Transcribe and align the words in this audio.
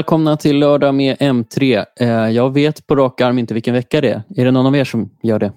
Välkomna 0.00 0.36
till 0.36 0.58
lördag 0.58 0.94
med 0.94 1.16
M3. 1.16 1.84
Eh, 2.00 2.08
jag 2.08 2.54
vet 2.54 2.86
på 2.86 2.96
rak 2.96 3.20
arm 3.20 3.38
inte 3.38 3.54
vilken 3.54 3.74
vecka 3.74 4.00
det 4.00 4.10
är. 4.10 4.22
Är 4.36 4.44
det 4.44 4.50
någon 4.50 4.66
av 4.66 4.76
er 4.76 4.84
som 4.84 5.10
gör 5.22 5.38
det? 5.38 5.52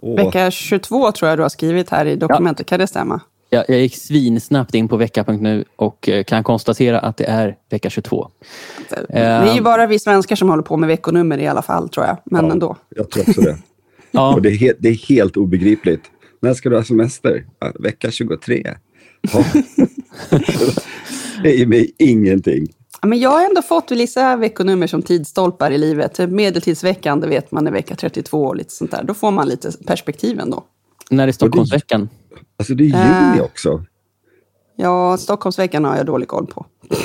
Åh, 0.00 0.24
Vecka 0.24 0.50
22 0.50 1.12
tror 1.12 1.28
jag 1.28 1.38
du 1.38 1.42
har 1.42 1.48
skrivit 1.48 1.90
här 1.90 2.06
i 2.06 2.16
dokumentet. 2.16 2.66
Kan 2.66 2.80
det 2.80 2.86
stämma? 2.86 3.20
Jag, 3.50 3.64
jag 3.68 3.80
gick 3.80 3.96
svinsnabbt 3.96 4.74
in 4.74 4.88
på 4.88 4.96
vecka.nu 4.96 5.64
och 5.76 6.08
eh, 6.08 6.24
kan 6.24 6.44
konstatera 6.44 7.00
att 7.00 7.16
det 7.16 7.24
är 7.24 7.56
vecka 7.70 7.90
22. 7.90 8.30
Det 9.08 9.18
är 9.18 9.54
ju 9.54 9.60
bara 9.60 9.86
vi 9.86 9.98
svenskar 9.98 10.36
som 10.36 10.48
håller 10.48 10.62
på 10.62 10.76
med 10.76 10.88
veckonummer 10.88 11.38
i 11.38 11.46
alla 11.46 11.62
fall, 11.62 11.88
tror 11.88 12.06
jag. 12.06 12.16
Men 12.24 12.44
Ja. 12.46 12.52
ändå. 12.52 12.76
Jag 12.88 13.10
tror 13.10 13.28
också 13.28 13.40
det. 13.40 13.58
Ja, 14.10 14.34
Och 14.34 14.42
det, 14.42 14.48
är 14.48 14.56
helt, 14.56 14.76
det 14.80 14.88
är 14.88 15.08
helt 15.08 15.36
obegripligt. 15.36 16.02
När 16.42 16.54
ska 16.54 16.68
du 16.68 16.76
ha 16.76 16.84
semester? 16.84 17.46
Ja, 17.58 17.72
vecka 17.80 18.10
23. 18.10 18.74
Ja. 19.32 19.44
det 21.42 21.62
är 21.62 21.66
mig 21.66 21.92
ingenting. 21.98 22.66
Ja, 23.06 23.08
Men 23.08 23.18
jag 23.18 23.30
har 23.30 23.44
ändå 23.44 23.62
fått 23.62 23.90
vissa 23.90 24.36
veckonummer 24.36 24.86
som 24.86 25.02
tidsstolpar 25.02 25.70
i 25.70 25.78
livet. 25.78 26.14
Typ 26.14 26.30
Medeltidsveckan, 26.30 27.20
det 27.20 27.26
vet 27.26 27.52
man 27.52 27.66
är 27.66 27.70
vecka 27.70 27.94
32 27.96 28.44
och 28.44 28.56
lite 28.56 28.72
sånt 28.74 28.90
där. 28.90 29.02
Då 29.04 29.14
får 29.14 29.30
man 29.30 29.48
lite 29.48 29.70
perspektiv 29.86 30.40
ändå. 30.40 30.64
när 31.10 31.28
är 31.28 31.32
Stockholmsveckan? 31.32 32.08
Alltså 32.58 32.74
det 32.74 32.84
är 32.84 32.86
juni 32.86 33.38
Äh. 33.38 33.44
också. 33.44 33.84
Ja, 34.76 35.16
Stockholmsveckan 35.16 35.84
har 35.84 35.96
jag 35.96 36.06
dålig 36.06 36.28
koll 36.28 36.46
på. 36.46 36.66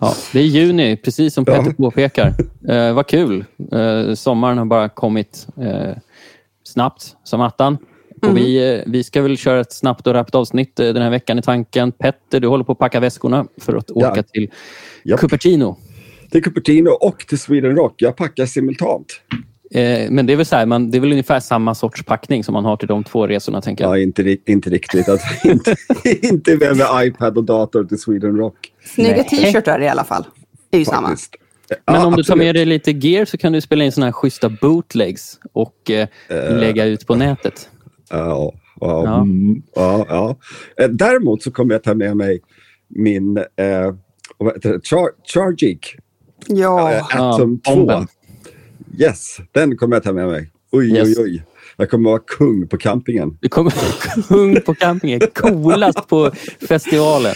Ja, 0.00 0.14
det 0.32 0.38
är 0.40 0.44
juni, 0.44 0.96
precis 0.96 1.34
som 1.34 1.44
Ja. 1.46 1.56
Petter 1.56 1.72
påpekar. 1.72 2.34
Eh, 2.68 2.92
vad 2.94 3.06
kul. 3.06 3.44
Eh, 3.72 4.14
sommaren 4.14 4.58
har 4.58 4.64
bara 4.64 4.88
kommit 4.88 5.46
eh, 5.56 5.96
snabbt 6.64 7.16
som 7.24 7.40
attan. 7.40 7.78
Och 8.26 8.36
vi, 8.36 8.74
eh, 8.74 8.80
vi 8.86 9.04
ska 9.04 9.22
väl 9.22 9.36
köra 9.36 9.60
ett 9.60 9.72
snabbt 9.72 10.06
och 10.06 10.14
rappt 10.14 10.34
avsnitt 10.34 10.80
eh, 10.80 10.86
den 10.88 11.02
här 11.02 11.10
veckan 11.10 11.38
i 11.38 11.42
tanken. 11.42 11.92
Petter, 11.92 12.40
du 12.40 12.48
håller 12.48 12.64
på 12.64 12.72
att 12.72 12.78
packa 12.78 13.00
väskorna 13.00 13.46
för 13.60 13.76
att 13.76 13.90
Ja. 13.94 14.10
åka 14.10 14.22
till 14.22 14.50
Japp. 15.04 15.20
Cupertino. 15.20 15.76
Till 16.30 16.42
Cupertino 16.42 16.88
och 16.90 17.18
till 17.18 17.38
Sweden 17.38 17.76
Rock. 17.76 17.94
Jag 17.96 18.16
packar 18.16 18.46
simultant. 18.46 19.06
Eh, 19.74 20.10
men 20.10 20.26
det 20.26 20.32
är, 20.32 20.36
väl 20.36 20.46
så 20.46 20.56
här, 20.56 20.66
man, 20.66 20.90
det 20.90 20.98
är 20.98 21.00
väl 21.00 21.10
ungefär 21.12 21.40
samma 21.40 21.74
sorts 21.74 22.04
packning 22.04 22.44
som 22.44 22.52
man 22.52 22.64
har 22.64 22.76
till 22.76 22.88
de 22.88 23.04
två 23.04 23.26
resorna, 23.26 23.60
tänker 23.62 23.84
jag. 23.84 23.98
Ja, 23.98 24.02
inte, 24.02 24.36
inte 24.46 24.70
riktigt. 24.70 25.08
Att, 25.08 25.20
inte, 25.44 25.76
inte 26.22 26.56
med, 26.56 26.76
med 26.76 27.06
iPad 27.06 27.38
och 27.38 27.44
dator 27.44 27.84
till 27.84 27.98
Sweden 27.98 28.36
Rock. 28.36 28.54
Snygga 28.94 29.24
t-shirtar 29.24 29.80
i 29.80 29.88
alla 29.88 30.04
fall. 30.04 30.24
Det 30.70 30.76
är 30.76 30.78
ju 30.78 30.84
samma. 30.84 31.08
Men 31.08 31.16
Ja, 31.86 32.06
om 32.06 32.10
du 32.10 32.16
tar 32.16 32.20
absolut. 32.20 32.38
med 32.44 32.54
dig 32.54 32.64
lite 32.64 32.90
gear 32.90 33.24
så 33.24 33.38
kan 33.38 33.52
du 33.52 33.60
spela 33.60 33.84
in 33.84 33.92
såna 33.92 34.06
här 34.06 34.12
schyssta 34.12 34.48
bootlegs 34.48 35.38
och 35.52 35.90
eh, 35.90 36.08
lägga 36.60 36.84
ut 36.84 37.06
på 37.06 37.14
nätet. 37.14 37.68
Ja, 38.12 38.52
ja, 38.80 39.04
Ja. 39.04 39.20
mm, 39.22 39.62
ja, 39.74 40.06
ja. 40.08 40.36
Eh, 40.84 40.88
Däremot 40.90 41.42
så 41.42 41.50
kommer 41.50 41.74
jag 41.74 41.82
ta 41.82 41.94
med 41.94 42.16
mig 42.16 42.40
min 42.88 43.36
eh? 43.36 43.94
Char 44.82 45.32
Chargik 45.34 45.96
Ja, 46.46 46.92
eh, 46.92 47.16
Atom 47.20 47.60
Ja, 47.64 47.72
2. 47.72 47.76
bomben. 47.80 48.06
Yes, 48.98 49.36
den 49.52 49.76
kommer 49.76 49.96
jag 49.96 50.02
ta 50.02 50.12
med 50.12 50.26
mig. 50.28 50.50
Oj, 50.72 50.92
Yes. 50.96 51.18
oj, 51.18 51.24
oj. 51.24 51.42
Jag 51.76 51.90
kommer 51.90 52.10
vara 52.10 52.20
kung 52.26 52.68
på 52.68 52.76
campingen. 52.78 53.38
Du 53.40 53.48
kommer 53.48 53.70
kung 54.28 54.60
på 54.60 54.74
campingen, 54.74 55.20
coolast 55.34 56.08
på 56.08 56.30
festivalen. 56.68 57.34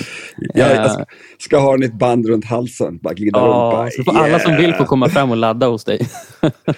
Jag, 0.55 0.71
Eh, 0.71 0.77
jag 0.77 0.91
ska, 0.93 1.05
ska 1.39 1.59
ha 1.59 1.85
ett 1.85 1.99
band 1.99 2.27
runt 2.27 2.45
halsen. 2.45 2.99
Bara 3.03 3.15
glida 3.15 3.39
runt. 3.41 3.47
Ja, 3.49 3.71
Bara, 3.73 3.91
så 3.91 4.05
får 4.05 4.19
alla 4.19 4.39
som 4.39 4.57
vill 4.57 4.75
få 4.75 4.85
komma 4.85 5.09
fram 5.09 5.31
och 5.31 5.37
ladda 5.37 5.67
hos 5.67 5.85
dig. 5.85 6.09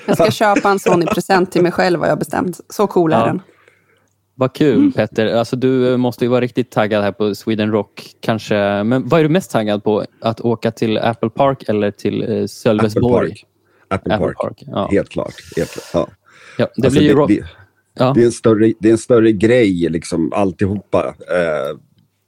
jag 0.07 0.17
ska 0.17 0.31
köpa 0.31 0.71
en 0.71 0.79
sån 0.79 1.03
i 1.03 1.07
present 1.07 1.53
till 1.53 1.63
mig 1.63 1.73
själv 1.73 2.01
har 2.01 2.07
jag 2.09 2.19
bestämt. 2.19 2.61
Så 2.69 2.87
cool 2.87 3.13
är 3.13 3.19
Ja. 3.19 3.27
den. 3.27 3.41
Vad 4.41 4.53
kul 4.55 4.93
Petter. 4.93 5.27
Alltså, 5.27 5.57
du 5.57 5.97
måste 5.97 6.25
ju 6.25 6.29
vara 6.29 6.41
riktigt 6.41 6.71
taggad 6.71 7.03
här 7.05 7.13
på 7.13 7.35
Sweden 7.35 7.71
Rock. 7.73 8.11
Kanske. 8.21 8.55
Men 8.85 9.09
vad 9.09 9.21
är 9.21 9.25
du 9.25 9.29
mest 9.31 9.51
taggad 9.51 9.85
på? 9.85 10.05
Att 10.21 10.41
åka 10.41 10.71
till 10.71 10.99
Apple 10.99 11.31
Park 11.31 11.69
eller 11.69 11.91
till 11.91 12.23
eh, 12.23 12.27
Apple 12.29 12.49
Sölvesborg? 12.49 13.29
Park. 13.29 13.45
Apple, 13.89 14.15
Apple 14.15 14.27
Park. 14.27 14.37
Park. 14.39 14.63
Ja. 14.67 14.89
Helt 14.93 15.09
klart. 15.09 15.35
Helt 15.57 15.71
klart. 15.71 15.85
Ja. 15.95 16.09
Ja, 16.59 16.69
det 16.77 16.87
Alltså, 16.87 17.01
blir 17.01 17.09
ju 17.09 17.15
det, 17.15 17.21
rock. 17.21 17.29
det, 17.31 17.45
Ja. 17.95 18.13
det, 18.15 18.21
är 18.21 18.25
en 18.25 18.33
större, 18.33 18.73
det 18.81 18.89
är 18.89 18.93
en 18.93 18.99
större 18.99 19.33
grej, 19.33 19.89
liksom, 19.89 20.33
alltihopa. 20.33 21.07
Eh, 21.09 21.79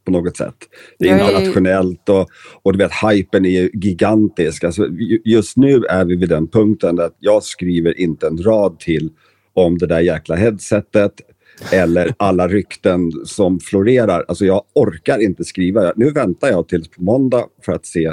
på 0.05 0.13
något 0.13 0.37
sätt. 0.37 0.55
Det 0.99 1.09
är 1.09 1.13
internationellt 1.19 2.09
och, 2.09 2.29
och 2.63 2.73
du 2.73 2.79
vet, 2.79 2.91
hypen 3.11 3.45
är 3.47 3.51
ju 3.51 3.71
gigantisk. 3.75 4.65
Alltså, 4.65 4.87
ju- 4.87 5.21
just 5.25 5.57
nu 5.57 5.85
är 5.85 6.05
vi 6.05 6.17
vid 6.17 6.29
den 6.29 6.47
punkten 6.49 7.01
att 7.01 7.17
jag 7.19 7.43
skriver 7.43 8.01
inte 8.01 8.27
en 8.27 8.43
rad 8.43 8.79
till 8.79 9.11
om 9.55 9.79
det 9.79 9.87
där 9.87 10.01
jäkla 10.01 10.37
headsetet 10.37 11.13
eller 11.73 12.15
alla 12.17 12.49
rykten 12.49 13.13
som 13.25 13.61
florerar. 13.61 14.25
Alltså 14.29 14.45
jag 14.45 14.63
orkar 14.75 15.23
inte 15.23 15.45
skriva. 15.45 15.93
Nu 15.97 16.11
väntar 16.11 16.49
jag 16.49 16.69
till 16.69 16.85
på 16.97 17.03
måndag 17.03 17.45
för 17.65 17.73
att 17.73 17.87
se 17.87 18.13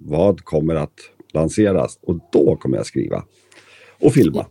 vad 0.00 0.40
kommer 0.44 0.74
att 0.74 0.92
lanseras 1.32 1.98
och 2.02 2.18
då 2.32 2.56
kommer 2.56 2.76
jag 2.76 2.86
skriva 2.86 3.22
och 4.00 4.12
filma. 4.12 4.46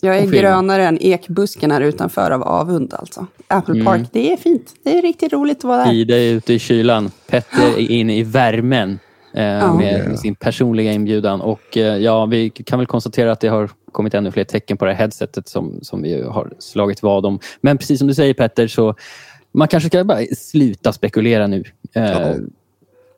Jag 0.00 0.18
är 0.18 0.26
grönare 0.26 0.86
än 0.86 0.98
ekbusken 1.02 1.70
här 1.70 1.80
utanför 1.80 2.30
av 2.30 2.42
avund 2.42 2.94
alltså. 2.94 3.26
Apple 3.48 3.84
Park, 3.84 4.08
det 4.12 4.32
är 4.32 4.36
fint. 4.36 4.74
Det 4.84 4.98
är 4.98 5.02
riktigt 5.02 5.32
roligt 5.32 5.58
att 5.58 5.64
vara 5.64 5.84
där. 5.84 5.92
Ida 5.92 6.16
är 6.18 6.32
ute 6.32 6.52
i 6.54 6.58
kylan. 6.58 7.10
Petter 7.26 7.62
är 7.78 7.90
inne 7.90 8.18
i 8.18 8.22
värmen 8.22 8.98
eh, 9.34 9.76
med 9.76 10.06
Ja. 10.10 10.16
sin 10.16 10.34
personliga 10.34 10.92
inbjudan. 10.92 11.40
Och 11.40 11.76
eh, 11.76 11.96
ja, 11.96 12.26
Vi 12.26 12.50
kan 12.50 12.78
väl 12.78 12.86
konstatera 12.86 13.32
att 13.32 13.40
det 13.40 13.48
har 13.48 13.70
kommit 13.94 14.14
ännu 14.14 14.30
fler 14.32 14.44
tecken 14.44 14.76
på 14.76 14.84
det 14.84 14.90
här 14.92 14.98
headsetet 14.98 15.48
som, 15.48 15.78
som 15.82 16.02
vi 16.02 16.22
har 16.22 16.50
slagit 16.58 17.02
vad 17.02 17.26
om. 17.26 17.38
Men 17.60 17.78
precis 17.78 17.98
som 17.98 18.08
du 18.08 18.14
säger 18.14 18.34
Petter, 18.34 18.66
så 18.68 18.94
man 19.52 19.68
kanske 19.68 19.88
ska 19.88 20.04
bara 20.04 20.18
sluta 20.38 20.92
spekulera 20.92 21.46
nu. 21.46 21.64
Eh, 21.92 22.04
Ja. 22.04 22.34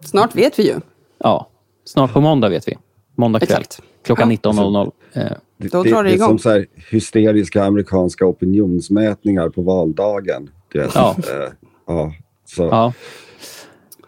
Snart 0.05 0.35
vet 0.37 0.59
vi 0.59 0.67
ju. 0.67 0.75
ja, 1.19 1.49
snart 1.85 2.13
på 2.13 2.21
måndag 2.21 2.49
vet 2.49 2.69
vi. 2.69 2.77
Måndag 3.15 3.39
kväll. 3.41 3.49
Exakt. 3.61 3.81
Klockan 4.05 4.31
Ja. 4.31 4.37
19.00. 4.51 4.91
Eh, 5.13 5.23
Det, 5.59 5.69
Då 5.69 5.83
det, 5.83 5.91
drar 5.91 6.03
det 6.05 6.09
det 6.11 6.13
är 6.13 6.17
igång. 6.17 6.29
som 6.29 6.39
så 6.39 6.51
här 6.51 6.67
hysteriska 6.91 7.65
amerikanska 7.65 8.27
opinionsmätningar 8.27 9.49
på 9.49 9.63
valdagen. 9.63 10.51
Du 10.73 10.79
vet. 10.81 10.95
Ja. 10.95 11.17
Eh, 11.19 11.53
ja. 11.87 12.13
Så, 12.45 12.63
ja. 12.63 12.93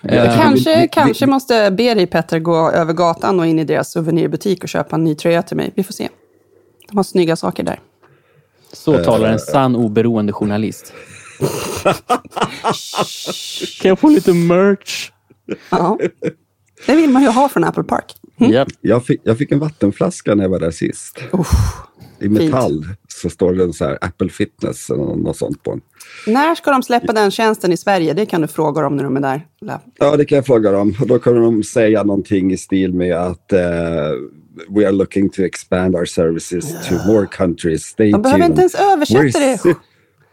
Jag 0.03 0.27
Eh, 0.27 0.37
Kanske, 0.43 0.75
vi- 0.77 0.83
vi- 0.83 0.89
kanske 0.89 1.27
måste 1.27 1.71
be 1.71 1.95
dig 1.95 2.07
Petter 2.07 2.39
gå 2.39 2.71
över 2.71 2.93
gatan 2.93 3.41
och 3.41 3.47
in 3.47 3.59
i 3.59 3.65
deras 3.65 3.93
souvenirbutik 3.93 4.63
och 4.63 4.69
köpa 4.69 4.97
en 4.97 5.05
ny 5.05 5.15
tröja 5.15 5.43
till 5.43 5.57
mig. 5.57 5.73
Vi 5.75 5.83
får 5.83 5.93
se. 5.93 6.09
De 6.89 6.97
har 6.97 7.05
snygga 7.05 7.37
saker 7.37 7.63
där. 7.63 7.81
Så 8.73 9.05
talar 9.05 9.33
en 9.33 9.39
sann 9.39 9.77
oberoende 9.77 10.33
journalist. 10.33 10.93
kan 13.81 13.89
jag 13.89 13.99
få 13.99 14.09
lite 14.09 14.33
merch? 14.33 15.11
Ja. 15.71 15.99
Det 16.87 16.97
vill 16.97 17.11
man 17.11 17.23
ju 17.23 17.29
ha 17.29 17.49
från 17.49 17.65
Apple 17.65 17.85
Park. 17.85 18.15
Ja. 18.37 18.67
jag, 18.81 19.07
fick, 19.07 19.21
jag 19.25 19.39
fick 19.39 19.53
en 19.53 19.59
vattenflaska 19.59 20.35
när 20.35 20.45
jag 20.45 20.51
var 20.51 20.59
där 20.59 20.71
sist. 20.71 21.19
Uff. 21.33 21.51
I 22.21 22.29
metall 22.29 22.87
så 23.09 23.31
står 23.31 23.53
det 23.53 23.65
en 23.65 23.73
så 23.73 23.85
här 23.85 23.99
Apple 24.01 24.29
Fitness 24.29 24.91
eller 24.91 25.05
något 25.05 25.37
sånt 25.37 25.63
på 25.63 25.71
den. 25.71 25.81
När 26.27 26.55
ska 26.55 26.71
de 26.71 26.83
släppa 26.83 27.13
den 27.13 27.31
tjänsten 27.31 27.73
i 27.73 27.77
Sverige? 27.77 28.13
Det 28.15 28.27
kan 28.27 28.41
du 28.41 28.47
fråga 28.47 28.83
dem 28.83 28.97
när 28.97 29.05
de 29.05 29.17
är 29.17 29.21
där. 29.21 29.47
Ja, 29.99 30.17
det 30.17 30.25
kan 30.25 30.37
jag 30.37 30.47
fråga 30.47 30.73
dem. 30.73 30.95
Och 31.01 31.07
då 31.07 31.19
kommer 31.19 31.41
de 31.41 31.63
säga 31.63 32.03
någonting 32.03 32.53
i 32.53 32.57
stil 32.57 32.95
med 32.95 33.17
att 33.17 33.53
eh, 33.53 33.61
we 34.69 34.85
are 34.87 34.93
looking 34.93 35.31
to 35.31 35.43
expand 35.43 35.95
our 35.95 36.07
services 36.07 36.89
to 36.89 36.95
more 37.07 37.27
countries. 37.27 37.85
Stay 37.85 38.11
De 38.13 38.23
behöver 38.23 38.39
tuned. 38.43 38.51
inte 38.51 38.61
ens 38.61 38.75
översätta 38.75 39.21
We're, 39.23 39.33
det. 39.41 39.57
su- 39.57 39.75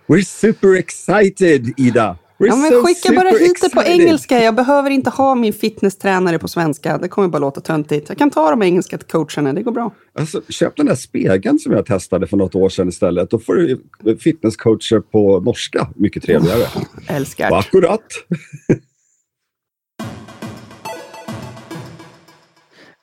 we're 0.08 0.24
super 0.26 0.76
excited, 0.76 1.74
Ida. 1.80 2.18
We're 2.38 2.48
Ja, 2.48 2.56
men 2.56 2.72
so 2.72 2.84
skicka 2.86 3.14
bara 3.14 3.30
hit 3.30 3.58
det 3.62 3.70
på 3.70 3.82
excited. 3.82 4.02
engelska. 4.02 4.44
Jag 4.44 4.56
behöver 4.56 4.90
inte 4.90 5.10
ha 5.10 5.36
min 5.36 5.54
fitnesstränare 5.54 6.40
på 6.40 6.48
svenska. 6.48 6.98
Det 6.98 7.08
kommer 7.08 7.28
bara 7.28 7.40
låta 7.40 7.62
töntigt. 7.62 8.10
Jag 8.10 8.18
kan 8.18 8.32
ta 8.32 8.50
de 8.50 8.62
engelska 8.64 8.98
till 8.98 9.08
coacherna. 9.08 9.54
Det 9.54 9.64
går 9.64 9.72
bra. 9.72 9.94
Alltså, 10.20 10.42
köp 10.50 10.76
den 10.78 10.86
där 10.86 10.96
spegeln 10.96 11.60
som 11.60 11.72
jag 11.74 11.86
testade 11.86 12.28
för 12.28 12.38
något 12.38 12.56
år 12.56 12.70
sedan 12.70 12.90
istället. 12.90 13.30
Då 13.30 13.40
får 13.40 13.56
du 13.56 13.82
fitnesscoacher 14.20 15.00
på 15.00 15.40
norska. 15.40 15.88
Mycket 15.96 16.24
trevligare. 16.24 16.68
Älskar. 17.08 17.50
Vad 17.50 17.60
akkurat. 17.60 18.06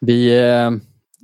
Vi, 0.01 0.39
eh, 0.41 0.71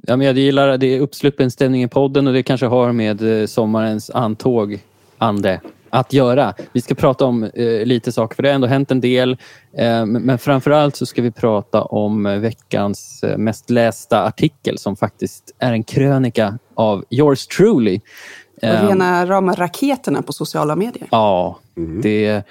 ja, 0.09 0.17
men 0.17 0.27
jag 0.27 0.39
gillar 0.39 0.79
det 0.79 0.87
är 0.97 1.01
uppsluppen 1.01 1.51
stämning 1.51 1.83
i 1.83 1.89
podden 1.89 2.27
och 2.27 2.33
det 2.33 2.43
kanske 2.43 2.67
har 2.67 2.93
med 2.93 3.41
eh, 3.41 3.47
sommarens 3.47 4.11
antåg, 4.11 4.79
ande, 5.19 5.61
att 5.91 6.13
göra. 6.13 6.55
Vi 6.73 6.81
ska 6.81 6.95
prata 6.95 7.25
om 7.25 7.45
eh, 7.45 7.85
lite 7.85 8.13
saker, 8.13 8.37
för 8.37 8.43
det 8.43 8.49
har 8.49 8.55
ändå 8.55 8.67
hänt 8.67 8.91
en 8.91 9.01
del. 9.01 9.37
Eh, 9.73 10.07
men, 10.07 10.39
framför 10.39 10.71
allt 10.71 10.97
så 10.97 11.07
ska 11.07 11.23
vi 11.23 11.31
prata 11.31 11.83
om 11.83 12.27
eh, 12.27 12.39
veckans 12.39 13.23
eh, 13.23 13.39
mest 13.39 13.71
lästa 13.71 14.25
artikel 14.25 14.79
som 14.79 14.97
faktiskt 14.97 15.55
är 15.59 15.73
en 15.73 15.85
krönika 15.85 16.59
av 16.75 17.05
yours 17.11 17.47
truly. 17.47 18.01
Och 18.63 18.89
rena 18.89 19.27
rama 19.27 19.55
raketerna 19.55 20.23
på 20.23 20.33
sociala 20.33 20.77
medier. 20.77 21.09
Ja, 21.11 21.59
det, 22.03 22.43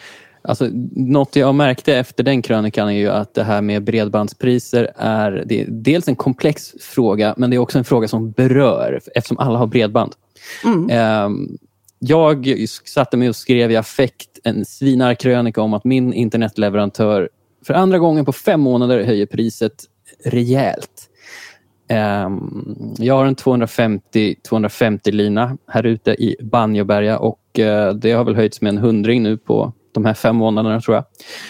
alltså, 0.47 0.69
något 0.95 1.35
jag 1.35 1.55
märkte 1.55 1.95
efter 1.95 2.23
den 2.23 2.41
krönikan 2.41 2.89
är 2.89 2.93
ju 2.93 3.09
att 3.09 3.33
det 3.33 3.43
här 3.43 3.61
med 3.61 3.83
bredbandspriser 3.83 4.91
är, 4.95 5.43
det 5.45 5.61
är 5.61 5.65
dels 5.69 6.07
en 6.07 6.15
komplex 6.15 6.73
fråga 6.79 7.33
men 7.37 7.49
det 7.49 7.55
är 7.55 7.59
också 7.59 7.77
en 7.77 7.83
fråga 7.83 8.07
som 8.07 8.31
berör 8.31 9.01
eftersom 9.15 9.39
alla 9.39 9.59
har 9.59 9.67
bredband. 9.67 10.13
Ehm, 10.89 11.57
jag 11.99 12.65
satte 12.85 13.17
mig 13.17 13.29
och 13.29 13.35
skrev 13.35 13.71
i 13.71 13.75
affekt 13.75 14.39
en 14.43 14.65
svinarkrönika 14.65 15.61
om 15.61 15.73
att 15.73 15.83
min 15.83 16.13
internetleverantör 16.13 17.29
för 17.65 17.73
andra 17.73 17.99
gången 17.99 18.25
på 18.25 18.33
fem 18.33 18.61
månader 18.61 19.03
höjer 19.03 19.25
priset 19.25 19.83
rejält. 20.25 21.09
Ehm, 21.89 22.95
jag 22.97 23.17
har 23.17 23.25
en 23.25 23.35
250, 23.35 25.11
lina 25.11 25.57
här 25.67 25.85
ute 25.85 26.11
i 26.11 26.35
Banjoberga 26.41 27.19
och 27.19 27.59
eh, 27.59 27.93
det 27.93 28.11
har 28.11 28.23
väl 28.23 28.35
höjts 28.35 28.61
med 28.61 28.69
en 28.69 28.77
hundring 28.77 29.23
nu 29.23 29.37
på 29.37 29.73
de 29.97 30.05
här 30.05 30.13
fem 30.13 30.35
månaderna 30.35 30.81
tror 30.81 30.95
jag. 30.95 31.05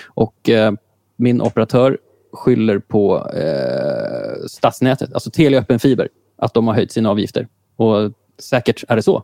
Och 0.08 0.50
eh, 0.50 0.72
min 1.16 1.42
operatör 1.42 1.98
skyller 2.34 2.80
på 2.80 3.30
eh, 3.30 4.46
stadsnätet, 4.48 5.14
alltså 5.14 5.32
Telia 5.32 5.60
Öppen 5.60 5.80
Fiber, 5.80 6.10
att 6.38 6.54
de 6.54 6.68
har 6.68 6.76
höjt 6.76 6.92
sina 6.92 7.10
avgifter. 7.10 7.48
Och 7.76 8.12
säkert 8.40 8.84
är 8.88 8.96
det 8.96 9.02
så. 9.02 9.24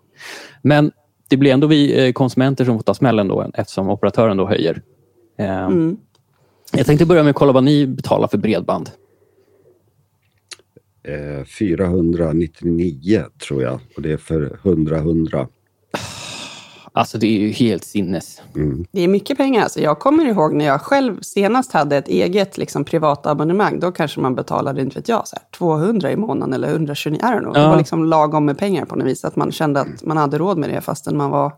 Men 0.61 0.91
det 1.27 1.37
blir 1.37 1.51
ändå 1.51 1.67
vi 1.67 2.07
eh, 2.07 2.11
konsumenter 2.11 2.65
som 2.65 2.77
får 2.77 2.83
ta 2.83 2.93
smällen 2.93 3.27
då, 3.27 3.51
eftersom 3.53 3.89
operatören 3.89 4.37
då 4.37 4.47
höjer. 4.47 4.81
Eh, 5.37 5.65
mm. 5.65 5.97
Jag 6.73 6.85
tänkte 6.85 7.05
börja 7.05 7.23
med 7.23 7.29
att 7.29 7.35
kolla 7.35 7.51
vad 7.51 7.63
ni 7.63 7.87
betalar 7.87 8.27
för 8.27 8.37
bredband. 8.37 8.89
499 11.59 13.19
eh, 13.19 13.25
tror 13.47 13.63
jag 13.63 13.79
och 13.95 14.01
det 14.01 14.11
är 14.11 14.17
för 14.17 14.59
100 14.63 14.97
100. 14.97 15.47
Alltså 16.95 17.17
det 17.17 17.27
är 17.27 17.39
ju 17.39 17.49
helt 17.49 17.83
sinnes. 17.83 18.41
Mm. 18.55 18.85
Det 18.91 19.01
är 19.01 19.07
mycket 19.07 19.37
pengar. 19.37 19.63
Alltså 19.63 19.79
jag 19.79 19.99
kommer 19.99 20.25
ihåg 20.25 20.53
när 20.53 20.65
jag 20.65 20.81
själv 20.81 21.21
senast 21.21 21.71
hade 21.71 21.97
ett 21.97 22.07
eget 22.07 22.57
liksom, 22.57 22.85
privat 22.85 23.25
abonnemang. 23.25 23.79
Då 23.79 23.91
kanske 23.91 24.19
man 24.19 24.35
betalade, 24.35 24.81
inte 24.81 24.95
vet 24.95 25.09
jag, 25.09 25.27
så 25.27 25.35
här, 25.35 25.43
200 25.57 26.11
i 26.11 26.15
månaden 26.15 26.53
eller 26.53 26.67
129. 26.67 27.19
I 27.19 27.25
don't 27.25 27.39
know. 27.39 27.53
Ja. 27.55 27.61
Det 27.61 27.67
var 27.67 27.77
liksom 27.77 28.05
lagom 28.05 28.45
med 28.45 28.57
pengar 28.57 28.85
på 28.85 28.95
något 28.95 29.07
vis. 29.07 29.25
Att 29.25 29.35
man 29.35 29.51
kände 29.51 29.81
att 29.81 30.03
man 30.03 30.17
hade 30.17 30.37
råd 30.37 30.57
med 30.57 30.69
det 30.69 30.81
fastän 30.81 31.17
man 31.17 31.29
var 31.29 31.51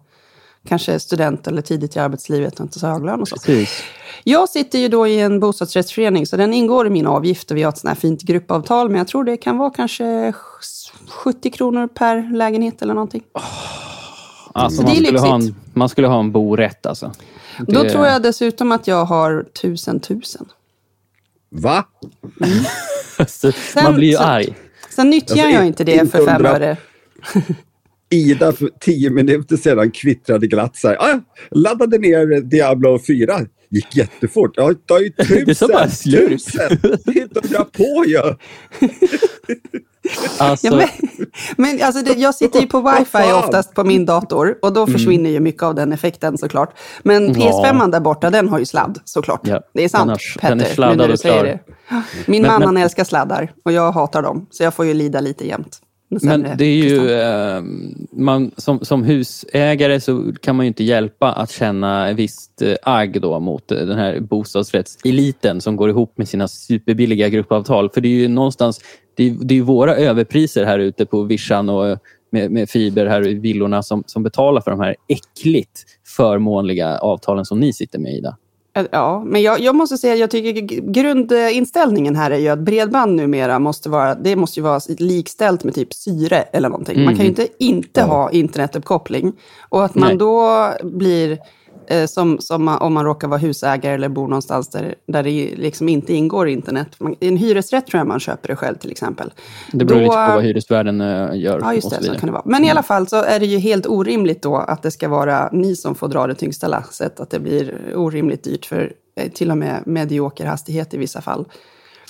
kanske 0.67 0.99
student 0.99 1.47
eller 1.47 1.61
tidigt 1.61 1.95
i 1.95 1.99
arbetslivet 1.99 2.59
och 2.59 2.65
inte 2.65 2.79
så 2.79 2.87
hög 2.87 3.05
lön 3.05 3.21
och 3.21 3.27
så. 3.27 3.35
Precis. 3.35 3.83
Jag 4.23 4.49
sitter 4.49 4.79
ju 4.79 4.87
då 4.87 5.07
i 5.07 5.19
en 5.19 5.39
bostadsrättsförening 5.39 6.25
så 6.25 6.37
den 6.37 6.53
ingår 6.53 6.87
i 6.87 6.89
min 6.89 7.07
avgift 7.07 7.51
och 7.51 7.57
vi 7.57 7.63
har 7.63 7.69
ett 7.69 7.77
sånt 7.77 7.89
här 7.89 7.95
fint 7.95 8.21
gruppavtal. 8.21 8.89
Men 8.89 8.97
jag 8.97 9.07
tror 9.07 9.23
det 9.23 9.37
kan 9.37 9.57
vara 9.57 9.69
kanske 9.69 10.33
70 11.09 11.51
kronor 11.51 11.87
per 11.87 12.35
lägenhet 12.35 12.81
eller 12.81 12.93
någonting. 12.93 13.23
Oh. 13.33 13.84
Alltså 14.57 14.81
man, 14.81 14.95
skulle 14.95 15.19
ha 15.19 15.35
en, 15.35 15.55
man 15.73 15.89
skulle 15.89 16.07
ha 16.07 16.19
en 16.19 16.31
borätt 16.31 16.85
alltså. 16.85 17.11
Det... 17.67 17.73
Då 17.73 17.89
tror 17.89 18.05
jag 18.05 18.21
dessutom 18.21 18.71
att 18.71 18.87
jag 18.87 19.05
har 19.05 19.45
tusen 19.61 19.99
tusen. 19.99 20.45
Va? 21.49 21.85
Mm. 22.41 23.27
sen, 23.27 23.53
man 23.83 23.95
blir 23.95 24.07
ju 24.07 24.15
sen, 24.15 24.25
arg. 24.25 24.55
Sen 24.89 25.09
nyttjar 25.09 25.35
alltså, 25.35 25.49
jag 25.49 25.67
inte 25.67 25.83
det 25.83 26.11
för 26.11 26.25
fem 26.25 26.45
öre. 26.45 26.77
Ida 28.09 28.51
för 28.53 28.69
tio 28.79 29.09
minuter 29.09 29.57
sedan 29.57 29.91
kvittrade 29.91 30.47
glatt 30.47 30.75
så 30.75 30.87
här. 30.87 30.95
Ah, 30.95 31.19
laddade 31.51 31.97
ner 31.97 32.41
Diablo 32.41 32.99
4. 33.07 33.39
Gick 33.75 33.95
jättefort. 33.95 34.51
Ja, 34.55 34.67
det 34.67 34.87
tar 34.87 34.99
ju 34.99 35.09
tusen, 35.45 35.67
det 35.67 35.73
bara 35.73 35.87
tusen. 35.87 36.77
Titta 37.05 37.65
på 37.65 38.05
ju. 38.05 38.21
Alltså... 40.37 40.67
Ja, 40.67 40.75
men, 40.75 40.87
men 41.57 41.81
alltså 41.83 42.03
det, 42.03 42.13
jag 42.13 42.35
sitter 42.35 42.59
ju 42.59 42.67
på 42.67 42.81
wifi 42.99 43.33
oftast 43.33 43.73
på 43.73 43.83
min 43.83 44.05
dator 44.05 44.57
och 44.61 44.73
då 44.73 44.81
mm. 44.83 44.93
försvinner 44.93 45.29
ju 45.29 45.39
mycket 45.39 45.63
av 45.63 45.75
den 45.75 45.93
effekten 45.93 46.37
såklart. 46.37 46.77
Men 47.03 47.35
PS5 47.35 47.77
ja. 47.79 47.87
där 47.87 47.99
borta, 47.99 48.29
den 48.29 48.49
har 48.49 48.59
ju 48.59 48.65
sladd 48.65 48.99
såklart. 49.05 49.41
Ja. 49.43 49.61
Det 49.73 49.83
är 49.83 49.89
sant, 49.89 50.21
den 50.41 50.61
är, 50.61 50.65
Petter, 50.65 50.95
nu 50.95 51.07
du 51.07 51.17
säger 51.17 51.43
det. 51.43 51.59
Min 52.25 52.41
men, 52.41 52.51
man, 52.51 52.59
men... 52.59 52.67
han 52.67 52.77
älskar 52.77 53.03
sladdar 53.03 53.51
och 53.65 53.71
jag 53.71 53.91
hatar 53.91 54.21
dem, 54.21 54.47
så 54.51 54.63
jag 54.63 54.73
får 54.73 54.85
ju 54.85 54.93
lida 54.93 55.19
lite 55.19 55.47
jämt. 55.47 55.81
Men 56.21 56.47
det 56.57 56.65
är 56.65 56.83
ju, 56.83 57.11
eh, 57.11 57.63
man, 58.11 58.51
som, 58.57 58.79
som 58.79 59.03
husägare 59.03 60.01
så 60.01 60.33
kan 60.41 60.55
man 60.55 60.65
ju 60.65 60.67
inte 60.67 60.83
hjälpa 60.83 61.31
att 61.31 61.51
känna 61.51 62.13
visst 62.13 62.61
eh, 62.61 62.75
agg 62.83 63.21
då 63.21 63.39
mot 63.39 63.71
eh, 63.71 63.77
den 63.77 63.97
här 63.97 64.19
bostadsrättseliten 64.19 65.61
som 65.61 65.75
går 65.75 65.89
ihop 65.89 66.17
med 66.17 66.27
sina 66.27 66.47
superbilliga 66.47 67.29
gruppavtal. 67.29 67.89
För 67.89 68.01
det 68.01 68.07
är 68.07 68.19
ju 68.19 68.27
någonstans, 68.27 68.81
det 69.15 69.23
är, 69.23 69.35
det 69.41 69.57
är 69.57 69.61
våra 69.61 69.95
överpriser 69.95 70.65
här 70.65 70.79
ute 70.79 71.05
på 71.05 71.23
vischan 71.23 71.69
och 71.69 71.97
med, 72.31 72.51
med 72.51 72.69
fiber 72.69 73.05
här 73.05 73.27
i 73.27 73.33
villorna 73.33 73.83
som, 73.83 74.03
som 74.05 74.23
betalar 74.23 74.61
för 74.61 74.71
de 74.71 74.79
här 74.79 74.95
äckligt 75.07 75.83
förmånliga 76.17 76.97
avtalen 76.97 77.45
som 77.45 77.59
ni 77.59 77.73
sitter 77.73 77.99
med 77.99 78.13
Ida. 78.13 78.37
Ja, 78.91 79.23
men 79.25 79.41
jag, 79.41 79.59
jag 79.59 79.75
måste 79.75 79.97
säga 79.97 80.13
att 80.13 80.19
jag 80.19 80.31
tycker 80.31 80.61
grundinställningen 80.91 82.15
här 82.15 82.31
är 82.31 82.37
ju 82.37 82.47
att 82.47 82.59
bredband 82.59 83.15
numera 83.15 83.59
måste 83.59 83.89
vara, 83.89 84.15
det 84.15 84.35
måste 84.35 84.59
ju 84.59 84.63
vara 84.63 84.79
likställt 84.87 85.63
med 85.63 85.73
typ 85.73 85.93
syre 85.93 86.41
eller 86.41 86.69
någonting. 86.69 86.95
Mm. 86.95 87.05
Man 87.05 87.15
kan 87.15 87.23
ju 87.23 87.29
inte 87.29 87.47
inte 87.59 87.99
ja. 87.99 88.05
ha 88.05 88.31
internetuppkoppling. 88.31 89.33
Och 89.69 89.85
att 89.85 89.95
man 89.95 90.07
Nej. 90.07 90.17
då 90.17 90.69
blir 90.83 91.39
som, 92.07 92.39
som 92.39 92.67
om 92.67 92.93
man 92.93 93.05
råkar 93.05 93.27
vara 93.27 93.39
husägare 93.39 93.93
eller 93.93 94.09
bor 94.09 94.27
någonstans 94.27 94.69
där, 94.69 94.95
där 95.07 95.23
det 95.23 95.55
liksom 95.55 95.89
inte 95.89 96.13
ingår 96.13 96.47
internet. 96.47 96.87
I 97.19 97.27
en 97.27 97.37
hyresrätt 97.37 97.87
tror 97.87 97.99
jag 97.99 98.07
man 98.07 98.19
köper 98.19 98.47
det 98.47 98.55
själv 98.55 98.75
till 98.75 98.91
exempel. 98.91 99.33
Det 99.71 99.85
beror 99.85 99.99
då, 99.99 100.03
lite 100.03 100.15
på 100.27 100.33
vad 100.35 100.43
hyresvärden 100.43 101.01
eh, 101.01 101.39
gör. 101.39 101.59
Ja, 101.59 101.73
just 101.73 101.89
det. 101.89 102.03
Så 102.03 102.15
kan 102.15 102.25
det 102.25 102.31
vara. 102.31 102.43
Men 102.45 102.63
i 102.63 102.69
alla 102.69 102.83
fall 102.83 103.07
så 103.07 103.15
är 103.23 103.39
det 103.39 103.45
ju 103.45 103.57
helt 103.57 103.85
orimligt 103.85 104.41
då 104.41 104.55
att 104.55 104.83
det 104.83 104.91
ska 104.91 105.09
vara 105.09 105.49
ni 105.51 105.75
som 105.75 105.95
får 105.95 106.07
dra 106.07 106.27
det 106.27 106.35
tyngsta 106.35 106.67
lasset. 106.67 107.19
Att 107.19 107.29
det 107.29 107.39
blir 107.39 107.95
orimligt 107.95 108.43
dyrt 108.43 108.65
för 108.65 108.93
eh, 109.19 109.31
till 109.31 109.51
och 109.51 109.57
med 109.57 109.83
medioker 109.85 110.45
hastighet 110.45 110.93
i 110.93 110.97
vissa 110.97 111.21
fall. 111.21 111.45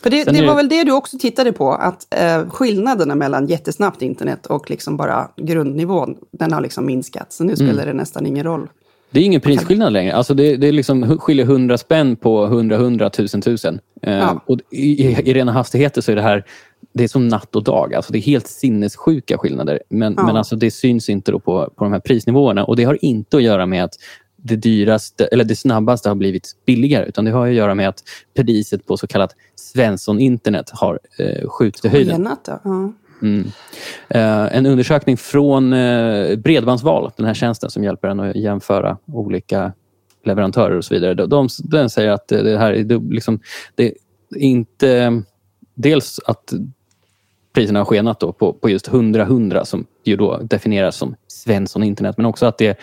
För 0.04 0.10
det, 0.10 0.24
det 0.24 0.48
var 0.48 0.56
väl 0.56 0.70
det 0.70 0.84
du 0.84 0.92
också 0.92 1.18
tittade 1.18 1.54
på, 1.54 1.74
att 1.74 2.14
eh, 2.14 2.50
skillnaderna 2.50 3.16
mellan 3.16 3.48
jättesnabbt 3.48 4.02
internet 4.02 4.46
och 4.46 4.70
liksom 4.70 4.98
bara 4.98 5.30
grundnivån, 5.38 6.18
den 6.32 6.54
har 6.54 6.62
liksom 6.62 6.86
minskat. 6.86 7.34
Så 7.34 7.44
nu 7.44 7.56
spelar 7.56 7.74
mm. 7.74 7.86
det 7.86 7.94
nästan 7.94 8.26
ingen 8.26 8.44
roll. 8.44 8.70
Det 9.12 9.20
är 9.20 9.24
ingen 9.24 9.42
prisskillnad 9.42 9.94
längre. 9.94 10.14
Alltså 10.14 10.34
det, 10.34 10.56
det 10.56 10.68
är 10.68 10.72
liksom, 10.72 11.18
skiljer 11.20 11.46
100 11.46 11.78
spänn 11.78 12.16
på 12.16 12.46
100, 12.46 12.76
100, 12.76 13.08
1000, 13.08 13.40
1000. 13.40 13.80
Eh, 14.02 14.14
ja. 14.14 14.44
och 14.46 14.60
i, 14.72 15.04
i, 15.04 15.34
rena 15.34 15.52
hastigheter 15.52 16.02
så 16.02 16.12
är 16.12 16.16
det 16.16 16.22
här 16.22 16.46
det 16.94 17.04
är 17.04 17.08
som 17.08 17.28
natt 17.28 17.56
och 17.56 17.64
dag. 17.64 17.94
Alltså 17.94 18.14
det 18.14 18.20
är 18.20 18.22
helt 18.22 18.48
sinnessjuka 18.48 19.38
skillnader. 19.38 19.80
Men, 19.90 20.14
ja. 20.18 20.26
men 20.26 20.38
alltså 20.38 20.56
det 20.56 20.72
syns 20.72 21.10
inte 21.10 21.32
på, 21.32 21.40
på 21.76 21.84
de 21.84 21.94
här 21.94 22.00
prisnivåerna. 22.00 22.66
Och 22.66 22.76
Det 22.76 22.84
har 22.84 23.06
inte 23.06 23.38
att 23.38 23.44
göra 23.44 23.66
med 23.66 23.84
att 23.84 23.94
det 24.36 24.56
dyraste, 24.56 25.26
eller 25.26 25.44
det 25.44 25.56
snabbaste 25.56 26.10
har 26.10 26.16
blivit 26.16 26.52
billigare. 26.66 27.06
Utan 27.06 27.26
det 27.26 27.32
har 27.32 27.48
att 27.48 27.54
göra 27.54 27.76
med 27.76 27.90
att 27.90 28.04
priset 28.36 28.86
på 28.86 28.98
så 28.98 29.08
kallat 29.08 29.36
Svensson-internet 29.56 30.70
har 30.70 31.00
eh, 31.20 31.50
skjutit 31.50 31.86
i 31.86 31.88
höjden. 31.88 32.28
Ja. 32.48 32.94
Mm. 33.22 33.52
Eh, 34.10 34.58
en 34.58 34.66
undersökning 34.66 35.18
från 35.18 35.74
eh, 35.74 36.36
Bredbandsval, 36.36 37.12
den 37.18 37.26
här 37.26 37.34
tjänsten 37.34 37.70
som 37.70 37.84
hjälper 37.84 38.08
en 38.08 38.20
att 38.20 38.36
jämföra 38.36 38.98
olika 39.06 39.74
leverantörer 40.24 40.78
och 40.78 40.86
så 40.86 40.94
vidare. 40.94 41.14
De, 41.14 41.48
den 41.64 41.90
säger 41.90 42.12
att 42.12 42.28
det 42.28 42.58
här 42.58 42.72
är 42.74 43.12
liksom, 43.14 43.40
det 43.76 43.94
inte... 44.36 45.22
Dels 45.78 46.20
att 46.26 46.54
priserna 47.54 47.80
har 47.80 47.86
skenat 47.86 48.20
då 48.20 48.32
på, 48.34 48.54
på 48.54 48.70
just 48.70 48.90
100-100 48.90 49.64
som 49.64 49.86
ju 50.04 50.16
då 50.16 50.38
definieras 50.38 50.96
som 50.96 51.16
Svensson 51.28 51.84
internet, 51.84 52.18
men 52.18 52.26
också 52.26 52.46
att 52.46 52.58
det, 52.58 52.80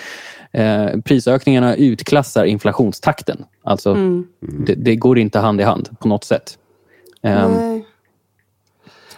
eh, 0.53 1.01
prisökningarna 1.05 1.77
utklassar 1.77 2.45
inflationstakten. 2.45 3.45
Alltså, 3.62 3.91
mm. 3.91 4.27
det, 4.41 4.75
det, 4.75 4.97
går 4.97 5.19
inte 5.19 5.39
hand 5.39 5.61
i 5.61 5.65
hand 5.65 5.89
på 6.01 6.09
något 6.09 6.25
sätt. 6.25 6.59
Um, 7.23 7.85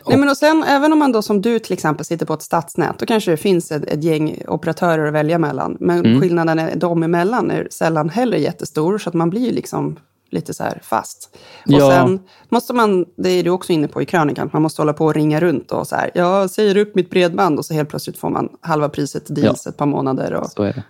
Nej, 0.08 0.18
men 0.18 0.28
och 0.28 0.37
sen, 0.37 0.62
även 0.62 0.92
om 0.92 0.99
man 0.99 1.12
då 1.12 1.23
som 1.23 1.42
du 1.42 1.58
till 1.58 1.73
exempel 1.73 2.04
sitter 2.04 2.26
på 2.26 2.34
ett 2.34 2.42
stadsnät, 2.42 2.99
då 2.99 3.06
kanske 3.06 3.30
det 3.30 3.37
finns 3.37 3.73
ett, 3.73 3.84
ett 3.84 4.04
gäng 4.04 4.42
operatörer 4.49 5.06
att 5.06 5.14
välja 5.14 5.38
mellan. 5.38 5.76
Men 5.80 5.99
mm. 5.99 6.20
skillnaden 6.20 6.58
är, 6.58 6.76
dem 6.76 7.02
emellan 7.02 7.50
är 7.50 7.68
sällan 7.70 8.08
heller 8.08 8.38
jättestor, 8.38 8.99
så 8.99 9.08
att 9.08 9.14
man 9.14 9.30
blir 9.30 9.52
liksom 9.52 9.96
lite 10.30 10.54
så 10.54 10.64
här 10.64 10.80
fast. 10.82 11.37
Och 11.66 11.73
ja. 11.73 11.90
sen 11.90 12.20
måste 12.49 12.73
man, 12.73 13.04
det 13.16 13.30
är 13.30 13.42
du 13.42 13.50
också 13.50 13.73
inne 13.73 13.88
på 13.88 14.02
i 14.02 14.06
krönikan, 14.06 14.50
man 14.52 14.62
måste 14.62 14.82
hålla 14.82 14.92
på 14.92 15.04
och 15.04 15.14
ringa 15.14 15.40
runt 15.40 15.70
och 15.70 15.87
så 15.87 15.96
här, 15.96 16.11
jag 16.14 16.50
säger 16.50 16.76
upp 16.76 16.94
mitt 16.94 17.11
bredband 17.11 17.58
och 17.58 17.64
så 17.64 17.75
helt 17.75 17.88
plötsligt 17.88 18.18
får 18.18 18.30
man 18.30 18.49
halva 18.61 18.88
priset 18.88 19.34
deals 19.34 19.62
ja. 19.64 19.70
ett 19.70 19.76
par 19.76 19.87
månader. 19.87 20.34
Och, 20.34 20.50
så 20.50 20.62
är 20.62 20.73
det 20.73 20.82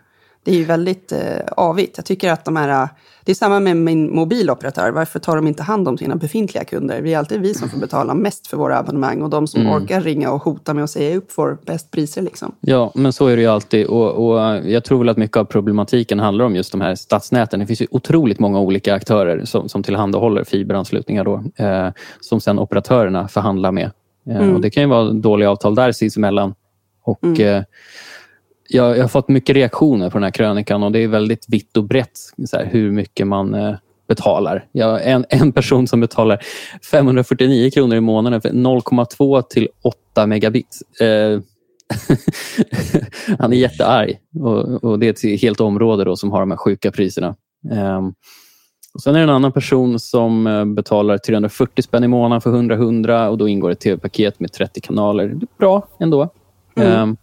det 0.45 0.51
är 0.51 0.57
ju 0.57 0.65
väldigt 0.65 1.13
eh, 1.13 1.19
avigt. 1.57 1.97
Jag 1.97 2.07
tycker 2.07 2.33
att 2.33 2.45
de 2.45 2.57
här... 2.57 2.89
Det 3.25 3.33
är 3.33 3.35
samma 3.35 3.61
med 3.61 3.77
min 3.77 4.15
mobiloperatör. 4.15 4.91
Varför 4.91 5.19
tar 5.19 5.37
de 5.37 5.47
inte 5.47 5.63
hand 5.63 5.89
om 5.89 5.99
sina 5.99 6.17
befintliga 6.17 6.65
kunder? 6.65 7.03
Det 7.03 7.15
är 7.15 7.19
alltid 7.19 7.41
vi 7.41 7.55
som 7.55 7.69
får 7.69 7.79
betala 7.79 8.15
mest 8.15 8.47
för 8.47 8.57
våra 8.57 8.79
abonnemang 8.79 9.23
och 9.23 9.31
de 9.31 9.47
som 9.47 9.61
mm. 9.61 9.73
orkar 9.73 10.01
ringa 10.01 10.33
och 10.33 10.43
hota 10.43 10.75
med 10.75 10.85
att 10.85 10.91
säga 10.91 11.17
upp 11.17 11.33
får 11.33 11.59
bäst 11.67 11.91
priser. 11.91 12.23
Liksom. 12.23 12.55
Ja, 12.61 12.93
men 12.95 13.13
så 13.13 13.27
är 13.27 13.37
det 13.37 13.43
ju 13.43 13.49
alltid. 13.49 13.87
Och, 13.87 14.27
och, 14.27 14.39
jag 14.67 14.85
tror 14.85 14.99
väl 14.99 15.09
att 15.09 15.17
mycket 15.17 15.37
av 15.37 15.45
problematiken 15.45 16.21
handlar 16.21 16.45
om 16.45 16.57
just 16.57 16.73
de 16.73 16.81
här 16.81 16.95
stadsnäten. 16.95 17.61
Det 17.61 17.67
finns 17.67 17.83
ju 17.83 17.87
otroligt 17.91 18.39
många 18.39 18.61
olika 18.61 18.95
aktörer 18.95 19.45
som, 19.45 19.69
som 19.69 19.83
tillhandahåller 19.83 20.45
fiberanslutningar 20.45 21.25
då, 21.25 21.65
eh, 21.65 21.89
som 22.21 22.41
sen 22.41 22.59
operatörerna 22.59 23.29
förhandlar 23.29 23.73
med. 23.73 23.91
Eh, 24.29 24.37
mm. 24.37 24.55
och 24.55 24.61
det 24.61 24.71
kan 24.71 24.83
ju 24.83 24.89
vara 24.89 25.11
dåliga 25.11 25.51
avtal 25.51 25.75
där 25.75 25.93
sinsemellan. 25.93 26.55
Och, 27.05 27.25
mm. 27.25 27.57
eh, 27.57 27.63
jag, 28.69 28.97
jag, 28.97 29.03
har 29.03 29.09
fått 29.09 29.29
mycket 29.29 29.57
reaktioner 29.57 30.11
på 30.11 30.19
den 30.19 30.25
här 30.25 30.31
krönikan 30.31 30.83
och 30.83 30.93
det 30.93 30.99
är 30.99 31.09
väldigt 31.09 31.47
vitt 31.49 31.77
och 31.77 31.85
brett 31.85 32.19
här, 32.53 32.65
hur 32.65 32.91
mycket 32.91 33.27
man 33.27 33.55
eh, 33.55 33.75
betalar. 34.09 34.67
Jag 34.73 35.07
en, 35.11 35.25
en 35.29 35.53
person 35.53 35.87
som 35.87 36.01
betalar 36.01 36.39
549 36.91 37.71
kronor 37.71 37.97
i 37.97 38.01
månaden 38.01 38.41
för 38.41 38.49
0,2 38.49 39.43
till 39.43 39.69
8 39.83 40.27
megabit. 40.27 40.79
Eh, 41.01 41.41
han 43.39 43.53
är 43.53 43.57
jättearg 43.57 44.19
och, 44.41 44.85
och, 44.85 44.99
det 44.99 45.07
är 45.07 45.11
ett 45.11 45.41
helt 45.41 45.61
område 45.61 46.05
då 46.05 46.17
som 46.17 46.31
har 46.31 46.41
de 46.41 46.51
här 46.51 46.59
sjuka 46.59 46.91
priserna. 46.91 47.37
Eh, 47.71 48.01
Och 48.95 49.03
sen 49.03 49.15
är 49.15 49.19
det 49.19 49.25
en 49.25 49.31
annan 49.31 49.53
person 49.53 50.01
som 50.01 50.47
eh, 50.47 50.65
betalar 50.65 51.19
340 51.19 51.83
spänn 51.83 52.05
i 52.05 52.09
månaden 52.09 52.41
för 52.41 52.51
100-100 52.51 53.29
och 53.29 53.39
då 53.39 53.49
ingår 53.49 53.71
ett 53.71 53.81
tv-paket 53.81 54.41
med 54.41 54.53
30 54.53 54.81
kanaler. 54.81 55.29
Det 55.29 55.45
är 55.45 55.59
bra 55.59 55.89
ändå. 56.01 56.29
Mm. 56.77 57.17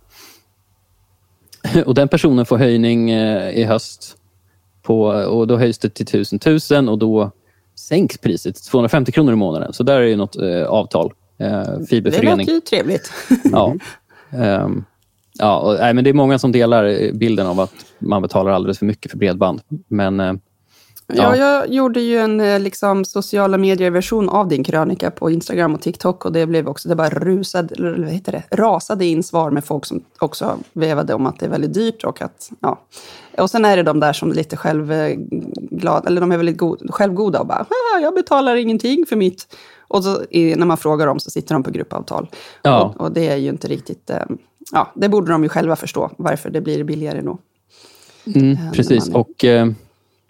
Och 1.86 1.96
den 1.96 2.08
personen 2.08 2.46
får 2.46 2.58
höjning 2.58 3.14
uh, 3.14 3.50
i 3.50 3.64
höst 3.64 4.18
på, 4.82 5.02
och 5.04 5.48
då 5.48 5.58
höjs 5.58 5.78
det 5.78 5.90
till 5.90 6.04
1000 6.04 6.38
1000 6.38 6.90
och 6.90 6.98
då 6.98 7.32
sänks 7.76 8.18
priset 8.18 8.56
till 8.56 8.66
250 8.66 9.12
kronor 9.12 9.34
i 9.34 9.36
månaden. 9.36 9.74
Så 9.74 9.84
där 9.84 9.96
är 9.96 10.06
ju 10.06 10.16
något 10.16 10.36
uh, 10.42 10.64
avtal. 10.64 11.14
Uh, 11.42 11.86
fiberförening. 11.90 12.46
Det 12.46 12.54
låter 12.54 12.54
ju 12.54 12.62
trevligt. 12.62 13.12
Ja. 13.52 13.76
Um, 14.64 14.86
ja, 15.40 15.60
och, 15.60 15.80
nej, 15.80 15.94
men 15.94 16.04
det 16.04 16.10
är 16.10 16.14
många 16.14 16.40
som 16.40 16.52
delar 16.52 17.12
bilden 17.14 17.48
av 17.48 17.60
att 17.60 17.74
man 18.00 18.22
betalar 18.22 18.52
alldeles 18.52 18.80
för 18.80 18.86
mycket 18.86 19.12
för 19.12 19.18
bredband. 19.18 19.62
Men 19.88 20.20
uh, 20.20 20.34
Ja, 21.16 21.36
jag 21.36 21.70
gjorde 21.70 22.02
ju 22.02 22.18
en 22.18 22.64
liksom, 22.64 23.06
sociala 23.06 23.58
medier-version 23.58 24.30
av 24.30 24.48
din 24.48 24.64
krönika 24.64 25.12
på 25.12 25.32
Instagram 25.32 25.74
och 25.76 25.82
TikTok 25.82 26.26
och 26.26 26.32
det 26.32 26.46
blev 26.46 26.68
också, 26.68 26.90
det 26.90 26.96
bara 26.96 27.10
rusade, 27.10 27.76
eller 27.76 28.04
vad 28.04 28.10
heter 28.14 28.32
det, 28.32 28.56
rasade 28.56 29.06
in 29.06 29.24
svar 29.24 29.52
med 29.52 29.66
folk 29.66 29.86
som 29.86 30.04
också 30.20 30.58
vevade 30.74 31.14
om 31.14 31.26
att 31.26 31.40
det 31.40 31.46
är 31.46 31.50
väldigt 31.50 31.74
dyrt 31.74 32.04
och 32.04 32.22
att, 32.22 32.52
ja. 32.60 32.80
Och 33.38 33.50
sen 33.50 33.66
är 33.66 33.78
det 33.78 33.84
de 33.84 34.00
där 34.00 34.14
som 34.14 34.32
är 34.32 34.36
lite 34.36 34.58
självglada, 34.58 36.08
eller 36.08 36.22
de 36.22 36.32
är 36.32 36.38
väldigt 36.38 36.58
god, 36.58 36.90
självgoda 36.94 37.40
och 37.40 37.48
bara, 37.48 37.66
jag 38.02 38.14
betalar 38.14 38.56
ingenting 38.56 39.06
för 39.10 39.16
mitt. 39.16 39.56
Och 39.88 40.04
så, 40.04 40.22
när 40.32 40.66
man 40.66 40.78
frågar 40.78 41.08
dem 41.08 41.20
så 41.20 41.32
sitter 41.32 41.54
de 41.56 41.64
på 41.64 41.72
gruppavtal. 41.72 42.30
Ja. 42.62 42.82
Och, 42.84 43.02
och 43.02 43.12
det 43.12 43.28
är 43.28 43.36
ju 43.38 43.50
inte 43.50 43.68
riktigt, 43.68 44.10
eh, 44.10 44.18
ja, 44.72 44.92
det 44.96 45.10
borde 45.10 45.32
de 45.32 45.44
ju 45.44 45.50
själva 45.50 45.76
förstå, 45.76 46.12
varför 46.18 46.50
det 46.50 46.62
blir 46.62 46.84
billigare 46.84 47.22
nog. 47.22 47.40
Mm, 48.36 48.58
precis, 48.74 49.10
man- 49.10 49.22
och 49.22 49.46
eh, 49.46 49.68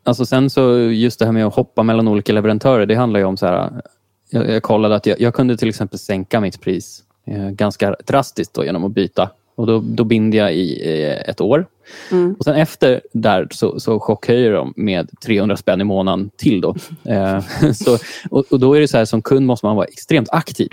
alltså 0.03 0.25
sen 0.25 0.49
så 0.49 0.77
just 0.79 1.19
det 1.19 1.25
här 1.25 1.31
med 1.31 1.45
att 1.45 1.55
hoppa 1.55 1.83
mellan 1.83 2.07
olika 2.07 2.33
leverantörer, 2.33 2.85
det 2.85 2.95
handlar 2.95 3.19
ju 3.19 3.25
om 3.25 3.37
så 3.37 3.45
här, 3.45 3.81
jag, 4.29 4.49
jag 4.49 4.63
kollade 4.63 4.95
att 4.95 5.05
jag, 5.05 5.21
jag 5.21 5.33
kunde 5.33 5.57
till 5.57 5.69
exempel 5.69 5.99
sänka 5.99 6.39
mitt 6.39 6.61
pris 6.61 7.03
eh, 7.27 7.49
ganska 7.49 7.95
drastiskt 8.07 8.53
då, 8.53 8.65
genom 8.65 8.83
att 8.83 8.91
byta. 8.91 9.29
Och 9.55 9.67
då, 9.67 9.83
då 9.85 10.03
binder 10.03 10.37
jag 10.37 10.53
i 10.53 10.81
eh, 10.83 11.29
ett 11.29 11.41
år. 11.41 11.65
Mm. 12.11 12.35
Och 12.39 12.45
sen 12.45 12.55
efter 12.55 13.01
där 13.13 13.47
så, 13.51 13.79
så 13.79 13.99
chockhöjer 13.99 14.51
de 14.51 14.73
med 14.75 15.09
300 15.23 15.57
spänn 15.57 15.81
i 15.81 15.83
månaden 15.83 16.29
till. 16.37 16.61
Då. 16.61 16.75
Eh, 17.03 17.39
så, 17.73 17.97
och, 18.29 18.45
och 18.51 18.59
då 18.59 18.73
är 18.73 18.79
det 18.79 18.87
så 18.87 18.97
här, 18.97 19.05
som 19.05 19.21
kund 19.21 19.45
måste 19.45 19.65
man 19.65 19.75
vara 19.75 19.85
extremt 19.85 20.29
aktiv 20.31 20.69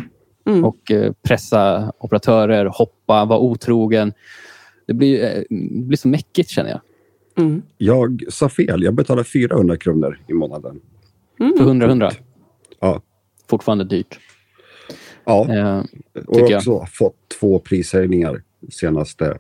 Mm. 0.49 0.65
och 0.65 0.91
eh, 0.91 1.13
pressa 1.23 1.93
operatörer, 1.99 2.65
hoppa, 2.67 3.25
vara 3.25 3.39
otrogen. 3.39 4.13
Det 4.87 4.95
blir, 4.95 5.25
eh, 5.25 5.43
det 5.51 5.85
blir 5.85 5.97
så 5.97 6.09
mäckigt 6.09 6.51
känner 6.51 6.71
jag. 6.71 6.81
Mm. 7.39 7.63
Jag 7.79 8.23
sa 8.29 8.49
fel, 8.49 8.83
jag 8.83 8.95
betalar 8.95 9.23
400 9.23 9.77
kronor 9.77 10.19
i 10.29 10.33
månaden. 10.33 10.81
För 11.39 11.65
100-100. 11.65 12.13
Ja, 12.81 13.03
Fortfarande 13.51 13.85
dyrt. 13.85 14.19
ja. 15.25 15.55
Eh, 15.55 15.79
och 16.27 16.37
jag 16.37 16.43
har 16.43 16.51
jag. 16.51 16.59
också 16.59 16.87
fått 16.93 17.17
två 17.41 17.59
prishöjningar 17.59 18.43
senaste 18.71 19.39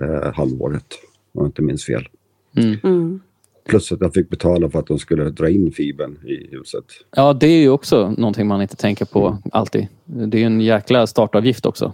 eh, 0.00 0.32
halvåret, 0.34 0.86
om 1.32 1.40
jag 1.40 1.46
inte 1.46 1.62
minns 1.62 1.84
fel. 1.84 2.08
mm. 2.56 2.76
Mm. 2.82 3.20
Plus 3.68 3.92
att 3.92 4.00
jag 4.00 4.14
fick 4.14 4.28
betala 4.30 4.70
för 4.70 4.78
att 4.78 4.86
de 4.86 4.98
skulle 4.98 5.24
dra 5.30 5.48
in 5.50 5.72
fibern 5.72 6.18
i 6.26 6.48
huset. 6.56 6.84
Ja, 7.16 7.32
det 7.32 7.46
är 7.46 7.60
ju 7.60 7.68
också 7.70 8.14
någonting 8.18 8.46
man 8.46 8.62
inte 8.62 8.76
tänker 8.76 9.04
på 9.04 9.38
alltid. 9.52 9.88
Det 10.04 10.36
är 10.36 10.40
ju 10.40 10.46
en 10.46 10.60
jäkla 10.60 11.06
startavgift 11.06 11.66
också. 11.66 11.92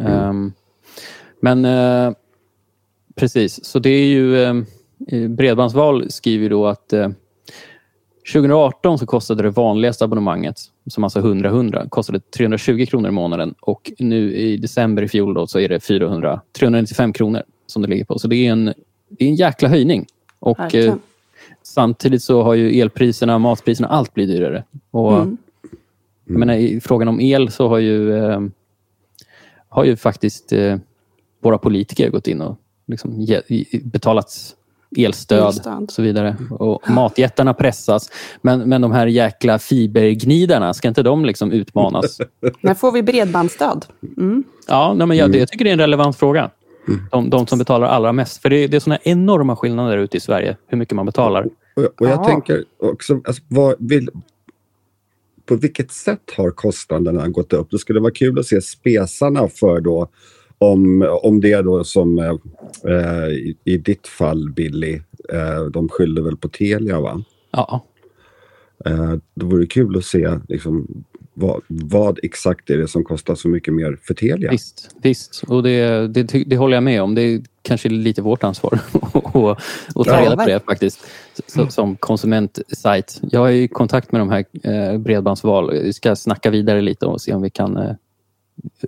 Ehm, 0.00 0.52
men 1.40 1.64
eh, 1.64 2.12
precis, 3.14 3.64
så 3.64 3.78
det 3.78 3.90
är 3.90 4.06
ju... 4.06 4.42
eh, 4.42 4.54
Bredbandsval 5.28 6.10
skriver 6.10 6.50
då 6.50 6.66
att 6.66 6.92
eh, 6.92 7.08
2018 8.32 8.98
så 8.98 9.06
kostade 9.06 9.42
det 9.42 9.50
vanligaste 9.50 10.04
abonnemanget, 10.04 10.56
som 10.86 11.04
alltså 11.04 11.20
100-100, 11.20 11.88
kostade 11.88 12.20
320 12.20 12.86
kronor 12.88 13.08
i 13.08 13.12
månaden 13.12 13.54
och 13.60 13.92
nu 13.98 14.34
i 14.34 14.56
december 14.56 15.02
i 15.02 15.08
fjol 15.08 15.34
då, 15.34 15.46
så 15.46 15.58
är 15.60 15.68
det 15.68 15.80
400, 15.80 16.40
395 16.58 17.12
kronor 17.12 17.42
som 17.66 17.82
det 17.82 17.88
ligger 17.88 18.04
på. 18.04 18.18
Så 18.18 18.28
det 18.28 18.36
är 18.36 18.52
en, 18.52 18.64
det 19.08 19.24
är 19.24 19.28
en 19.28 19.34
jäkla 19.34 19.68
höjning. 19.68 20.06
Och 20.38 20.74
eh. 20.74 20.94
Samtidigt 21.62 22.22
så 22.22 22.42
har 22.42 22.54
ju 22.54 22.80
elpriserna, 22.80 23.38
matpriserna, 23.38 23.88
allt 23.88 24.14
blivit 24.14 24.36
dyrare. 24.36 24.64
Och, 24.90 25.12
Mm. 26.26 26.40
menar, 26.40 26.54
I 26.54 26.80
frågan 26.80 27.08
om 27.08 27.20
el 27.20 27.50
så 27.50 27.68
har 27.68 27.78
ju, 27.78 28.16
eh, 28.18 28.40
har 29.68 29.84
ju 29.84 29.96
faktiskt 29.96 30.52
eh, 30.52 30.76
våra 31.42 31.58
politiker 31.58 32.10
gått 32.10 32.28
in 32.28 32.40
och 32.40 32.56
liksom 32.90 33.26
betalat 33.82 34.56
elstöd 34.96 35.46
Elstöd. 35.46 35.82
och 35.82 35.92
så 35.92 36.02
vidare. 36.02 36.36
Och 36.50 36.90
matjättarna 36.90 37.54
pressas. 37.54 38.10
Men, 38.42 38.68
men 38.68 38.80
de 38.80 38.92
här 38.92 39.06
jäkla 39.06 39.58
fibergnidarna, 39.58 40.74
ska 40.74 40.88
inte 40.88 41.02
de 41.02 41.24
liksom 41.24 41.52
utmanas? 41.52 42.18
När 42.60 42.74
får 42.74 42.92
vi 42.92 43.02
bredbandsstöd? 43.02 43.86
Mm. 44.16 44.44
Ja, 44.68 44.94
nej, 44.96 45.06
men 45.06 45.16
jag, 45.16 45.36
jag 45.36 45.48
tycker 45.48 45.64
det 45.64 45.70
är 45.70 45.72
en 45.72 45.78
relevant 45.78 46.16
fråga. 46.16 46.50
De, 47.10 47.30
de 47.30 47.46
som 47.46 47.58
betalar 47.58 47.86
allra 47.86 48.12
mest. 48.12 48.42
För 48.42 48.50
det, 48.50 48.66
det 48.66 48.76
är 48.76 48.80
såna 48.80 48.98
enorma 49.02 49.56
skillnader 49.56 49.98
ute 49.98 50.16
i 50.16 50.20
Sverige, 50.20 50.56
hur 50.66 50.78
mycket 50.78 50.94
man 50.96 51.06
betalar. 51.06 51.46
Och, 51.76 51.82
och 51.84 52.06
jag 52.06 52.10
Ja. 52.10 52.24
tänker 52.24 52.64
också, 52.78 53.20
alltså, 53.24 53.42
vad 53.48 53.74
vill, 53.78 54.08
på 55.46 55.56
vilket 55.56 55.92
sätt 55.92 56.32
har 56.36 56.50
kostnaderna 56.50 57.28
gått 57.28 57.52
upp? 57.52 57.70
Det 57.70 57.78
skulle 57.78 58.00
vara 58.00 58.12
kul 58.12 58.38
att 58.38 58.46
se 58.46 58.60
spesarna 58.60 59.48
för 59.48 59.80
då, 59.80 60.08
om, 60.60 61.02
om 61.22 61.40
det 61.40 61.62
då 61.62 61.84
som 61.84 62.18
eh, 62.18 63.28
i, 63.28 63.56
i 63.64 63.76
ditt 63.78 64.06
fall 64.06 64.50
Billy, 64.50 64.94
eh, 65.32 65.64
de 65.72 65.88
skyller 65.88 66.22
väl 66.22 66.36
på 66.36 66.48
Telia 66.48 67.00
va? 67.00 67.22
Ja, 67.50 67.86
Eh, 68.86 69.12
det 69.34 69.44
vore 69.44 69.66
kul 69.66 69.96
att 69.96 70.04
se 70.04 70.38
liksom, 70.48 71.04
vad, 71.34 71.60
vad 71.66 72.18
exakt 72.22 72.70
är 72.70 72.78
det 72.78 72.88
som 72.88 73.04
kostar 73.04 73.34
så 73.34 73.48
mycket 73.48 73.74
mer 73.74 73.98
för 74.02 74.14
Telia? 74.14 74.50
Visst, 74.50 74.96
visst. 75.02 75.42
och 75.48 75.62
det, 75.62 76.08
det, 76.08 76.22
det 76.46 76.56
håller 76.56 76.76
jag 76.76 76.82
med 76.82 77.02
om. 77.02 77.14
Det 77.14 77.22
är 77.22 77.42
kanske 77.62 77.88
lite 77.88 78.22
vårt 78.22 78.44
ansvar 78.44 78.74
att- 79.14 80.06
ta 80.06 80.20
reda 80.22 80.36
på 80.36 80.46
det 80.46 80.60
faktiskt. 80.64 81.06
Så, 81.46 81.66
som 81.66 81.96
konsumentsajt. 81.96 83.20
Jag 83.22 83.48
är 83.48 83.52
i 83.52 83.68
kontakt 83.68 84.12
med 84.12 84.20
de 84.20 84.30
här 84.30 84.44
eh, 84.62 84.98
bredbandsval. 84.98 85.70
Vi 85.70 85.92
ska 85.92 86.16
snacka 86.16 86.50
vidare 86.50 86.80
lite 86.80 87.06
och 87.06 87.20
se 87.20 87.34
om 87.34 87.42
vi 87.42 87.50
kan 87.50 87.76
eh, 87.76 87.92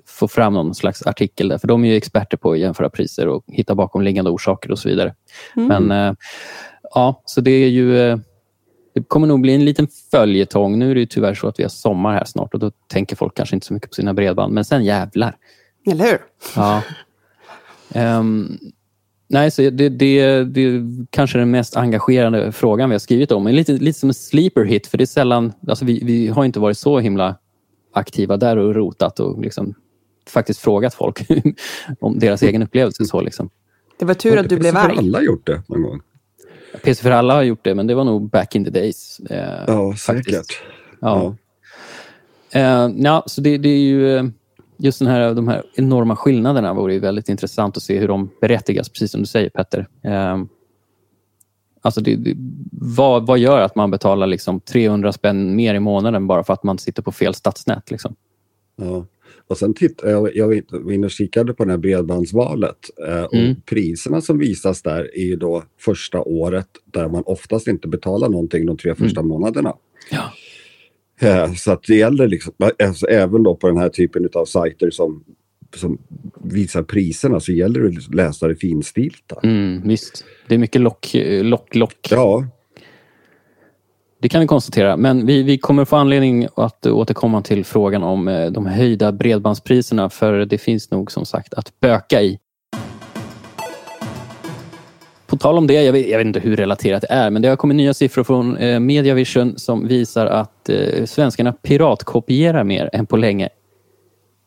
få 0.06 0.28
fram 0.28 0.52
någon 0.52 0.74
slags 0.74 1.06
artikel 1.06 1.48
där. 1.48 1.58
För 1.58 1.68
de 1.68 1.84
är 1.84 1.88
ju 1.88 1.96
experter 1.96 2.36
på 2.36 2.52
att 2.52 2.58
jämföra 2.58 2.90
priser 2.90 3.28
och 3.28 3.44
hitta 3.48 3.74
bakomliggande 3.74 4.30
orsaker 4.30 4.70
och 4.70 4.78
så 4.78 4.88
vidare. 4.88 5.14
Mm. 5.56 5.68
Men 5.68 6.08
eh, 6.08 6.14
ja, 6.94 7.22
så 7.24 7.40
det 7.40 7.50
är 7.50 7.68
ju... 7.68 7.98
Eh, 7.98 8.18
det 8.94 9.02
kommer 9.08 9.26
nog 9.26 9.40
bli 9.40 9.54
en 9.54 9.64
liten 9.64 9.88
följetong. 10.10 10.78
Nu 10.78 10.90
är 10.90 10.94
det 10.94 11.00
ju 11.00 11.06
tyvärr 11.06 11.34
så 11.34 11.48
att 11.48 11.58
vi 11.58 11.64
har 11.64 11.70
sommar 11.70 12.12
här 12.12 12.24
snart 12.24 12.54
och 12.54 12.60
då 12.60 12.70
tänker 12.70 13.16
folk 13.16 13.36
kanske 13.36 13.56
inte 13.56 13.66
så 13.66 13.74
mycket 13.74 13.90
på 13.90 13.94
sina 13.94 14.14
bredband. 14.14 14.54
Men 14.54 14.64
sen 14.64 14.84
jävlar. 14.84 15.36
Eller 15.86 16.04
hur? 16.04 16.18
Ja. 16.56 16.82
Ehm, 17.94 18.58
nej, 19.28 19.50
så 19.50 19.62
det, 19.62 19.70
det, 19.70 20.44
det 20.44 20.60
är 20.60 21.06
kanske 21.10 21.38
den 21.38 21.50
mest 21.50 21.76
engagerande 21.76 22.52
frågan 22.52 22.90
vi 22.90 22.94
har 22.94 23.00
skrivit 23.00 23.32
om. 23.32 23.46
Lite, 23.46 23.72
lite 23.72 23.98
som 23.98 24.10
en 24.10 24.14
sleeper 24.14 24.64
hit, 24.64 24.86
för 24.86 24.98
det 24.98 25.04
är 25.04 25.06
sällan... 25.06 25.52
Alltså 25.68 25.84
vi, 25.84 26.04
vi 26.04 26.28
har 26.28 26.44
inte 26.44 26.60
varit 26.60 26.78
så 26.78 26.98
himla 26.98 27.36
aktiva 27.92 28.36
där 28.36 28.56
och 28.56 28.74
rotat 28.74 29.20
och 29.20 29.40
liksom 29.42 29.74
faktiskt 30.28 30.60
frågat 30.60 30.94
folk 30.94 31.26
om 32.00 32.18
deras 32.18 32.42
egen 32.42 32.62
upplevelse. 32.62 33.04
Så 33.04 33.20
liksom. 33.20 33.50
Det 33.98 34.04
var 34.04 34.14
tur 34.14 34.38
att 34.38 34.48
du 34.48 34.56
blev 34.58 34.74
Har 34.74 34.88
arg. 34.88 34.98
alla 34.98 35.22
gjort 35.22 35.46
det 35.46 35.62
någon 35.66 35.82
gång? 35.82 36.00
PC 36.84 37.02
för 37.02 37.10
alla 37.10 37.34
har 37.34 37.42
gjort 37.42 37.64
det, 37.64 37.74
men 37.74 37.86
det 37.86 37.94
var 37.94 38.04
nog 38.04 38.30
back 38.30 38.54
in 38.56 38.64
the 38.64 38.70
days. 38.70 39.20
eh, 39.30 39.64
Ja, 39.66 39.92
faktiskt. 39.92 40.30
säkert. 40.36 40.62
Ja. 41.00 41.36
Eh, 42.52 42.90
ja, 42.96 43.22
så 43.26 43.40
det, 43.40 43.58
det 43.58 43.68
är 43.68 43.78
ju 43.80 44.16
eh, 44.16 44.24
just 44.76 44.98
den 44.98 45.08
här, 45.08 45.34
de 45.34 45.48
här 45.48 45.62
enorma 45.74 46.16
skillnaderna 46.16 46.74
vore 46.74 46.92
ju 46.94 46.98
väldigt 47.00 47.28
intressant 47.28 47.76
att 47.76 47.82
se 47.82 47.98
hur 47.98 48.08
de 48.08 48.30
berättigas, 48.40 48.88
precis 48.88 49.10
som 49.10 49.20
du 49.20 49.26
säger 49.26 49.50
Petter. 49.50 49.88
Eh, 50.04 50.42
alltså 51.82 52.00
det, 52.00 52.16
det, 52.16 52.34
vad, 52.72 53.26
vad 53.26 53.38
gör 53.38 53.60
att 53.60 53.76
man 53.76 53.90
betalar 53.90 54.26
liksom 54.26 54.60
300 54.60 55.12
spänn 55.12 55.56
mer 55.56 55.74
i 55.74 55.80
månaden 55.80 56.26
bara 56.26 56.44
för 56.44 56.52
att 56.52 56.62
man 56.64 56.78
sitter 56.78 57.02
på 57.02 57.12
fel 57.12 57.34
stadsnät? 57.34 57.90
Liksom? 57.90 58.14
Ja. 58.76 59.06
Och 59.46 59.58
sen 59.58 59.74
tittade 59.74 60.12
jag, 60.12 60.36
jag 60.36 60.46
var 60.70 60.92
inne 60.92 61.06
och 61.06 61.10
kikade 61.10 61.54
på 61.54 61.64
det 61.64 61.70
här 61.70 61.78
bredbandsvalet. 61.78 62.76
Eh, 63.08 63.22
och 63.24 63.34
Mm. 63.34 63.60
priserna 63.66 64.20
som 64.20 64.38
visas 64.38 64.82
där 64.82 65.10
är 65.18 65.24
ju 65.24 65.36
då 65.36 65.62
första 65.80 66.20
året 66.20 66.68
där 66.84 67.08
man 67.08 67.22
oftast 67.26 67.68
inte 67.68 67.88
betalar 67.88 68.28
någonting 68.28 68.66
de 68.66 68.76
tre 68.76 68.94
första 68.94 69.22
månaderna. 69.22 69.74
Ja. 70.10 70.32
Eh, 71.28 71.54
så 71.54 71.72
att 71.72 71.82
det 71.82 71.94
gäller 71.94 72.28
liksom, 72.28 72.52
alltså, 72.84 73.06
även 73.06 73.42
då 73.42 73.54
på 73.56 73.66
den 73.68 73.76
här 73.76 73.88
typen 73.88 74.28
av 74.34 74.44
sajter 74.44 74.90
som, 74.90 75.24
som 75.76 75.98
visar 76.44 76.82
priserna 76.82 77.40
så 77.40 77.52
gäller 77.52 77.80
det 77.80 77.88
att 77.88 78.14
läsa 78.14 78.48
det 78.48 78.56
finstilta. 78.56 79.36
Mm, 79.42 79.88
visst, 79.88 80.24
det 80.48 80.54
är 80.54 80.58
mycket 80.58 80.80
lock, 80.80 81.16
lock, 81.42 81.74
lock. 81.74 82.08
Ja, 82.10 82.44
Det 84.20 84.28
kan 84.28 84.40
vi 84.40 84.46
konstatera. 84.46 84.96
Men 84.96 85.26
vi, 85.26 85.42
vi 85.42 85.58
kommer 85.58 85.84
få 85.84 85.96
anledning 85.96 86.46
att 86.56 86.86
återkomma 86.86 87.42
till 87.42 87.64
frågan 87.64 88.02
om 88.02 88.28
eh, 88.28 88.50
de 88.50 88.66
höjda 88.66 89.12
bredbandspriserna 89.12 90.10
för 90.10 90.44
det 90.44 90.58
finns 90.58 90.90
nog 90.90 91.12
som 91.12 91.26
sagt 91.26 91.54
att 91.54 91.80
böka 91.80 92.22
i. 92.22 92.38
på 95.32 95.38
tal 95.38 95.58
om 95.58 95.66
det, 95.66 95.82
jag 95.82 95.92
vet, 95.92 96.08
jag 96.08 96.18
vet, 96.18 96.26
inte 96.26 96.40
hur 96.40 96.56
relaterat 96.56 97.00
det 97.00 97.06
är, 97.10 97.30
men 97.30 97.42
det 97.42 97.48
har 97.48 97.56
kommit 97.56 97.76
nya 97.76 97.94
siffror 97.94 98.24
från 98.24 98.56
eh, 98.56 98.80
Mediavision 98.80 99.58
som 99.58 99.88
visar 99.88 100.26
att 100.26 100.68
eh, 100.68 101.04
svenskarna 101.04 101.52
piratkopierar 101.52 102.64
mer 102.64 102.90
än 102.92 103.06
på 103.06 103.16
länge. 103.16 103.48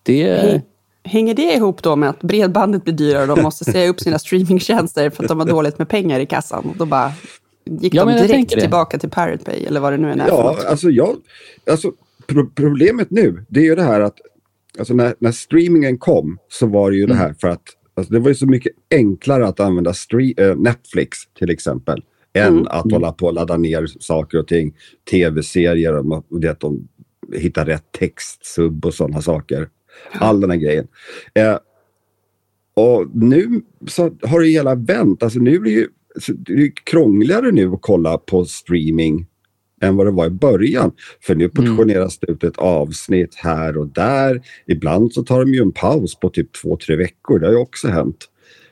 Det... 0.03 0.61
Hänger 1.05 1.33
det 1.33 1.53
ihop 1.53 1.83
då 1.83 1.95
med 1.95 2.09
att 2.09 2.21
bredbandet 2.21 2.83
blir 2.83 2.93
dyrare 2.93 3.21
och 3.21 3.35
de 3.35 3.41
måste 3.41 3.65
säga 3.65 3.89
upp 3.89 3.99
sina 3.99 4.19
streamingtjänster 4.19 5.09
för 5.09 5.23
att 5.23 5.29
de 5.29 5.39
har 5.39 5.47
dåligt 5.47 5.77
med 5.77 5.89
pengar 5.89 6.19
i 6.19 6.25
kassan? 6.25 6.65
Och 6.65 6.77
då 6.77 6.85
bara 6.85 7.11
gick 7.65 7.93
ja, 7.93 8.05
de 8.05 8.27
direkt 8.27 8.59
tillbaka 8.59 8.97
till 8.97 9.09
Pirate 9.09 9.43
Bay 9.45 9.65
eller 9.65 9.79
vad 9.79 9.93
det 9.93 9.97
nu 9.97 10.11
är. 10.11 10.27
Ja, 10.27 10.57
alltså, 10.67 10.89
jag, 10.89 11.15
alltså 11.71 11.91
pro 12.27 12.49
problemet 12.55 13.11
nu, 13.11 13.45
det 13.49 13.59
är 13.59 13.63
ju 13.63 13.75
det 13.75 13.83
här 13.83 14.01
att 14.01 14.17
alltså 14.79 14.93
när, 14.93 15.15
när 15.19 15.31
streamingen 15.31 15.97
kom 15.97 16.37
så 16.49 16.67
var 16.67 16.91
det 16.91 16.97
ju 16.97 17.03
mm. 17.03 17.17
det 17.17 17.23
här 17.23 17.35
för 17.41 17.47
att 17.47 17.63
alltså 17.93 18.13
det 18.13 18.19
var 18.19 18.29
ju 18.29 18.35
så 18.35 18.45
mycket 18.45 18.71
enklare 18.91 19.47
att 19.47 19.59
använda 19.59 19.93
äh, 20.37 20.55
Netflix 20.55 21.17
till 21.39 21.49
exempel 21.49 22.03
än 22.33 22.47
mm. 22.47 22.67
att 22.67 22.91
hålla 22.91 23.11
på 23.11 23.25
och 23.25 23.33
ladda 23.33 23.57
ner 23.57 23.85
saker 23.99 24.37
och 24.37 24.47
ting, 24.47 24.73
tv-serier 25.11 25.93
och, 25.93 26.25
och 26.31 26.39
det 26.39 26.51
att 26.51 26.59
de 26.59 26.87
hittar 27.33 27.65
rätt 27.65 27.91
text, 27.99 28.45
sub 28.45 28.85
och 28.85 28.93
sådana 28.93 29.21
saker. 29.21 29.69
All 30.11 30.41
den 30.41 30.49
här 30.49 30.57
grejen. 30.57 30.87
Eh, 31.33 31.57
och 32.73 33.07
nu 33.13 33.61
så 33.87 34.17
har 34.21 34.39
det 34.39 34.47
hela 34.47 34.75
vänt. 34.75 35.23
Alltså 35.23 35.39
nu 35.39 35.59
blir 35.59 35.71
ju, 35.71 35.87
det 36.27 36.53
är 36.53 36.71
krångligare 36.83 37.51
nu 37.51 37.73
att 37.73 37.81
kolla 37.81 38.17
på 38.17 38.45
streaming 38.45 39.25
än 39.81 39.95
vad 39.95 40.07
det 40.07 40.11
var 40.11 40.25
i 40.25 40.29
början. 40.29 40.91
För 41.21 41.35
nu 41.35 41.49
portioneras 41.49 42.19
det 42.19 42.31
ut 42.31 42.43
ett 42.43 42.57
avsnitt 42.57 43.35
här 43.35 43.77
och 43.77 43.87
där. 43.87 44.41
Ibland 44.67 45.13
så 45.13 45.23
tar 45.23 45.39
de 45.39 45.53
ju 45.53 45.61
en 45.61 45.71
paus 45.71 46.19
på 46.19 46.29
typ 46.29 46.53
två, 46.61 46.77
tre 46.77 46.95
veckor. 46.95 47.39
Det 47.39 47.45
har 47.45 47.53
ju 47.53 47.59
också 47.59 47.87
hänt. 47.87 48.17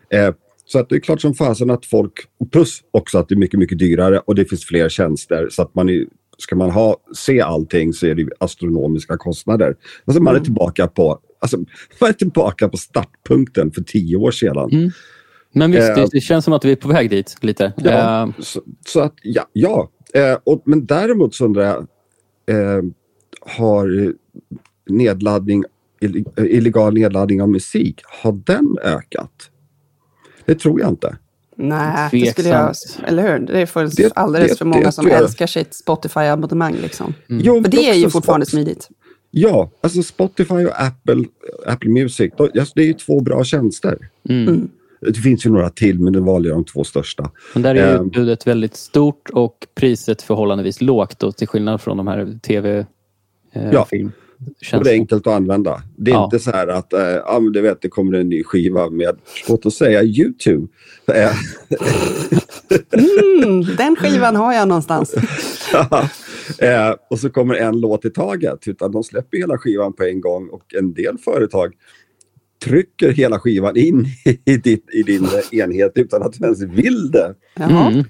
Eh, 0.10 0.34
så 0.66 0.80
att 0.80 0.90
det 0.90 0.96
är 0.96 1.00
klart 1.00 1.22
som 1.22 1.34
fasen 1.34 1.70
att 1.70 1.86
folk, 1.86 2.14
plus 2.52 2.82
också 2.92 3.18
att 3.18 3.30
det 3.30 3.36
är 3.36 3.40
mycket, 3.40 3.60
mycket 3.60 3.80
dyrare 3.80 4.20
och 4.20 4.36
det 4.36 4.46
finns 4.46 4.66
fler 4.66 4.90
tjänster 4.90 5.48
så 5.52 5.62
att 5.62 5.76
man 5.76 5.90
är, 5.90 6.06
ska 6.38 6.56
man 6.56 6.70
ha, 6.70 6.98
se 7.16 7.42
allting 7.42 7.94
så 7.94 8.08
är 8.08 8.16
det 8.16 8.28
astronomiska 8.40 9.18
kostnader. 9.18 9.76
Alltså 10.06 10.24
man 10.24 10.34
är 10.34 10.38
mm. 10.38 10.44
tillbaka 10.44 10.88
på 10.88 11.20
Alltså, 11.40 11.58
man 12.02 12.10
är 12.10 12.14
tillbaka 12.14 12.70
på 12.70 12.78
startpunkten 12.78 13.72
för 13.72 13.82
tio 13.82 14.18
år 14.18 14.32
sedan. 14.32 14.70
Mm. 14.72 14.92
Men 15.54 15.72
visst, 15.72 15.98
eh, 15.98 16.06
det 16.12 16.22
känns 16.22 16.46
som 16.46 16.54
att 16.54 16.66
vi 16.66 16.72
är 16.72 16.76
på 16.76 16.88
väg 16.88 17.10
dit 17.10 17.38
lite. 17.42 17.74
Ja, 17.78 18.26
uh. 18.28 18.44
så, 18.44 18.62
så, 18.86 19.00
att 19.00 19.14
ja, 19.22 19.46
ja 19.54 19.90
Eh, 20.14 20.38
och, 20.44 20.62
men 20.66 20.86
däremot 20.86 21.36
så 21.36 21.46
undrar 21.46 21.64
jag, 21.64 21.88
eh, 22.46 22.84
har 23.58 24.14
nedladdning, 24.90 25.64
illegal 26.38 26.94
nedladdning 26.94 27.42
av 27.42 27.50
musik, 27.50 28.02
har 28.22 28.32
den 28.32 28.78
ökat? 28.84 29.50
Det 30.46 30.56
tror 30.56 30.80
jag 30.80 30.90
inte. 30.90 31.18
Nej, 31.56 32.10
det 32.12 32.32
skulle 32.32 32.50
jag, 32.50 32.76
eller 33.04 33.24
hur? 33.24 33.40
Det 33.40 33.62
är 33.62 33.96
det, 33.96 34.12
alldeles 34.16 34.52
det, 34.52 34.58
för 34.58 34.66
många 34.66 34.92
som 34.92 35.08
älskar 35.08 35.48
sitt 35.48 35.74
Spotify-abonnemang. 35.74 36.76
Liksom. 36.82 37.14
Mm. 37.30 37.44
Jo, 37.46 37.64
för 37.64 37.72
det 37.72 37.90
är 37.90 37.94
ju 37.94 38.10
fortfarande 38.10 38.46
smidigt. 38.46 38.90
Ja, 39.32 39.70
alltså 39.82 40.04
Spotify 40.04 40.66
och 40.66 40.82
Apple, 40.82 41.24
Apple 41.66 41.90
Music, 41.90 42.34
det 42.76 42.82
är 42.82 42.86
ju 42.86 42.94
två 42.94 43.20
bra 43.20 43.44
tjänster. 43.44 43.98
Mm. 44.30 44.48
Mm. 44.48 44.70
Det 45.02 45.14
finns 45.14 45.46
ju 45.46 45.50
några 45.50 45.70
till, 45.70 46.00
men 46.00 46.14
det 46.14 46.20
var 46.20 46.40
de 46.40 46.66
två 46.66 46.84
största. 46.84 47.32
Men 47.54 47.64
där 47.64 47.76
är 47.76 48.06
utbudet 48.06 48.48
eh, 48.48 48.52
väldigt 48.52 48.76
stort 48.76 49.30
och 49.30 49.68
priset 49.76 50.22
förhållandevis 50.22 50.82
lågt 50.82 51.20
då, 51.20 51.32
till 51.32 51.48
skillnad 51.48 51.82
från 51.82 51.98
de 51.98 52.08
här 52.08 52.40
tv 52.44 52.86
eh, 53.54 53.72
ja. 53.72 53.86
film. 53.86 54.12
Och 54.74 54.84
det 54.84 54.90
är 54.90 54.94
enkelt 54.94 55.28
att 55.28 55.34
använda. 55.34 55.82
Det 55.98 56.12
är 56.12 56.16
ja. 56.16 56.24
inte 56.24 56.40
så 56.40 56.52
här 56.52 56.68
att 56.68 56.94
äh, 56.94 57.02
ja, 57.02 57.40
men 57.40 57.52
du 57.52 57.62
vet, 57.62 57.82
det 57.82 57.90
kommer 57.90 58.18
en 58.18 58.30
ny 58.30 58.44
skiva 58.44 58.90
med, 58.90 59.18
låt 59.50 59.66
oss 59.66 59.76
säga 59.76 60.04
Youtube. 60.04 60.68
mm, 62.92 63.66
den 63.78 63.96
skivan 63.96 64.36
har 64.36 64.54
jag 64.54 64.68
någonstans. 64.68 65.16
ja, 65.74 66.10
äh, 66.60 66.96
och 67.10 67.20
så 67.20 67.30
kommer 67.30 67.56
en 67.56 67.80
låt 67.80 68.06
i 68.06 68.10
taget. 68.10 68.68
Utan 68.68 68.92
de 68.92 69.04
släpper 69.04 69.38
hela 69.38 69.58
skivan 69.58 69.94
på 69.94 70.04
en 70.04 70.22
gång 70.22 70.50
och 70.50 70.74
en 70.74 70.94
del 70.94 71.18
företag 71.18 71.74
trycker 72.64 73.12
hela 73.12 73.40
skivan 73.40 73.78
in 73.78 74.06
i, 74.46 74.58
ditt, 74.58 74.86
i 74.94 75.04
din 75.04 75.28
enhet 75.52 75.92
utan 75.96 76.24
att 76.24 76.34
du 76.34 76.44
ens 76.44 76.62
vill 76.62 77.12
det. 77.12 77.36
Mm. 77.56 78.04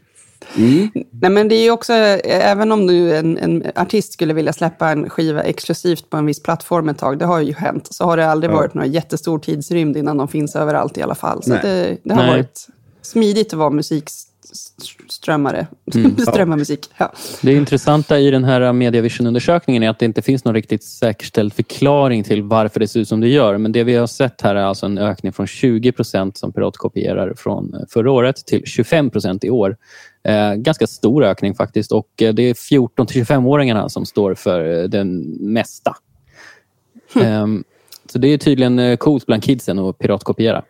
Mm. 0.58 0.90
Nej, 0.94 1.32
men 1.32 1.48
det 1.48 1.56
är 1.56 1.72
också, 1.72 1.94
även 1.94 2.72
om 2.72 2.88
du 2.88 3.16
en, 3.16 3.38
en, 3.38 3.64
artist 3.76 4.14
skulle 4.14 4.34
vilja 4.34 4.54
släppa 4.54 4.90
en 4.90 5.10
skiva 5.10 5.44
exklusivt 5.44 6.10
på 6.10 6.18
en 6.18 6.26
viss 6.26 6.44
plattform 6.44 6.90
ett 6.90 6.98
tag, 6.98 7.20
det 7.20 7.26
har 7.26 7.40
ju 7.40 7.54
hänt, 7.54 7.88
så 7.92 8.04
har 8.04 8.18
det 8.18 8.28
aldrig 8.28 8.52
ja. 8.52 8.56
varit 8.56 8.74
någon 8.74 8.92
jättestor 8.92 9.40
tidsrymd 9.40 9.98
innan 9.98 10.18
de 10.18 10.28
finns 10.28 10.56
överallt 10.56 10.98
i 10.98 11.02
alla 11.02 11.16
fall. 11.16 11.44
Så 11.44 11.50
det, 11.50 11.98
det, 12.04 12.14
har 12.14 12.22
Nej. 12.22 12.32
varit 12.32 12.68
smidigt 13.02 13.54
att 13.54 13.60
vara 13.60 13.70
musik 13.70 14.10
strömmare. 15.10 15.68
Mm. 15.96 16.18
Strömmar 16.18 16.58
musik. 16.58 16.90
Ja. 16.98 17.14
Det 17.42 17.54
intressanta 17.54 18.20
i 18.20 18.32
den 18.32 18.44
här 18.44 18.74
Mediavision-undersökningen 18.74 19.84
är 19.84 19.90
att 19.90 20.00
det 20.00 20.06
inte 20.06 20.22
finns 20.22 20.46
någon 20.46 20.54
riktigt 20.54 20.84
säkerställd 20.84 21.54
förklaring 21.54 22.24
till 22.24 22.44
varför 22.44 22.80
det 22.80 22.88
ser 22.88 23.00
ut 23.00 23.08
som 23.08 23.22
det 23.22 23.28
gör. 23.28 23.58
Men 23.58 23.72
det 23.72 23.84
vi 23.84 23.96
har 23.96 24.08
sett 24.08 24.42
här 24.42 24.56
är 24.56 24.64
alltså 24.64 24.86
en 24.86 24.98
ökning 24.98 25.34
från 25.34 25.48
20 25.48 25.92
procent 25.92 26.38
som 26.38 26.54
piratkopierar 26.54 27.34
från 27.38 27.86
förra 27.90 28.12
året 28.12 28.46
till 28.46 28.66
25 28.66 29.10
procent 29.10 29.44
i 29.44 29.50
år. 29.50 29.78
Eh, 30.24 30.54
ganska 30.54 30.88
stor 30.88 31.24
ökning 31.24 31.56
faktiskt 31.56 31.92
och 31.92 32.22
eh, 32.22 32.34
det 32.34 32.44
är 32.44 32.54
14 32.54 33.08
till 33.08 33.24
25-åringarna 33.24 33.90
som 33.90 34.06
står 34.06 34.36
för 34.36 34.82
eh, 34.82 34.84
den 34.84 35.20
mesta. 35.40 35.96
Mm. 37.16 37.28
Eh, 37.28 37.62
så 38.06 38.20
det 38.20 38.28
är 38.28 38.38
tydligen 38.38 38.80
eh, 38.80 38.98
coolt 38.98 39.26
bland 39.26 39.44
kidsen 39.44 39.80
att 39.80 39.98
piratkopiera. 39.98 40.64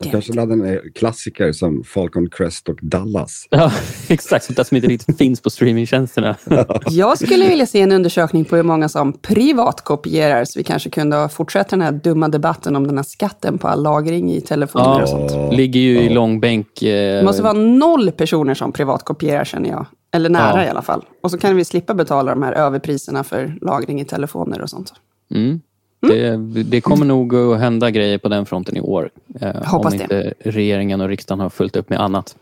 God 0.00 0.12
kanske 0.12 0.32
laddar 0.32 0.56
ner 0.56 0.82
klassiker 0.94 1.52
som 1.52 1.84
Falcon 1.84 2.30
Crest 2.30 2.68
och 2.68 2.78
Dallas. 2.82 3.46
Ja, 3.50 3.72
exakt. 4.08 4.44
Sånt 4.44 4.56
där 4.56 4.64
som 4.64 4.76
inte 4.76 4.88
riktigt 4.88 5.18
finns 5.18 5.40
på 5.40 5.50
streamingtjänsterna. 5.50 6.36
Jag 6.90 7.18
skulle 7.18 7.48
vilja 7.48 7.66
se 7.66 7.80
en 7.80 7.92
undersökning 7.92 8.44
på 8.44 8.56
hur 8.56 8.62
många 8.62 8.88
som 8.88 9.12
privatkopierar, 9.12 10.44
så 10.44 10.58
vi 10.58 10.64
kanske 10.64 10.90
kunde 10.90 11.28
fortsätta 11.28 11.76
den 11.76 11.82
här 11.82 11.92
dumma 11.92 12.28
debatten 12.28 12.76
om 12.76 12.86
den 12.86 12.96
här 12.96 13.04
skatten 13.04 13.58
på 13.58 13.68
all 13.68 13.82
lagring 13.82 14.32
i 14.32 14.40
telefoner 14.40 15.00
ja, 15.00 15.02
och 15.02 15.30
sånt. 15.30 15.54
ligger 15.54 15.80
ju 15.80 15.94
ja. 15.94 16.00
i 16.00 16.08
långbänk. 16.08 16.82
Eh... 16.82 17.18
Det 17.18 17.24
måste 17.24 17.42
vara 17.42 17.52
noll 17.52 18.12
personer 18.12 18.54
som 18.54 18.72
privatkopierar, 18.72 19.44
känner 19.44 19.70
jag. 19.70 19.86
Eller 20.12 20.28
nära 20.30 20.60
ja. 20.62 20.66
i 20.66 20.68
alla 20.68 20.82
fall. 20.82 21.04
Och 21.22 21.30
så 21.30 21.38
kan 21.38 21.56
vi 21.56 21.64
slippa 21.64 21.94
betala 21.94 22.30
de 22.30 22.42
här 22.42 22.52
överpriserna 22.52 23.24
för 23.24 23.58
lagring 23.60 24.00
i 24.00 24.04
telefoner 24.04 24.60
och 24.60 24.70
sånt. 24.70 24.92
Mm. 25.34 25.60
Mm. 26.02 26.54
Det, 26.54 26.62
det, 26.62 26.80
kommer 26.80 27.06
nog 27.06 27.34
att 27.34 27.60
hända 27.60 27.90
grejer 27.90 28.18
på 28.18 28.28
den 28.28 28.46
fronten 28.46 28.76
i 28.76 28.80
år. 28.80 29.10
Eh, 29.40 29.74
om 29.74 29.94
inte 29.94 30.06
det. 30.06 30.34
regeringen 30.38 31.00
och 31.00 31.08
riksdagen 31.08 31.40
har 31.40 31.50
fullt 31.50 31.76
upp 31.76 31.90
med 31.90 32.00
annat. 32.00 32.36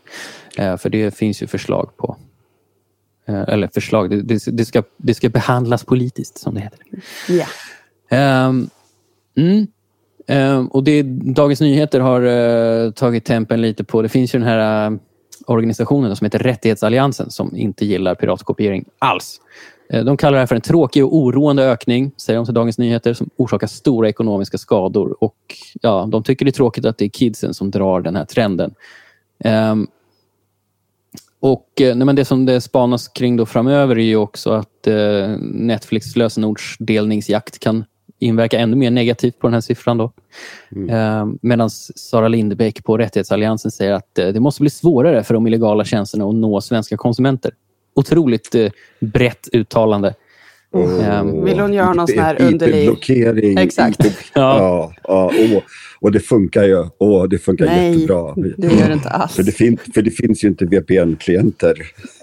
Eh, 0.57 0.77
för 0.77 0.89
det 0.89 1.15
finns 1.15 1.43
ju 1.43 1.47
förslag 1.47 1.89
på 1.97 2.17
eh, 3.25 3.41
eller 3.41 3.69
förslag, 3.73 4.09
det, 4.09 4.21
det, 4.21 4.57
det, 4.57 4.65
ska, 4.65 4.83
det 4.97 5.13
ska 5.13 5.29
behandlas 5.29 5.83
politiskt 5.83 6.37
som 6.37 6.53
det 6.53 6.61
heter. 6.61 6.79
Ja. 7.27 7.47
Um, 8.47 8.69
mm. 9.37 9.67
um, 10.27 10.67
och 10.67 10.83
det 10.83 11.03
Dagens 11.03 11.61
Nyheter 11.61 11.99
har 11.99 12.21
uh, 12.21 12.91
tagit 12.91 13.25
tempen 13.25 13.61
lite 13.61 13.83
på, 13.83 14.01
det 14.01 14.09
finns 14.09 14.35
ju 14.35 14.39
den 14.39 14.47
här 14.47 14.91
uh, 14.91 14.97
organisationen 15.47 16.15
som 16.15 16.25
heter 16.25 16.39
Rättighetsalliansen 16.39 17.31
som 17.31 17.55
inte 17.55 17.85
gillar 17.85 18.15
piratkopiering 18.15 18.85
alls. 18.99 19.41
Eh, 19.89 20.03
de 20.03 20.17
kallar 20.17 20.33
det 20.33 20.39
här 20.39 20.47
för 20.47 20.55
en 20.55 20.61
tråkig 20.61 21.05
och 21.05 21.15
oroande 21.15 21.63
ökning, 21.63 22.11
säger 22.17 22.37
de 22.37 22.45
till 22.45 22.53
Dagens 22.53 22.77
Nyheter, 22.77 23.13
som 23.13 23.29
orsakar 23.35 23.67
stora 23.67 24.09
ekonomiska 24.09 24.57
skador. 24.57 25.23
Och 25.23 25.35
ja, 25.81 26.07
De 26.11 26.23
tycker 26.23 26.45
det 26.45 26.49
är 26.49 26.53
tråkigt 26.53 26.85
att 26.85 26.97
det 26.97 27.05
är 27.05 27.09
kidsen 27.09 27.53
som 27.53 27.71
drar 27.71 28.01
den 28.01 28.15
här 28.15 28.25
trenden. 28.25 28.73
Um, 29.43 29.87
och 31.39 31.81
eh, 31.81 31.95
nej, 31.95 32.05
men 32.05 32.15
Det 32.15 32.25
som 32.25 32.45
det 32.45 32.61
spanas 32.61 33.07
kring 33.07 33.37
då 33.37 33.45
framöver 33.45 33.99
är 33.99 34.03
ju 34.03 34.15
också 34.15 34.51
att 34.51 34.87
eh, 34.87 35.29
Netflix 35.39 36.15
lösenordsdelningsjakt 36.15 37.59
kan 37.59 37.85
inverka 38.19 38.59
ännu 38.59 38.75
mer 38.75 38.91
negativt 38.91 39.39
på 39.39 39.47
den 39.47 39.53
här 39.53 39.61
siffran. 39.61 39.97
Då. 39.97 40.11
Mm. 40.75 40.89
Eh, 40.89 41.35
Medan 41.41 41.69
Sara 41.69 42.27
Lindbäck 42.27 42.83
på 42.83 42.97
Rättighetsalliansen 42.97 43.71
säger 43.71 43.93
att 43.93 44.19
eh, 44.19 44.27
det 44.27 44.39
måste 44.39 44.61
bli 44.61 44.69
svårare 44.69 45.23
för 45.23 45.33
de 45.33 45.47
illegala 45.47 45.85
tjänsterna 45.85 46.25
att 46.25 46.35
nå 46.35 46.61
svenska 46.61 46.97
konsumenter 46.97 47.51
otroligt 47.95 48.55
eh, 48.55 48.71
brett 48.99 49.49
uttalande. 49.51 50.13
Mm. 50.75 51.45
Vill 51.45 51.59
hon 51.59 51.73
göra 51.73 51.93
någon 51.93 52.07
sån 52.07 52.19
här 52.19 52.41
underlig... 52.41 52.87
Blockering. 52.87 53.57
Exakt. 53.57 53.99
ja. 54.33 54.93
ja, 55.03 55.31
och, 55.53 55.63
och 55.99 56.11
det 56.11 56.19
funkar 56.19 56.63
ju. 56.63 56.77
Och 56.97 57.29
det 57.29 57.37
funkar 57.37 57.65
Nej, 57.65 57.93
jättebra. 57.93 58.33
det 58.57 58.67
gör 58.67 58.87
det 58.87 58.93
inte 58.93 59.09
alls. 59.09 59.35
För 59.35 59.43
det, 59.43 59.51
fin 59.51 59.77
för 59.93 60.01
det 60.01 60.11
finns 60.11 60.43
ju 60.43 60.47
inte 60.47 60.65
VPN-klienter. 60.65 61.73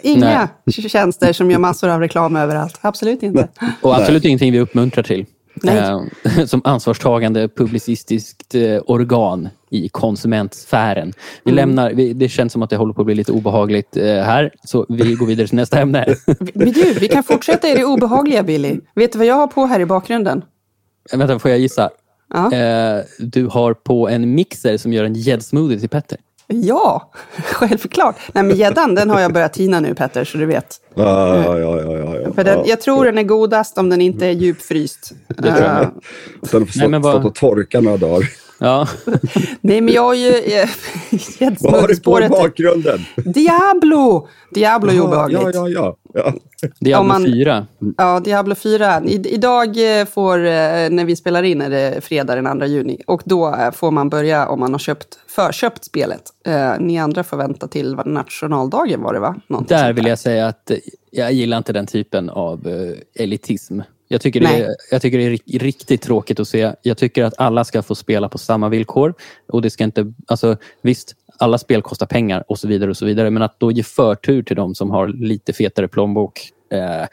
Inga 0.03 0.49
Nej. 0.65 0.89
tjänster 0.89 1.33
som 1.33 1.51
gör 1.51 1.59
massor 1.59 1.89
av 1.89 2.01
reklam 2.01 2.37
överallt. 2.37 2.79
Absolut 2.81 3.23
inte. 3.23 3.49
Och 3.81 3.97
absolut 3.97 4.23
Nej. 4.23 4.29
ingenting 4.31 4.53
vi 4.53 4.61
uppmuntrar 4.61 5.03
till. 5.03 5.27
Eh, 5.69 6.03
som 6.47 6.61
ansvarstagande 6.65 7.49
publicistiskt 7.49 8.55
eh, 8.55 8.81
organ 8.87 9.49
i 9.71 9.89
konsumentsfären. 9.89 11.13
Vi 11.45 11.53
mm. 11.53 11.57
lämnar, 11.57 11.93
vi, 11.93 12.13
det 12.13 12.29
känns 12.29 12.53
som 12.53 12.63
att 12.63 12.71
det 12.71 12.77
håller 12.77 12.95
på 12.95 13.03
att 13.03 13.07
bli 13.07 13.15
lite 13.15 13.33
obehagligt 13.33 13.97
eh, 13.97 14.05
här, 14.05 14.53
så 14.65 14.87
vi 14.89 15.15
går 15.15 15.27
vidare 15.27 15.49
till 15.49 15.57
nästa 15.57 15.81
ämne. 15.81 16.07
Men 16.55 16.73
du, 16.73 16.93
vi 16.93 17.09
kan 17.09 17.25
fortsätta 17.25 17.69
i 17.69 17.75
det 17.75 17.85
obehagliga, 17.85 18.43
Billy. 18.43 18.81
Vet 18.95 19.13
du 19.13 19.19
vad 19.19 19.27
jag 19.27 19.35
har 19.35 19.47
på 19.47 19.67
här 19.67 19.81
i 19.81 19.87
bakgrunden? 19.87 20.45
Eh, 21.13 21.19
vänta, 21.19 21.39
får 21.39 21.51
jag 21.51 21.61
gissa? 21.61 21.91
Ja. 22.35 22.51
Du 23.19 23.47
har 23.47 23.75
på 23.75 24.09
en 24.09 24.35
mixer 24.35 24.77
som 24.77 24.93
gör 24.93 25.05
en 25.05 25.15
gäddsmoothie 25.15 25.81
till 25.81 25.89
Petter. 25.89 26.19
Ja, 26.53 27.11
självklart. 27.53 28.17
Nej, 28.33 28.45
men 28.45 28.57
gäddan, 28.57 28.95
den 28.95 29.11
har 29.11 29.21
jag 29.21 29.33
börjat 29.33 29.53
tina 29.53 29.81
nu, 29.81 29.95
Petter, 29.95 30.25
så 30.25 30.39
du 30.39 30.47
vet. 30.47 30.77
Ja, 30.95 31.37
ja, 31.37 31.59
ja. 31.59 31.81
ja, 31.81 32.17
ja, 32.21 32.33
För 32.33 32.45
den, 32.45 32.59
ja. 32.59 32.65
jag 32.67 32.81
tror 32.81 33.05
den 33.05 33.19
är 33.19 33.23
godast 33.23 33.79
om 33.79 33.89
den 33.89 34.01
inte 34.01 34.27
är 34.27 34.31
djupfryst. 34.31 35.13
tror 35.39 35.49
jag 35.51 35.83
Eh, 35.83 35.89
den 36.41 36.67
får 36.67 36.89
Nej, 36.89 37.01
vad- 37.01 37.13
stått 37.13 37.25
och 37.25 37.35
torka 37.35 37.81
några 37.81 37.97
dagar. 37.97 38.29
Ja. 38.63 38.89
nej, 39.61 39.81
men 39.81 39.95
jag 39.95 40.03
har 40.03 40.15
ju... 40.15 40.29
eh, 40.29 40.69
Vad 41.61 41.81
har 41.81 41.89
du 41.89 42.01
på 42.01 42.23
i 42.23 42.29
bakgrunden? 42.29 43.01
Diablo! 43.17 44.29
Diablo 44.55 44.91
är 44.93 45.01
obehagligt. 45.01 45.41
Ja, 45.43 45.69
ja, 45.69 45.69
ja. 45.69 45.97
ja. 46.15 46.33
Diablo 46.81 47.09
man- 47.09 47.25
4. 47.25 47.67
Ja, 47.97 48.21
Diablo 48.21 48.55
4. 48.55 49.03
I, 49.05 49.35
idag 49.35 50.01
eh, 50.01 50.07
får, 50.07 50.39
eh, 50.39 50.91
när 50.91 51.05
vi 51.05 51.17
spelar 51.17 51.43
in, 51.43 51.61
är 51.61 51.71
det 51.71 52.05
fredag 52.05 52.35
den 52.35 52.59
2 52.59 52.67
juni. 52.67 53.01
Och 53.07 53.23
då 53.25 53.57
får 53.75 53.91
man 53.91 54.09
börja 54.09 54.49
om 54.49 54.61
man 54.61 54.73
har 54.73 54.79
köpt, 54.79 55.19
förköpt 55.29 55.85
spelet. 55.85 56.23
Eh, 56.47 56.73
ni 56.81 56.99
andra 56.99 57.25
får 57.25 57.37
vänta 57.37 57.69
till 57.69 57.97
vad, 57.97 58.07
nationaldagen 58.07 59.03
var 59.03 59.13
det 59.15 59.21
va? 59.21 59.35
Någonting 59.47 59.77
Där 59.77 59.93
vill 59.93 60.07
jag 60.07 60.19
säga 60.19 60.47
att 60.47 60.71
jag 61.11 61.33
gillar 61.33 61.57
inte 61.59 61.73
den 61.73 61.87
typen 61.87 62.31
av 62.31 62.67
eh, 62.69 63.23
elitism. 63.25 63.81
Jag 64.13 64.21
tycker, 64.21 64.41
det 64.41 64.47
är, 64.47 64.77
jag 64.91 65.03
tycker 65.03 65.19
det 65.19 65.25
är 65.25 65.31
ri- 65.31 65.59
riktigt 65.59 66.03
tråkigt 66.03 66.41
att 66.41 66.49
se. 66.49 66.73
Jag 66.83 66.99
tycker 66.99 67.25
att 67.25 67.35
alla 67.39 67.65
ska 67.65 67.83
få 67.83 67.95
spela 67.95 68.29
på 68.29 68.39
samma 68.39 68.69
villkor. 68.69 69.15
Och 69.49 69.63
det 69.63 69.71
ska 69.71 69.85
inte, 69.85 70.13
alltså, 70.27 70.57
visst, 70.83 71.15
alla 71.39 71.59
spel 71.59 71.83
kostar 71.83 72.07
pengar 72.07 72.45
och 72.49 72.59
så 72.59 72.69
vidare. 72.69 72.91
och 72.91 72.97
så 72.97 73.05
vidare 73.05 73.31
Men 73.31 73.43
att 73.43 73.61
då 73.61 73.71
ge 73.71 73.83
förtur 73.83 74.43
till 74.43 74.57
de 74.57 74.75
som 74.75 74.91
har 74.91 75.09
lite 75.09 75.53
fetare 75.53 75.89
plånbok. 75.89 76.41
Eh, 76.73 77.07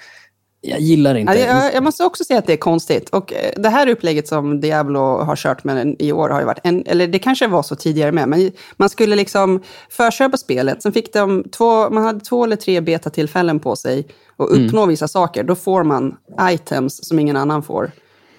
jag 0.62 0.80
gillar 0.80 1.16
inte. 1.16 1.34
Ja, 1.34 1.64
jag, 1.64 1.74
jag 1.74 1.84
måste 1.84 2.04
också 2.04 2.24
säga 2.24 2.40
att 2.40 2.48
det 2.48 2.54
är 2.54 2.58
konstigt. 2.58 3.10
Och 3.10 3.34
eh, 3.34 3.52
det 3.58 3.70
här 3.70 3.88
upplägget 3.88 4.28
som 4.28 4.62
Diablo 4.62 5.00
har 5.00 5.36
kört 5.36 5.64
med 5.64 5.96
i 6.00 6.12
år 6.12 6.30
har 6.30 6.40
ju 6.40 6.46
varit, 6.46 6.62
en, 6.64 6.84
eller 6.86 7.08
det 7.08 7.20
kanske 7.20 7.48
var 7.48 7.64
så 7.64 7.76
tidigare 7.76 8.12
med, 8.12 8.30
men 8.30 8.52
man 8.78 8.90
skulle 8.90 9.16
liksom 9.16 9.62
förköpa 9.90 10.38
spelet, 10.38 10.84
sen 10.84 10.94
fick 10.94 11.14
de 11.14 11.44
två, 11.44 11.90
man 11.90 12.04
hade 12.04 12.20
två 12.20 12.44
eller 12.44 12.56
tre 12.56 12.82
betatillfällen 12.82 13.60
på 13.60 13.76
sig 13.76 14.08
och 14.40 14.54
uppnå 14.56 14.86
vissa 14.86 15.08
saker. 15.08 15.44
Då 15.44 15.56
får 15.56 15.84
man 15.84 16.16
items 16.52 17.08
som 17.08 17.20
ingen 17.20 17.38
annan 17.38 17.64
får. 17.64 17.92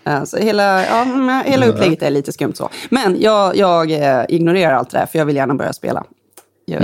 Eh, 0.04 0.24
Så 0.24 0.36
hela, 0.36 0.86
ja, 0.86 1.04
men 1.04 1.44
hela 1.44 1.66
upplägget 1.66 2.02
är 2.02 2.10
lite 2.10 2.32
skumt 2.32 2.54
så. 2.54 2.68
Men 2.90 3.20
jag, 3.20 3.56
jag 3.56 3.90
eh, 3.90 4.24
ignorerar 4.28 4.72
allt 4.74 4.90
det 4.90 4.98
där, 4.98 5.06
för 5.06 5.18
jag 5.18 5.26
vill 5.26 5.36
gärna 5.36 5.54
börja 5.54 5.72
spela. 5.72 6.04
Jag, 6.66 6.82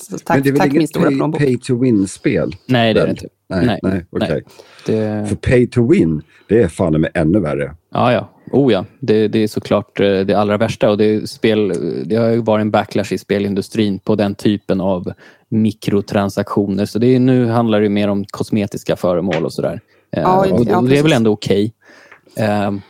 så 0.00 0.18
tack, 0.18 0.36
Men 0.36 0.42
det 0.42 0.48
är 0.48 0.52
väl 0.52 0.60
tack 0.60 0.72
min 0.72 0.82
inget 1.16 1.38
pay, 1.38 1.46
pay 1.46 1.58
to 1.58 1.78
win-spel? 1.78 2.52
Nej, 2.66 2.94
det 2.94 3.00
är 3.00 3.04
det 3.04 3.10
inte. 3.10 3.26
Nej, 3.48 3.66
nej, 3.66 3.78
Nej, 3.82 4.06
okej. 4.10 4.28
nej. 4.30 4.42
Det, 4.86 5.28
För 5.28 5.36
pay 5.36 5.66
to 5.66 5.90
win, 5.92 6.22
det 6.48 6.62
är 6.62 6.68
fan 6.68 7.00
med 7.00 7.10
ännu 7.14 7.40
värre. 7.40 7.74
Ja, 7.94 8.12
ja. 8.12 8.28
Oh, 8.52 8.72
ja. 8.72 8.84
Det, 9.00 9.28
det 9.28 9.38
är 9.38 9.48
såklart 9.48 10.00
eh, 10.00 10.20
det 10.20 10.34
allra 10.34 10.56
värsta. 10.56 10.90
Och 10.90 10.98
det, 10.98 11.04
är 11.04 11.26
spel, 11.26 11.72
det 12.04 12.16
har 12.16 12.28
ju 12.28 12.36
varit 12.40 12.60
en 12.60 12.70
backlash 12.70 13.12
i 13.12 13.18
spelindustrin 13.18 13.98
på 13.98 14.14
den 14.14 14.34
typen 14.34 14.80
av 14.80 15.12
mikrotransaktioner. 15.52 16.86
Så 16.86 16.98
det 16.98 17.06
är, 17.14 17.20
nu 17.20 17.46
handlar 17.48 17.80
det 17.80 17.88
mer 17.88 18.08
om 18.08 18.24
kosmetiska 18.24 18.96
föremål 18.96 19.44
och 19.44 19.52
sådär. 19.52 19.80
Eh, 20.16 20.22
Ja, 20.22 20.46
och, 20.52 20.64
ja, 20.66 20.80
det 20.80 20.98
är 20.98 21.02
väl 21.02 21.12
ändå 21.12 21.30
okej. 21.32 21.72
Eh, 22.36 22.44
men 22.46 22.80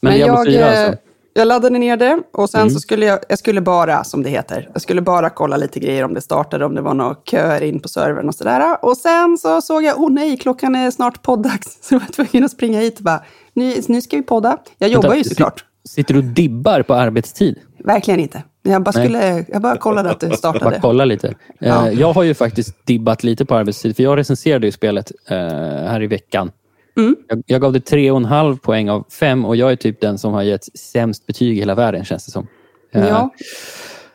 Men 0.00 0.12
Diablo 0.14 0.34
jag, 0.36 0.46
4 0.46 0.60
eh, 0.60 0.80
alltså. 0.86 1.02
jag 1.34 1.48
laddade 1.48 1.78
ner 1.78 1.96
det 1.96 2.22
och 2.32 2.50
sen 2.50 2.60
Mm. 2.60 2.70
så 2.74 2.80
skulle 2.80 3.06
jag, 3.06 3.18
jag 3.28 3.38
skulle 3.38 3.60
bara, 3.60 4.04
som 4.04 4.22
det 4.22 4.30
heter, 4.30 4.68
jag 4.72 4.82
skulle 4.82 5.00
bara 5.02 5.30
kolla 5.30 5.56
lite 5.56 5.80
grejer 5.80 6.04
om 6.04 6.14
det 6.14 6.20
startade, 6.20 6.64
om 6.64 6.74
det 6.74 6.80
var 6.82 6.94
några 6.94 7.16
köer 7.30 7.62
in 7.62 7.80
på 7.80 7.88
servern 7.88 8.28
och 8.28 8.34
sådär. 8.34 8.76
Och 8.84 8.96
sen 8.96 9.38
så 9.38 9.60
såg 9.60 9.82
jag, 9.84 10.00
oh 10.00 10.10
nej, 10.12 10.36
klockan 10.36 10.74
är 10.74 10.90
snart 10.90 11.22
poddags. 11.22 11.78
Så 11.88 11.94
jag 11.94 12.00
var 12.00 12.06
tvungen 12.06 12.44
att 12.44 12.50
springa 12.50 12.80
hit 12.80 12.98
och 12.98 13.04
bara, 13.04 13.22
nu, 13.52 13.74
nu 13.88 14.00
ska 14.02 14.16
vi 14.16 14.22
podda. 14.22 14.58
Jag 14.78 14.90
jobbar 14.90 15.08
Vänta, 15.08 15.18
ju 15.18 15.24
såklart. 15.24 15.64
Sitter 15.88 16.14
du 16.14 16.20
och 16.20 16.26
dibbar 16.26 16.82
på 16.82 16.94
arbetstid? 16.94 17.56
Verkligen 17.84 18.20
inte. 18.20 18.42
Jag 18.62 18.82
bara, 18.82 18.92
Nej. 18.96 19.04
skulle, 19.04 19.44
jag 19.48 19.62
bara 19.62 19.76
kollade 19.76 20.10
att 20.10 20.20
Bara 20.20 20.36
startade. 20.36 20.78
kolla 20.82 21.04
lite. 21.04 21.28
Eh, 21.28 21.34
Ja. 21.58 21.90
Jag 21.90 22.12
har 22.12 22.22
ju 22.22 22.34
faktiskt 22.34 22.86
dibbat 22.86 23.22
lite 23.24 23.44
på 23.44 23.54
arbetstid, 23.54 23.96
för 23.96 24.02
jag 24.02 24.18
recenserade 24.18 24.66
ju 24.66 24.72
spelet 24.72 25.12
eh, 25.28 25.36
här 25.38 26.02
i 26.02 26.06
veckan. 26.06 26.50
Mm. 26.96 27.16
Jag, 27.28 27.42
jag 27.46 27.60
gav 27.60 27.72
det 27.72 27.80
tre 27.80 28.10
och 28.10 28.16
en 28.16 28.24
halv 28.24 28.56
poäng 28.56 28.90
av 28.90 29.04
fem 29.10 29.44
och 29.44 29.56
jag 29.56 29.72
är 29.72 29.76
typ 29.76 30.00
den 30.00 30.18
som 30.18 30.32
har 30.32 30.42
gett 30.42 30.78
sämst 30.78 31.26
betyg 31.26 31.56
i 31.56 31.60
hela 31.60 31.74
världen, 31.74 32.04
känns 32.04 32.26
det 32.26 32.32
som. 32.32 32.46
Eh, 32.92 33.08
Ja. 33.08 33.30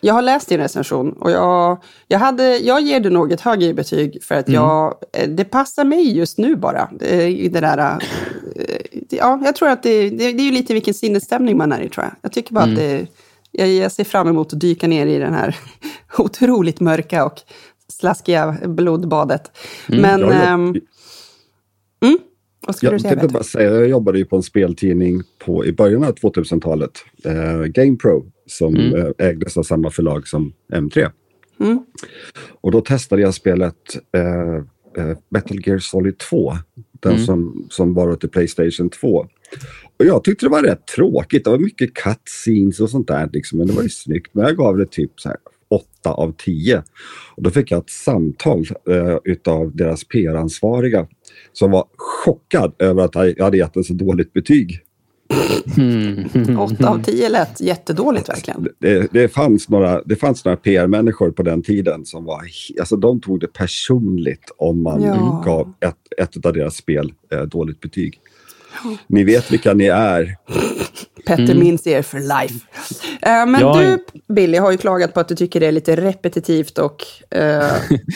Jag 0.02 0.14
har 0.14 0.22
läst 0.22 0.50
din 0.50 0.58
recension 0.60 1.12
och 1.14 1.32
jag, 1.32 1.84
jag, 2.08 2.20
hade, 2.20 2.58
jag 2.58 2.82
ger 2.82 3.00
det 3.00 3.10
nog 3.10 3.32
ett 3.32 3.42
högre 3.42 3.74
betyg 3.74 4.24
för 4.24 4.36
att 4.36 4.48
Mm. 4.48 4.62
jag, 4.62 4.94
eh, 5.14 5.30
det 5.30 5.46
passar 5.46 5.84
mig 5.86 6.18
just 6.18 6.38
nu 6.38 6.56
bara. 6.56 6.90
Det, 7.00 7.50
där, 7.50 7.78
eh, 7.78 7.98
ja, 9.10 9.42
jag 9.46 9.56
tror 9.56 9.70
att 9.70 9.84
det, 9.84 10.10
det, 10.10 10.18
det 10.18 10.42
är 10.42 10.46
ju 10.46 10.52
lite 10.52 10.74
vilken 10.74 10.94
sinnesstämning 10.94 11.58
man 11.58 11.72
är 11.72 11.82
i 11.82 11.90
tror 11.90 12.06
jag. 12.06 12.14
Jag 12.22 12.32
tycker 12.32 12.54
bara 12.54 12.64
Mm. 12.64 12.76
att 12.76 12.80
det, 12.82 13.08
jag, 13.52 13.68
jag 13.70 13.92
ser 13.92 14.04
fram 14.04 14.28
emot 14.28 14.54
att 14.54 14.60
dyka 14.60 14.88
ner 14.88 15.08
i 15.08 15.18
den 15.18 15.34
här 15.34 15.58
otroligt 16.18 16.80
mörka 16.80 17.26
och 17.26 17.34
slaskiga 17.88 18.58
blodbadet. 18.66 19.52
Mm. 19.90 20.02
Men, 20.02 20.20
Jag, 20.20 20.32
ehm, 20.48 20.76
mm, 22.06 22.20
vad 22.68 22.76
skulle 22.76 22.92
jag 22.92 23.00
du 23.00 23.02
säga? 23.04 23.16
Peter? 23.16 23.28
bara 23.28 23.44
säga, 23.44 23.72
jag 23.72 23.88
jobbade 23.90 24.18
ju 24.18 24.26
på 24.26 24.36
en 24.36 24.44
speltidning 24.44 25.22
på, 25.46 25.66
i 25.66 25.74
början 25.74 26.04
av 26.04 26.14
2000-talet. 26.16 26.92
Eh, 27.26 27.62
GamePro, 27.64 28.26
som 28.48 28.76
Mm. 28.76 28.96
eh, 28.96 29.28
ägdes 29.28 29.58
av 29.58 29.64
samma 29.64 29.92
förlag 29.92 30.28
som 30.28 30.54
M3. 30.74 31.12
Mm. 31.60 31.80
Och 32.62 32.72
då 32.72 32.82
testade 32.82 33.22
jag 33.22 33.34
spelet 33.34 33.76
eh, 34.16 34.56
eh, 35.06 35.18
Metal 35.30 35.58
Gear 35.68 35.80
Solid 35.80 36.18
2. 36.18 36.54
Den 37.00 37.12
Mm. 37.14 37.26
som, 37.26 37.68
som 37.70 37.94
var 37.94 38.16
till 38.16 38.30
Playstation 38.30 38.90
2. 38.90 39.28
Och 40.00 40.06
jag 40.06 40.24
tyckte 40.24 40.46
det 40.46 40.50
var 40.50 40.64
rätt 40.64 40.88
tråkigt. 40.88 41.44
Det 41.44 41.50
var 41.50 41.58
mycket 41.58 41.94
cutscenes 41.94 42.80
och 42.80 42.90
sånt 42.90 43.08
där. 43.08 43.30
Liksom. 43.34 43.58
Men 43.58 43.68
det 43.68 43.74
var 43.74 43.84
ju 43.84 43.90
snyggt. 43.90 44.34
Men 44.34 44.46
jag 44.46 44.58
gav 44.58 44.78
det 44.78 44.92
typ 44.92 45.12
så 45.16 45.30
här 45.30 45.38
8 45.70 46.12
av 46.12 46.34
10. 46.38 46.84
Och 47.36 47.44
då 47.44 47.50
fick 47.50 47.72
jag 47.72 47.80
ett 47.80 47.90
samtal 47.90 48.66
eh, 48.90 49.18
utav 49.24 49.76
deras 49.76 50.04
PR-ansvariga 50.04 51.08
som 51.54 51.72
var 51.72 51.86
chockad 51.96 52.74
över 52.80 53.04
att 53.04 53.16
jag 53.38 53.44
hade 53.46 53.58
gett 53.58 53.76
en 53.76 53.84
så 53.84 53.94
dåligt 53.94 54.34
betyg. 54.34 54.80
Mm. 55.78 56.60
Åtta 56.60 56.90
av 56.90 57.04
tio 57.04 57.30
lät 57.30 57.62
jättedåligt 57.62 58.30
verkligen. 58.30 58.68
Det, 58.80 59.14
det, 59.14 59.28
fanns 59.28 59.70
några, 59.70 60.02
det 60.06 60.16
fanns 60.16 60.46
några 60.46 60.58
PR-människor 60.58 61.32
på 61.32 61.44
den 61.44 61.62
tiden 61.62 62.06
som 62.06 62.26
var, 62.26 62.42
alltså 62.80 62.96
de 62.96 63.22
tog 63.22 63.40
det 63.40 63.54
personligt 63.54 64.52
om 64.58 64.84
man 64.84 65.02
Ja. 65.02 65.44
gav 65.46 65.74
ett, 65.80 65.96
ett 66.36 66.46
av 66.46 66.54
deras 66.54 66.76
spel 66.76 67.14
eh, 67.32 67.42
dåligt 67.42 67.80
betyg. 67.80 68.20
Ni 69.08 69.24
vet 69.24 69.52
vilka 69.52 69.74
ni 69.74 69.86
är. 69.86 70.36
Petter 71.26 71.56
minns 71.56 71.88
er 71.88 72.02
för 72.02 72.20
life. 72.20 72.66
Eh, 73.22 73.46
men 73.46 73.62
Ja, 73.62 73.74
du, 73.80 74.06
Billy, 74.34 74.58
har 74.58 74.72
ju 74.72 74.78
klagat 74.78 75.14
på 75.14 75.20
att 75.20 75.28
du 75.28 75.36
tycker 75.36 75.60
det 75.60 75.68
är 75.68 75.72
lite 75.72 75.96
repetitivt 75.96 76.78
och 76.78 77.04
eh, 77.30 77.42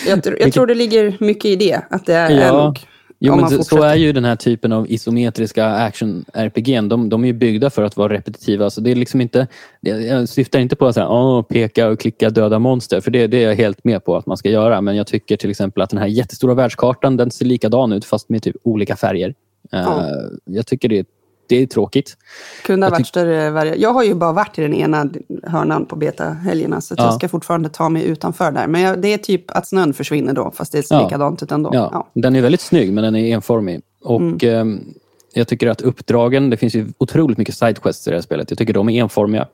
jag, 0.08 0.20
tr- 0.20 0.38
jag 0.40 0.54
tror 0.54 0.68
det 0.68 0.76
ligger 0.76 1.18
mycket 1.20 1.46
i 1.46 1.56
det. 1.56 1.82
Att 1.90 2.06
det 2.06 2.14
är, 2.14 2.32
Ja. 2.32 2.64
nog, 2.66 2.80
Jo, 3.26 3.36
men 3.36 3.64
så, 3.64 3.84
är 3.84 3.96
ju 3.96 4.12
den 4.12 4.26
här 4.26 4.36
typen 4.36 4.72
av 4.72 4.92
isometriska 4.92 5.66
action-RPG. 5.66 6.88
De, 6.90 7.10
de 7.10 7.24
är 7.24 7.28
ju 7.28 7.34
byggda 7.34 7.70
för 7.70 7.84
att 7.84 7.98
vara 7.98 8.14
repetitiva. 8.14 8.70
Så 8.70 8.82
det 8.82 8.92
är 8.92 8.96
liksom 8.96 9.22
inte, 9.22 9.48
jag 9.82 10.30
syftar 10.30 10.60
inte 10.60 10.76
på 10.76 10.88
att 10.88 10.94
säga, 10.94 11.08
Åh, 11.10 11.42
peka 11.42 11.88
och 11.88 12.00
klicka 12.00 12.30
döda 12.30 12.60
monster. 12.60 13.02
För 13.02 13.12
det, 13.12 13.28
det 13.28 13.38
är 13.44 13.48
jag 13.48 13.56
helt 13.56 13.84
med 13.84 14.06
på 14.06 14.16
att 14.18 14.26
man 14.26 14.38
ska 14.38 14.50
göra. 14.50 14.82
Men 14.82 14.96
jag 14.96 15.08
tycker 15.08 15.38
till 15.38 15.50
exempel 15.50 15.84
att 15.84 15.90
den 15.90 16.00
här 16.00 16.08
jättestora 16.08 16.54
världskartan 16.54 17.18
den 17.18 17.32
ser 17.32 17.46
likadan 17.46 17.92
ut 17.94 18.06
fast 18.06 18.30
med 18.30 18.44
typ 18.44 18.56
olika 18.64 18.96
färger. 18.96 19.34
Eh, 19.72 19.80
Ja. 19.80 20.06
Jag 20.46 20.68
tycker 20.68 20.90
det, 20.90 21.08
det 21.48 21.56
är 21.56 21.66
tråkigt. 21.66 22.18
Kunde 22.66 22.86
ha 22.86 22.92
varit 22.92 23.08
större 23.08 23.50
variation. 23.52 23.82
Jag 23.82 23.94
har 23.94 24.04
ju 24.04 24.14
bara 24.14 24.32
varit 24.32 24.60
i 24.60 24.62
den 24.62 24.74
ena 24.74 25.10
hörnan 25.44 25.86
på 25.86 25.96
beta-helgerna, 25.96 26.82
så 26.82 26.96
Ja. 26.98 27.04
jag 27.04 27.14
ska 27.14 27.30
fortfarande 27.30 27.70
ta 27.70 27.90
mig 27.90 28.04
utanför 28.06 28.52
där. 28.52 28.68
Men 28.68 28.82
jag, 28.82 29.00
det 29.02 29.14
är 29.14 29.18
typ 29.18 29.52
att 29.52 29.68
snön 29.68 29.94
försvinner 29.94 30.34
då, 30.34 30.52
fast 30.56 30.72
det 30.72 30.84
ser 30.84 30.96
Ja. 30.96 31.04
likadant 31.04 31.44
ut 31.44 31.52
ändå. 31.52 31.70
Ja. 31.74 32.08
Den 32.14 32.36
är 32.36 32.42
väldigt 32.42 32.62
snygg, 32.62 32.94
men 32.94 33.04
den 33.04 33.16
är 33.16 33.34
enformig. 33.34 33.82
Och 34.04 34.44
ehm, 34.44 34.94
Jag 35.36 35.48
tycker 35.48 35.68
att 35.68 35.82
uppdragen, 35.82 36.50
det 36.50 36.58
finns 36.58 36.76
ju 36.76 36.88
otroligt 36.98 37.38
mycket 37.38 37.56
sidequests 37.58 38.08
i 38.08 38.10
det 38.10 38.16
här 38.16 38.22
spelet. 38.22 38.52
Jag 38.52 38.58
tycker 38.58 38.74
de 38.74 38.90
är 38.90 39.02
enformiga. 39.02 39.48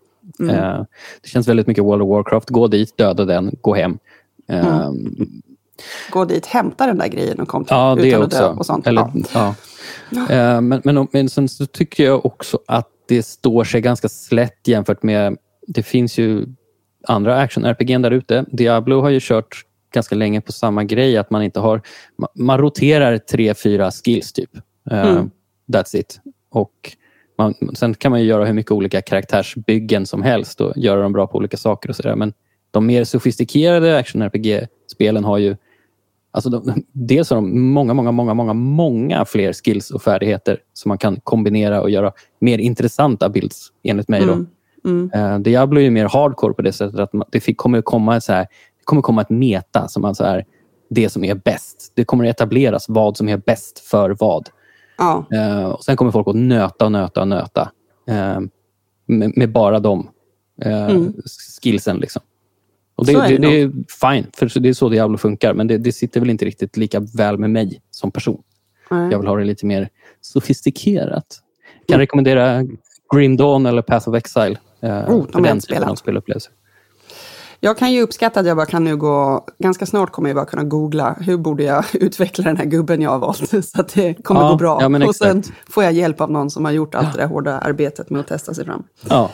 Eh, 0.49 0.81
det 1.21 1.29
känns 1.29 1.47
väldigt 1.47 1.67
mycket 1.67 1.83
World 1.83 2.01
of 2.01 2.09
Warcraft. 2.09 2.49
Gå 2.49 2.67
dit, 2.67 2.97
döda 2.97 3.25
den, 3.25 3.55
gå 3.61 3.75
hem. 3.75 3.97
Eh, 4.47 4.91
Gå 6.11 6.25
dit, 6.25 6.45
hämta 6.45 6.85
den 6.87 6.97
där 6.97 7.07
grejen 7.07 7.39
och 7.39 7.47
kom 7.47 7.65
till, 7.65 7.75
Ja, 7.75 7.95
det 7.95 8.07
utan 8.07 8.21
att 8.23 8.31
dö 8.31 8.37
också. 8.47 8.59
och 8.59 8.65
sånt. 8.65 8.87
Eller, 8.87 9.11
ja. 9.33 9.55
Ja. 10.09 10.29
Eh, 10.29 10.61
Men, 10.61 10.81
men, 10.83 11.07
men 11.11 11.29
sen 11.29 11.49
så 11.49 11.65
tycker 11.65 12.03
jag 12.05 12.25
också 12.25 12.59
att 12.67 12.87
det 13.07 13.23
står 13.23 13.63
sig 13.63 13.81
ganska 13.81 14.09
slätt 14.09 14.67
jämfört 14.67 15.03
med... 15.03 15.37
Det 15.67 15.83
finns 15.83 16.17
ju 16.17 16.45
andra 17.07 17.37
action-RPG 17.45 18.01
där 18.01 18.11
ute. 18.11 18.45
Diablo 18.51 19.01
har 19.01 19.09
ju 19.09 19.19
kört 19.21 19.63
ganska 19.93 20.15
länge 20.15 20.41
på 20.41 20.51
samma 20.51 20.83
grej. 20.83 21.17
Att 21.17 21.29
man 21.29 21.43
inte 21.43 21.59
har... 21.59 21.77
ma- 22.17 22.27
Man 22.35 22.57
roterar 22.57 23.17
tre, 23.17 23.53
fyra 23.53 23.91
skills 23.91 24.33
typ. 24.33 24.49
Eh, 24.91 25.07
Mm. 25.07 25.29
That's 25.73 25.95
it. 25.95 26.19
Och 26.49 26.71
man, 27.37 27.53
sen 27.73 27.93
kan 27.93 28.11
man 28.11 28.21
ju 28.21 28.25
göra 28.27 28.45
hur 28.45 28.53
mycket 28.53 28.71
olika 28.71 29.01
karaktärsbyggen 29.01 30.05
som 30.05 30.23
helst 30.23 30.61
och 30.61 30.73
göra 30.75 31.01
dem 31.01 31.13
bra 31.13 31.27
på 31.27 31.37
olika 31.37 31.57
saker 31.57 31.89
och 31.89 31.95
sådär. 31.95 32.15
Men 32.15 32.33
de 32.71 32.85
mer 32.85 33.03
sofistikerade 33.03 33.97
action-RPG-spelen 33.97 35.23
har 35.23 35.37
ju 35.37 35.55
Alltså 36.31 36.49
de, 36.49 36.83
dels 36.91 37.29
har 37.29 37.35
de 37.37 37.61
många, 37.71 37.93
många, 37.93 38.11
många, 38.11 38.33
många, 38.33 38.53
många 38.53 39.25
fler 39.25 39.53
skills 39.53 39.91
och 39.91 40.01
färdigheter 40.01 40.59
som 40.73 40.89
man 40.89 40.97
kan 40.97 41.19
kombinera 41.23 41.81
och 41.81 41.89
göra 41.89 42.11
mer 42.39 42.57
intressanta 42.57 43.29
builds, 43.29 43.67
enligt 43.83 44.07
mig. 44.07 44.21
Då. 44.25 44.31
Mm. 44.33 44.47
Mm. 44.85 45.11
Eh, 45.13 45.39
Diablo 45.39 45.79
är 45.79 45.83
ju 45.83 45.89
mer 45.91 46.09
hardcore 46.09 46.53
på 46.53 46.61
det 46.61 46.71
sättet 46.73 46.99
att 46.99 47.13
man- 47.13 47.27
det 47.31 47.39
fick, 47.39 47.57
kommer, 47.57 47.81
komma 47.81 48.21
så 48.21 48.33
här, 48.33 48.41
det 48.77 48.83
kommer 48.83 49.01
komma 49.01 49.21
ett 49.21 49.29
meta 49.29 49.87
som 49.87 50.05
alltså 50.05 50.23
är 50.23 50.45
det 50.89 51.09
som 51.09 51.23
är 51.23 51.35
bäst. 51.35 51.91
Det 51.95 52.03
kommer 52.05 52.25
etableras 52.25 52.85
vad 52.89 53.17
som 53.17 53.29
är 53.29 53.37
bäst 53.37 53.79
för 53.79 54.15
vad. 54.19 54.49
Ja. 54.97 55.25
Eh, 55.31 55.65
och 55.65 55.83
Sen 55.83 55.95
kommer 55.97 56.11
folk 56.11 56.27
att 56.27 56.35
nöta 56.35 56.85
och 56.85 56.91
nöta 56.91 57.21
och 57.21 57.27
nöta 57.27 57.71
eh, 58.07 58.39
med, 59.05 59.37
med 59.37 59.51
bara 59.51 59.79
de 59.79 60.09
eh, 60.61 60.85
Mm. 60.89 61.13
skillsen. 61.61 61.97
Liksom. 61.97 62.21
Och 62.99 63.05
det, 63.05 63.13
är 63.13 63.27
det, 63.29 63.37
det 63.37 63.47
det 63.47 63.61
är 63.61 63.71
fine, 64.13 64.25
för 64.33 64.47
så- 64.47 64.59
det 64.59 64.69
är 64.69 64.73
så 64.73 64.89
Diablo 64.89 65.17
funkar. 65.17 65.53
Men 65.53 65.67
det, 65.67 65.77
det 65.77 65.91
sitter 65.91 66.19
väl 66.19 66.29
inte 66.29 66.45
riktigt 66.45 66.77
lika 66.77 66.99
väl 66.99 67.37
med 67.37 67.49
mig 67.49 67.81
som 67.91 68.11
person. 68.11 68.41
Nej. 68.91 69.11
Jag 69.11 69.19
vill 69.19 69.27
ha 69.27 69.35
det 69.35 69.43
lite 69.45 69.65
mer 69.65 69.89
sofistikerat. 70.21 71.25
Kan 71.87 71.93
Mm. 71.95 71.99
rekommendera 71.99 72.63
Grim 73.15 73.37
Dawn 73.37 73.65
eller 73.65 73.81
Path 73.81 74.09
of 74.09 74.15
Exile. 74.15 74.57
Eh, 74.81 74.89
Oh, 74.91 75.05
de 75.07 75.27
för 75.31 75.39
jag 75.39 75.43
den 75.43 75.59
typen 75.59 75.77
av 75.77 75.81
spelat. 75.83 75.99
spelupplevelse. 75.99 76.49
Jag 77.59 77.77
kan 77.77 77.91
ju 77.93 78.01
uppskatta 78.01 78.39
att 78.39 78.45
jag 78.45 78.57
bara 78.57 78.65
kan 78.65 78.83
nu 78.83 78.97
gå... 78.97 79.45
Ganska 79.59 79.85
snart 79.85 80.11
kommer 80.11 80.29
jag 80.29 80.35
bara 80.35 80.45
kunna 80.45 80.63
googla 80.63 81.15
hur 81.19 81.37
borde 81.37 81.63
jag 81.63 81.85
utveckla 81.93 82.43
den 82.43 82.57
här 82.57 82.65
gubben 82.65 83.01
jag 83.01 83.09
har 83.09 83.19
valt. 83.19 83.49
Så 83.65 83.81
att 83.81 83.93
det 83.93 84.13
kommer 84.13 84.41
Ja, 84.41 84.49
gå 84.49 84.55
bra. 84.55 84.77
ja, 84.81 85.07
och 85.07 85.15
sen 85.15 85.43
får 85.69 85.83
jag 85.83 85.93
hjälp 85.93 86.21
av 86.21 86.31
någon 86.31 86.49
som 86.49 86.65
har 86.65 86.71
gjort 86.71 86.95
allt 86.95 87.13
det 87.13 87.19
där 87.19 87.27
hårda 87.27 87.57
arbetet 87.59 88.09
med 88.09 88.19
att 88.21 88.27
testa 88.27 88.53
sig 88.53 88.65
fram. 88.65 88.83
Ja. 89.09 89.31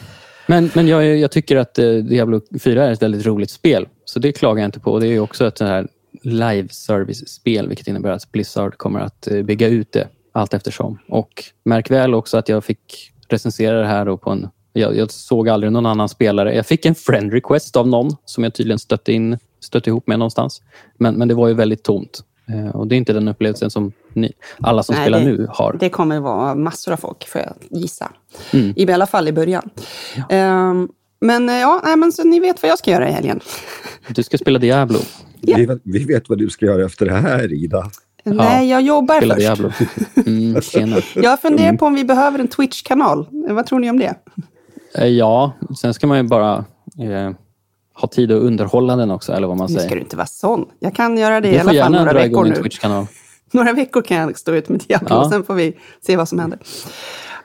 Men, 0.47 0.71
men 0.75 0.87
jag, 0.87 1.17
jag 1.17 1.31
tycker 1.31 1.55
att 1.55 1.79
eh, 1.79 1.91
Diablo 1.91 2.41
4 2.59 2.83
är 2.83 2.91
ett 2.91 3.01
väldigt 3.01 3.25
roligt 3.25 3.51
spel. 3.51 3.87
Så 4.05 4.19
det 4.19 4.31
klagar 4.31 4.61
jag 4.61 4.67
inte 4.67 4.79
på. 4.79 4.99
Det 4.99 5.07
är 5.07 5.19
också 5.19 5.47
ett 5.47 5.57
sånt 5.57 5.69
här 5.69 5.87
live 6.23 6.67
service-spel 6.69 7.67
vilket 7.67 7.87
innebär 7.87 8.11
att 8.11 8.31
Blizzard 8.31 8.77
kommer 8.77 8.99
att 8.99 9.27
eh, 9.27 9.41
bygga 9.41 9.67
ut 9.67 9.91
det 9.91 10.07
allt 10.31 10.53
eftersom. 10.53 10.99
Och 11.07 11.43
märk 11.63 11.91
väl 11.91 12.13
också 12.13 12.37
att 12.37 12.49
jag 12.49 12.63
fick 12.63 13.11
recensera 13.27 13.79
det 13.79 13.87
här 13.87 14.05
då 14.05 14.17
på 14.17 14.29
en... 14.29 14.49
Jag, 14.73 14.97
jag 14.97 15.11
såg 15.11 15.49
aldrig 15.49 15.71
någon 15.71 15.85
annan 15.85 16.09
spelare. 16.09 16.55
Jag 16.55 16.65
fick 16.65 16.85
en 16.85 16.95
friend 16.95 17.33
request 17.33 17.75
av 17.75 17.87
någon 17.87 18.15
som 18.25 18.43
jag 18.43 18.53
tydligen 18.53 18.79
stötte, 18.79 19.13
in, 19.13 19.37
stötte 19.59 19.89
ihop 19.89 20.07
med 20.07 20.19
någonstans. 20.19 20.61
Men, 20.97 21.15
men 21.15 21.27
det 21.27 21.33
var 21.33 21.47
ju 21.47 21.53
väldigt 21.53 21.83
tomt. 21.83 22.23
Eh, 22.49 22.75
och 22.75 22.87
det 22.87 22.95
är 22.95 22.97
inte 22.97 23.13
den 23.13 23.27
upplevelsen 23.27 23.69
som 23.71 23.91
ni, 24.13 24.31
alla 24.59 24.83
som 24.83 24.95
Nej, 24.95 25.03
spelar 25.05 25.19
det- 25.19 25.25
nu 25.25 25.47
har. 25.49 25.77
Det 25.79 25.89
kommer 25.89 26.19
vara 26.19 26.55
massor 26.55 26.91
av 26.91 26.97
folk, 26.97 27.27
får 27.27 27.41
jag 27.41 27.53
gissa. 27.81 28.11
Mm. 28.53 28.73
I 28.75 28.91
alla 28.91 29.05
fall 29.07 29.27
i 29.27 29.31
början. 29.31 29.69
Ehm, 30.29 30.89
men 31.19 31.49
eh, 31.49 31.55
ja, 31.55 31.81
nej, 31.83 31.95
men 31.97 32.11
så 32.11 32.23
ni 32.23 32.39
vet 32.39 32.61
vad 32.63 32.71
jag 32.71 32.77
ska 32.79 32.91
göra 32.91 33.09
i 33.09 33.11
helgen. 33.11 33.39
Du 34.07 34.23
ska 34.23 34.37
spela 34.37 34.59
Diablo. 34.59 34.99
Ja. 35.41 35.57
Vi, 35.57 35.65
vet- 35.65 35.81
vi 35.83 36.03
vet 36.03 36.29
vad 36.29 36.37
du 36.37 36.49
ska 36.49 36.65
göra 36.65 36.85
efter 36.85 37.05
det 37.05 37.13
här, 37.13 37.53
Ida. 37.53 37.91
Nej, 38.23 38.69
jag 38.69 38.81
jobbar 38.81 39.15
Spela 39.17 39.33
först. 39.35 39.45
Diablo. 39.45 39.71
Mm, 40.25 40.61
tjena. 40.61 40.97
Jag 41.15 41.41
funderar 41.41 41.77
på 41.77 41.85
om 41.85 41.93
vi 41.93 42.03
behöver 42.05 42.39
en 42.39 42.47
Twitch-kanal. 42.47 43.27
Vad 43.49 43.65
tror 43.65 43.79
ni 43.79 43.89
om 43.89 43.99
det? 43.99 44.15
Eh, 44.97 45.07
Ja, 45.07 45.51
sen 45.81 45.93
ska 45.93 46.07
man 46.07 46.17
ju 46.17 46.23
bara 46.23 46.65
eh, 46.99 47.31
ha 48.01 48.07
tid 48.07 48.31
att 48.31 48.41
underhålla 48.41 48.95
den 48.95 49.11
också, 49.11 49.33
eller 49.33 49.47
vad 49.47 49.57
man 49.57 49.67
Nu 49.67 49.73
ska 49.73 49.81
säger. 49.81 49.95
du 49.95 50.01
inte 50.01 50.17
vara 50.17 50.27
sån. 50.27 50.65
Jag 50.79 50.95
kan 50.95 51.17
göra 51.17 51.41
det 51.41 51.47
i 51.49 51.53
Du 51.53 51.59
alla 51.59 51.73
fall 51.83 51.91
några 51.91 52.13
veckor 52.13 52.45
nu. 52.45 52.55
Twitch-kanal. 52.55 53.07
Några 53.51 53.73
veckor 53.73 54.01
kan 54.01 54.17
jag 54.17 54.37
stå 54.37 54.51
ut 54.55 54.69
med 54.69 54.79
Diablo, 54.87 55.07
Ja. 55.09 55.29
sen 55.31 55.43
får 55.43 55.53
vi 55.53 55.77
se 56.01 56.17
vad 56.17 56.29
som 56.29 56.39
händer. 56.39 56.59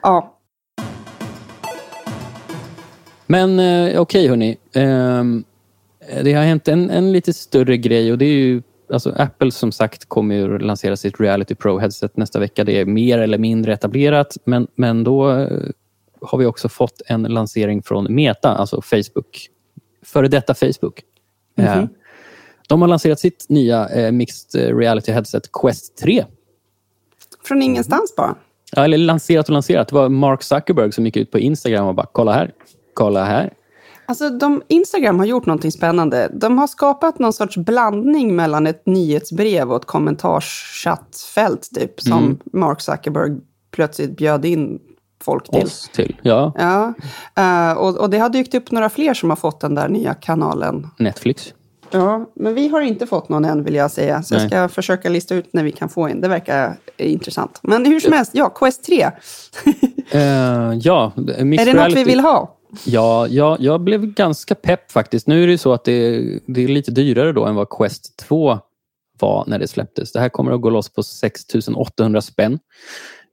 Ja, 0.01 0.37
Men 3.27 3.59
eh, 3.59 4.01
okej 4.01 4.27
hörni. 4.27 4.57
Ehm, 4.73 5.43
det 6.23 6.33
har 6.33 6.43
hänt 6.43 6.67
en, 6.67 6.89
en 6.89 7.11
lite 7.11 7.33
större 7.33 7.77
grej 7.77 8.11
och 8.11 8.17
det 8.17 8.25
är 8.25 8.33
ju 8.33 8.61
Alltså 8.93 9.13
Apple 9.17 9.51
som 9.51 9.71
sagt 9.71 10.05
kommer 10.09 10.55
att 10.55 10.61
lansera 10.61 10.97
sitt 10.97 11.19
Reality 11.19 11.55
Pro-headset 11.55 12.11
nästa 12.17 12.39
vecka. 12.39 12.63
Det 12.63 12.79
är 12.79 12.85
mer 12.85 13.17
eller 13.19 13.37
mindre 13.37 13.73
etablerat, 13.73 14.37
men, 14.45 14.67
men 14.75 15.03
då 15.03 15.31
eh, 15.31 15.47
har 16.21 16.37
vi 16.37 16.45
också 16.45 16.69
fått 16.69 17.01
en 17.05 17.23
lansering 17.23 17.83
från 17.83 18.15
Meta, 18.15 18.49
alltså 18.49 18.81
Facebook. 18.81 19.47
Före 20.01 20.27
detta 20.27 20.53
Facebook. 20.53 21.01
Eh, 21.57 21.83
de 22.67 22.81
har 22.81 22.87
lanserat 22.87 23.19
sitt 23.19 23.45
nya 23.49 23.89
eh, 23.89 24.11
Mixed 24.11 24.77
Reality 24.77 25.11
Headset 25.11 25.51
Quest 25.51 25.97
3. 25.97 26.25
från 27.43 27.61
ingenstans 27.61 28.15
bara. 28.15 28.35
Ja, 28.75 28.83
eller 28.83 28.97
lanserat 28.97 29.49
och 29.49 29.53
lanserat. 29.53 29.87
Det 29.87 29.95
var 29.95 30.09
Mark 30.09 30.43
Zuckerberg 30.43 30.91
som 30.91 31.05
gick 31.05 31.17
ut 31.17 31.31
på 31.31 31.39
Instagram 31.39 31.87
och 31.87 31.95
bara 31.95 32.07
kolla 32.11 32.33
här, 32.33 32.51
kolla 32.93 33.23
här. 33.23 33.53
Alltså, 34.05 34.29
de, 34.29 34.61
Instagram 34.67 35.19
har 35.19 35.25
gjort 35.25 35.45
någonting 35.45 35.71
spännande. 35.71 36.29
De 36.33 36.57
har 36.57 36.67
skapat 36.67 37.19
någon 37.19 37.33
sorts 37.33 37.57
blandning 37.57 38.35
mellan 38.35 38.67
ett 38.67 38.85
nyhetsbrev 38.85 39.71
och 39.71 39.75
ett 39.75 39.85
kommentarschattfält, 39.85 41.69
typ, 41.75 42.01
som 42.01 42.23
Mm. 42.23 42.39
Mark 42.53 42.81
Zuckerberg 42.81 43.37
plötsligt 43.71 44.17
bjöd 44.17 44.45
in 44.45 44.79
folk 45.23 45.51
till. 45.51 45.63
Oss 45.63 45.89
till. 45.93 46.15
Ja, 46.21 46.53
Ja, 46.57 46.93
eh, 47.35 47.77
och, 47.77 47.97
och 47.97 48.09
det 48.09 48.17
har 48.19 48.29
dykt 48.29 48.55
upp 48.55 48.71
några 48.71 48.89
fler 48.89 49.13
som 49.13 49.29
har 49.29 49.37
fått 49.37 49.59
den 49.59 49.75
där 49.75 49.89
nya 49.89 50.13
kanalen. 50.13 50.87
Netflix. 50.99 51.53
Ja, 51.91 52.25
men 52.35 52.53
vi 52.53 52.67
har 52.67 52.81
inte 52.81 53.07
fått 53.07 53.29
någon 53.29 53.45
än 53.45 53.63
vill 53.63 53.75
jag 53.75 53.91
säga. 53.91 54.23
Så 54.23 54.33
jag 54.33 54.39
Nej. 54.39 54.49
ska 54.49 54.69
försöka 54.69 55.09
lista 55.09 55.35
ut 55.35 55.53
när 55.53 55.63
vi 55.63 55.71
kan 55.71 55.89
få 55.89 56.07
en. 56.07 56.21
Det 56.21 56.27
verkar 56.27 56.75
intressant. 56.97 57.59
Men 57.63 57.85
hur 57.85 57.99
som 57.99 58.13
helst, 58.13 58.31
ja, 58.33 58.49
Quest 58.49 58.83
3. 58.83 59.11
Eh, 60.13 60.73
ja, 60.81 61.11
Mixed 61.15 61.67
är 61.67 61.73
det 61.73 61.83
något 61.83 61.95
vi 61.95 62.03
vill 62.03 62.19
ha? 62.19 62.57
Ja, 62.85 63.27
ja, 63.27 63.57
jag 63.59 63.81
blev 63.81 64.05
ganska 64.05 64.55
pepp 64.55 64.91
faktiskt. 64.91 65.27
Nu 65.27 65.43
är 65.43 65.47
det 65.47 65.51
ju 65.51 65.57
så 65.57 65.73
att 65.73 65.83
det, 65.83 66.21
det 66.47 66.63
är 66.63 66.67
lite 66.67 66.91
dyrare 66.91 67.31
då 67.31 67.45
än 67.45 67.55
vad 67.55 67.69
Quest 67.69 68.17
2 68.17 68.59
var 69.19 69.43
när 69.47 69.59
det 69.59 69.67
släpptes. 69.67 70.11
Det 70.11 70.19
här 70.19 70.29
kommer 70.29 70.51
att 70.51 70.61
gå 70.61 70.69
loss 70.69 70.89
på 70.89 71.03
6 71.03 71.41
800 71.75 72.21
spänn. 72.21 72.59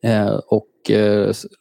Eh, 0.02 0.28
och 0.28 0.66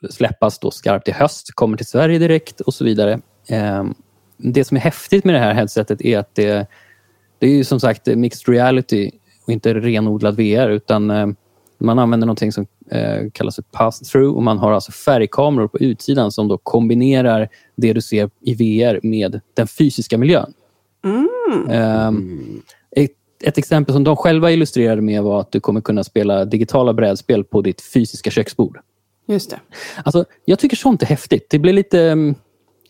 släppas 0.10 0.60
då 0.60 0.72
skarpt 0.72 1.08
i 1.08 1.12
höst, 1.12 1.52
kommer 1.54 1.78
till 1.78 1.86
Sverige 1.86 2.20
direkt 2.20 2.62
och 2.62 2.74
så 2.74 2.84
vidare. 2.84 3.20
Eh, 3.50 3.84
det 4.38 4.63
som 4.63 4.78
är 4.78 4.82
häftigt 4.82 5.26
med 5.26 5.36
det 5.36 5.40
här 5.40 5.54
headsetet 5.54 6.02
är 6.02 6.20
att 6.20 6.36
det, 6.36 6.68
det 7.40 7.48
är 7.48 7.52
ju 7.52 7.63
som 7.63 7.80
sagt 7.80 8.08
mixed 8.08 8.54
reality 8.54 9.12
och 9.46 9.54
inte 9.54 9.74
renodlad 9.74 10.36
VR 10.36 10.70
utan 10.70 11.12
eh, 11.12 11.28
man 11.78 12.00
använder 12.00 12.28
någonting 12.28 12.52
som 12.52 12.66
eh, 12.92 13.30
kallas 13.34 13.56
för 13.56 13.63
pass-through 13.63 14.36
och 14.36 14.44
man 14.44 14.58
har 14.58 14.72
alltså 14.72 14.92
färgkameror 14.92 15.68
på 15.68 15.80
utsidan 15.80 16.32
som 16.32 16.48
då 16.48 16.58
kombinerar 16.58 17.50
det 17.76 17.94
du 17.94 18.02
ser 18.02 18.30
i 18.42 18.54
VR 18.54 19.00
med 19.04 19.42
den 19.54 19.68
fysiska 19.68 20.18
miljön. 20.18 20.54
Ehm, 21.70 22.62
ett, 22.92 23.12
ett 23.44 23.58
exempel 23.58 23.94
som 23.94 24.04
de 24.04 24.16
själva 24.16 24.52
illustrerade 24.52 25.02
med 25.02 25.24
var 25.24 25.42
att 25.42 25.52
du 25.52 25.60
kommer 25.60 25.82
kunna 25.82 26.04
spela 26.04 26.46
digitala 26.46 26.94
brädspel 26.94 27.44
på 27.44 27.62
ditt 27.62 27.82
fysiska 27.82 28.32
köksbord. 28.32 28.80
Just 29.28 29.50
det. 29.50 29.60
Alltså, 30.06 30.26
jag 30.46 30.60
tycker 30.60 30.78
sånt 30.78 31.02
är 31.02 31.06
häftigt. 31.06 31.48
Det 31.50 31.60
blir 31.60 31.74
lite... 31.74 32.02
mm, 32.02 32.36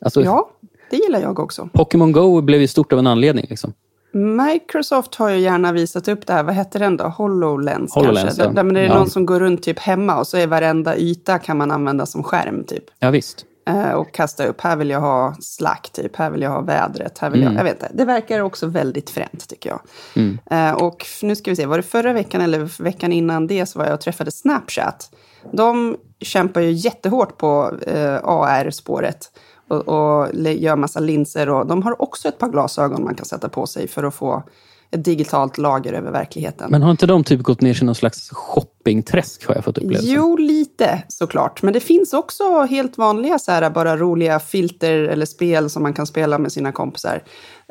Alltså, 0.01 0.21
Ja, 0.23 0.49
det 0.89 0.97
gillar 0.97 1.19
jag 1.19 1.39
också. 1.39 1.69
Pokémon 1.73 2.11
Go 2.11 2.41
blev 2.41 2.61
ju 2.61 2.67
stort 2.67 2.93
av 2.93 2.99
en 2.99 3.07
anledning. 3.07 3.45
Liksom. 3.49 3.73
Microsoft 4.13 5.15
har 5.15 5.29
ju 5.29 5.37
gärna 5.39 5.71
visat 5.71 6.07
upp 6.07 6.27
det 6.27 6.33
här, 6.33 6.43
vad 6.43 6.55
hette 6.55 6.79
den 6.79 6.97
då? 6.97 7.03
HoloLens, 7.03 7.95
HoloLens, 7.95 8.23
kanske? 8.25 8.43
ja. 8.43 8.47
Där, 8.49 8.63
där 8.63 8.71
det 8.73 8.79
är 8.79 8.85
Ja. 8.85 8.95
någon 8.97 9.09
som 9.09 9.25
går 9.25 9.39
runt 9.39 9.63
typ 9.63 9.79
hemma 9.79 10.17
och 10.19 10.27
så 10.27 10.37
är 10.37 10.47
varenda 10.47 10.97
yta 10.97 11.39
kan 11.39 11.57
man 11.57 11.71
använda 11.71 12.05
som 12.05 12.23
skärm 12.23 12.63
typ. 12.63 12.83
Ja, 12.99 13.09
visst. 13.09 13.45
Eh, 13.69 13.91
och 13.91 14.13
kasta 14.13 14.45
upp, 14.45 14.61
här 14.61 14.75
vill 14.75 14.89
jag 14.89 15.01
ha 15.01 15.35
Slack 15.41 15.89
typ, 15.93 16.15
här 16.15 16.29
vill 16.29 16.41
jag 16.41 16.49
ha 16.51 16.61
vädret, 16.61 17.17
här 17.17 17.29
vill 17.29 17.41
Mm. 17.41 17.53
jag, 17.53 17.59
jag 17.59 17.63
vet 17.63 17.83
inte. 17.83 17.89
Det 17.93 18.05
verkar 18.05 18.39
också 18.39 18.67
väldigt 18.67 19.09
fränt 19.09 19.49
tycker 19.49 19.69
jag. 19.69 19.79
Mm. 20.15 20.39
Eh, 20.51 20.73
och 20.83 21.05
nu 21.21 21.35
ska 21.35 21.51
vi 21.51 21.55
se, 21.55 21.65
var 21.65 21.77
det 21.77 21.83
förra 21.83 22.13
veckan 22.13 22.41
eller 22.41 22.83
veckan 22.83 23.11
innan 23.13 23.47
det 23.47 23.65
så 23.65 23.79
var 23.79 23.85
jag 23.85 23.93
och 23.93 24.01
träffade 24.01 24.31
Snapchat. 24.31 25.09
De 25.51 25.97
kämpar 26.19 26.61
ju 26.61 26.71
jättehårt 26.71 27.37
på 27.37 27.71
eh, 27.87 28.19
AR-spåret 28.23 29.31
och, 29.67 29.87
och 29.87 30.33
gör 30.35 30.75
massa 30.75 30.99
linser 30.99 31.49
och 31.49 31.67
de 31.67 31.83
har 31.83 32.01
också 32.01 32.27
ett 32.27 32.37
par 32.37 32.49
glasögon 32.49 33.03
man 33.03 33.15
kan 33.15 33.25
sätta 33.25 33.49
på 33.49 33.67
sig 33.67 33.87
för 33.87 34.03
att 34.03 34.15
få 34.15 34.43
ett 34.91 35.05
digitalt 35.05 35.57
lager 35.57 35.93
över 35.93 36.11
verkligheten. 36.11 36.71
Men 36.71 36.81
har 36.81 36.91
inte 36.91 37.05
de 37.05 37.23
typ 37.23 37.41
gått 37.41 37.61
ner 37.61 37.73
sig 37.73 37.83
i 37.83 37.85
någon 37.85 37.95
slags 37.95 38.29
shoppingträsk 38.29 39.47
har 39.47 39.55
jag 39.55 39.63
fått 39.63 39.77
upplevelsen? 39.77 40.09
Jo, 40.09 40.37
lite 40.37 41.03
såklart. 41.07 41.63
Men 41.63 41.73
det 41.73 41.79
finns 41.79 42.13
också 42.13 42.61
helt 42.61 42.97
vanliga 42.97 43.39
så 43.39 43.51
här, 43.51 43.69
bara 43.69 43.97
roliga 43.97 44.39
filter 44.39 44.93
eller 44.93 45.25
spel 45.25 45.69
som 45.69 45.83
man 45.83 45.93
kan 45.93 46.07
spela 46.07 46.37
med 46.37 46.51
sina 46.51 46.71
kompisar. 46.71 47.23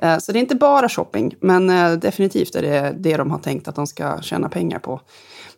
Eh, 0.02 0.18
Så 0.18 0.32
det 0.32 0.38
är 0.38 0.40
inte 0.40 0.54
bara 0.54 0.88
shopping, 0.88 1.34
men 1.40 1.70
eh, 1.70 1.92
definitivt 1.92 2.54
är 2.54 2.62
det 2.62 2.94
det 2.98 3.16
de 3.16 3.30
har 3.30 3.38
tänkt 3.38 3.68
att 3.68 3.74
de 3.74 3.86
ska 3.86 4.20
tjäna 4.22 4.48
pengar 4.48 4.78
på. 4.78 5.00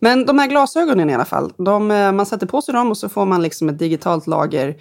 Men 0.01 0.27
de 0.27 0.39
här 0.39 0.47
glasögonen 0.49 1.11
i 1.11 1.15
alla 1.15 1.25
fall, 1.25 1.53
de, 1.57 1.91
eh, 1.91 2.13
man 2.13 2.27
sätter 2.27 2.47
på 2.47 2.63
sig 2.63 2.75
dem 2.75 2.91
och 2.91 2.99
så 2.99 3.09
får 3.09 3.27
man 3.27 3.43
liksom 3.43 3.69
ett 3.69 3.79
digitalt 3.79 4.27
lager 4.27 4.77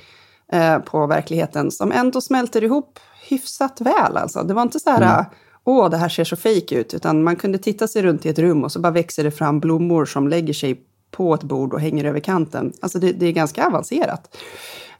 på 0.86 1.08
verkligheten 1.08 1.72
som 1.72 1.92
ändå 1.92 2.22
smälter 2.22 2.64
ihop 2.64 3.00
hyfsat 3.30 3.82
väl. 3.82 4.18
Alltså. 4.18 4.44
Det 4.44 4.54
var 4.54 4.62
inte 4.62 4.80
så 4.80 4.90
här, 4.90 5.26
åh, 5.68 5.90
det 5.90 5.98
här 5.98 6.10
ser 6.10 6.24
så 6.24 6.36
fejk 6.36 6.72
ut, 6.72 6.94
utan 6.94 7.24
man 7.24 7.36
kunde 7.36 7.58
titta 7.58 7.88
sig 7.88 8.02
runt 8.02 8.26
i 8.26 8.30
ett 8.30 8.40
rum 8.40 8.64
och 8.64 8.72
så 8.72 8.80
bara 8.80 8.94
växer 8.94 9.24
det 9.24 9.32
fram 9.32 9.60
blommor 9.60 10.06
som 10.06 10.28
lägger 10.28 10.54
sig 10.54 10.82
på 11.12 11.34
ett 11.34 11.44
bord 11.44 11.74
och 11.74 11.82
hänger 11.82 12.04
över 12.04 12.20
kanten. 12.20 12.74
Alltså 12.82 13.00
det, 13.00 13.12
det 13.12 13.26
är 13.26 13.32
ganska 13.32 13.68
avancerat. 13.68 14.38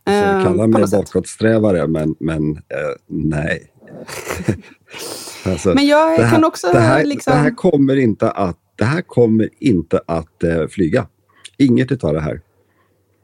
Så 0.06 0.12
Eh, 0.12 0.44
kalla 0.44 0.68
mig 0.68 0.86
bakåtsträvare, 0.92 1.88
men, 1.88 2.16
men 2.20 2.52
eh, 2.52 2.96
nej. 3.08 3.72
alltså, 5.46 5.74
Men 5.74 5.88
jag 5.88 6.20
det 6.20 6.24
här, 6.24 6.32
kan 6.32 6.44
också 6.44 6.68
det 6.72 6.80
här, 6.80 7.06
liksom... 7.06 7.34
det 7.34 7.40
här 7.40 7.56
kommer 7.56 7.96
inte 7.96 8.32
att, 8.32 8.58
det 8.76 8.86
här 8.86 9.02
kommer 9.02 9.50
inte 9.60 10.02
att 10.08 10.44
eh, 10.44 10.68
flyga. 10.68 11.08
Inget 11.58 11.92
utav 11.92 12.14
det 12.14 12.22
här. 12.22 12.42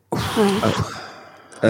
Jag 0.09 0.45
Alltså, 0.61 0.83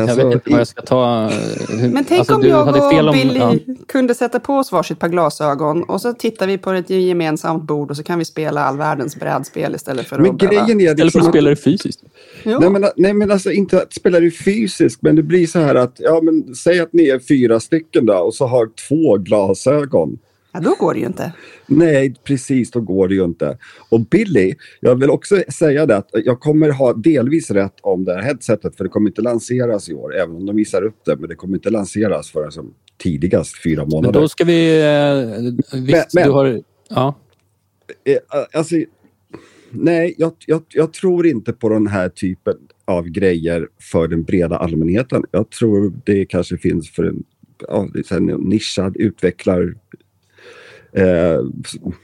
vet 0.02 0.20
inte 0.36 0.50
vad 0.52 0.60
jag 0.60 0.68
ska 0.68 0.82
ta. 0.82 1.30
Hur, 1.70 1.90
Men 1.90 2.06
tänk 2.06 2.20
alltså, 2.20 2.36
om 2.36 2.42
du 2.42 2.48
jag 2.48 2.66
hade 2.66 2.90
fel 2.90 3.08
och 3.08 3.14
om- 3.14 3.20
Billy 3.20 3.40
ja. 3.40 3.56
kunde 3.88 4.16
sätta 4.16 4.40
på 4.40 4.54
oss 4.54 4.72
varsitt 4.72 5.00
par 5.00 5.08
glasögon 5.10 5.84
och 5.84 6.02
så 6.02 6.14
tittar 6.14 6.48
vi 6.48 6.58
på 6.58 6.72
ett 6.72 6.90
gemensamt 6.90 7.64
bord 7.64 7.92
och 7.92 7.98
så 7.98 8.04
kan 8.04 8.20
vi 8.20 8.26
spela 8.26 8.64
all 8.64 8.78
världens 8.78 9.16
brädspel 9.16 9.76
istället 9.76 10.08
för 10.08 10.18
Men 10.20 10.32
att 10.32 10.38
behöva- 10.38 10.66
grejen 10.66 10.82
är 10.82 10.86
Eller 10.86 10.96
för 10.98 11.04
liksom 11.04 11.22
att 11.22 11.28
spela 11.30 11.50
det 11.50 11.56
fysiskt. 11.56 12.00
Nej 12.44 12.70
men, 12.70 12.86
nej 12.96 13.14
men 13.14 13.32
alltså 13.32 13.52
inte 13.52 13.78
att 13.82 13.94
spela 13.94 14.20
det 14.20 14.32
fysiskt 14.32 15.02
men 15.02 15.16
det 15.16 15.24
blir 15.24 15.48
så 15.48 15.60
här 15.60 15.76
att 15.76 15.96
ja 16.00 16.22
men 16.24 16.56
säg 16.56 16.80
att 16.80 16.94
ni 16.94 17.08
är 17.10 17.20
fyra 17.20 17.60
stycken 17.60 18.06
då 18.06 18.14
och 18.18 18.34
så 18.36 18.46
har 18.48 18.70
två 18.88 19.18
glasögon. 19.18 20.18
Ja, 20.54 20.60
då 20.60 20.76
går 20.80 20.94
det 20.94 21.00
ju 21.00 21.06
inte. 21.06 21.34
Nej 21.68 22.16
precis 22.24 22.72
då 22.72 22.82
går 22.82 23.08
det 23.08 23.16
ju 23.16 23.24
inte. 23.24 23.58
Och 23.90 24.00
Billy, 24.02 24.56
jag 24.80 24.96
vill 25.00 25.10
också 25.10 25.44
säga 25.60 25.86
det 25.86 25.98
att 25.98 26.10
jag 26.14 26.40
kommer 26.40 26.70
ha 26.70 26.94
delvis 26.94 27.52
rätt 27.52 27.74
om 27.82 28.04
det 28.06 28.14
här 28.14 28.22
headsetet 28.22 28.76
för 28.78 28.84
det 28.84 28.90
kommer 28.90 29.10
inte 29.10 29.22
lanseras 29.22 29.90
i 29.90 29.94
år 29.94 30.16
även 30.16 30.36
om 30.36 30.46
de 30.46 30.56
visar 30.56 30.82
upp 30.84 31.06
det 31.06 31.16
men 31.16 31.30
det 31.30 31.36
kommer 31.36 31.56
inte 31.58 31.70
lanseras 31.70 32.32
förrän 32.32 32.52
som 32.52 32.74
tidigast 32.98 33.64
fyra 33.64 33.82
Men 33.82 33.90
månader. 33.90 34.20
då 34.22 34.28
ska 34.28 34.44
vi... 34.46 34.82
Eh, 35.74 35.80
visst, 35.82 36.14
Men- 36.14 36.24
du 36.28 36.32
har... 36.32 36.62
Ja. 36.90 37.16
Eh, 38.06 38.18
Alltså, 38.54 38.76
nej, 39.70 40.16
jag, 40.18 40.34
jag, 40.48 40.64
jag 40.70 40.94
tror 40.94 41.28
inte 41.28 41.54
på 41.54 41.70
den 41.70 41.88
här 41.88 42.10
typen 42.10 42.54
av 42.86 43.08
grejer 43.08 43.68
för 43.92 44.08
den 44.08 44.24
breda 44.24 44.58
allmänheten. 44.58 45.24
Jag 45.32 45.50
tror 45.50 45.94
det 46.06 46.26
kanske 46.26 46.58
finns 46.58 46.90
för 46.92 47.04
en, 47.04 47.24
ja, 47.68 47.88
nischad 48.40 48.98
utvecklar, 48.98 49.76
eh, 50.96 51.40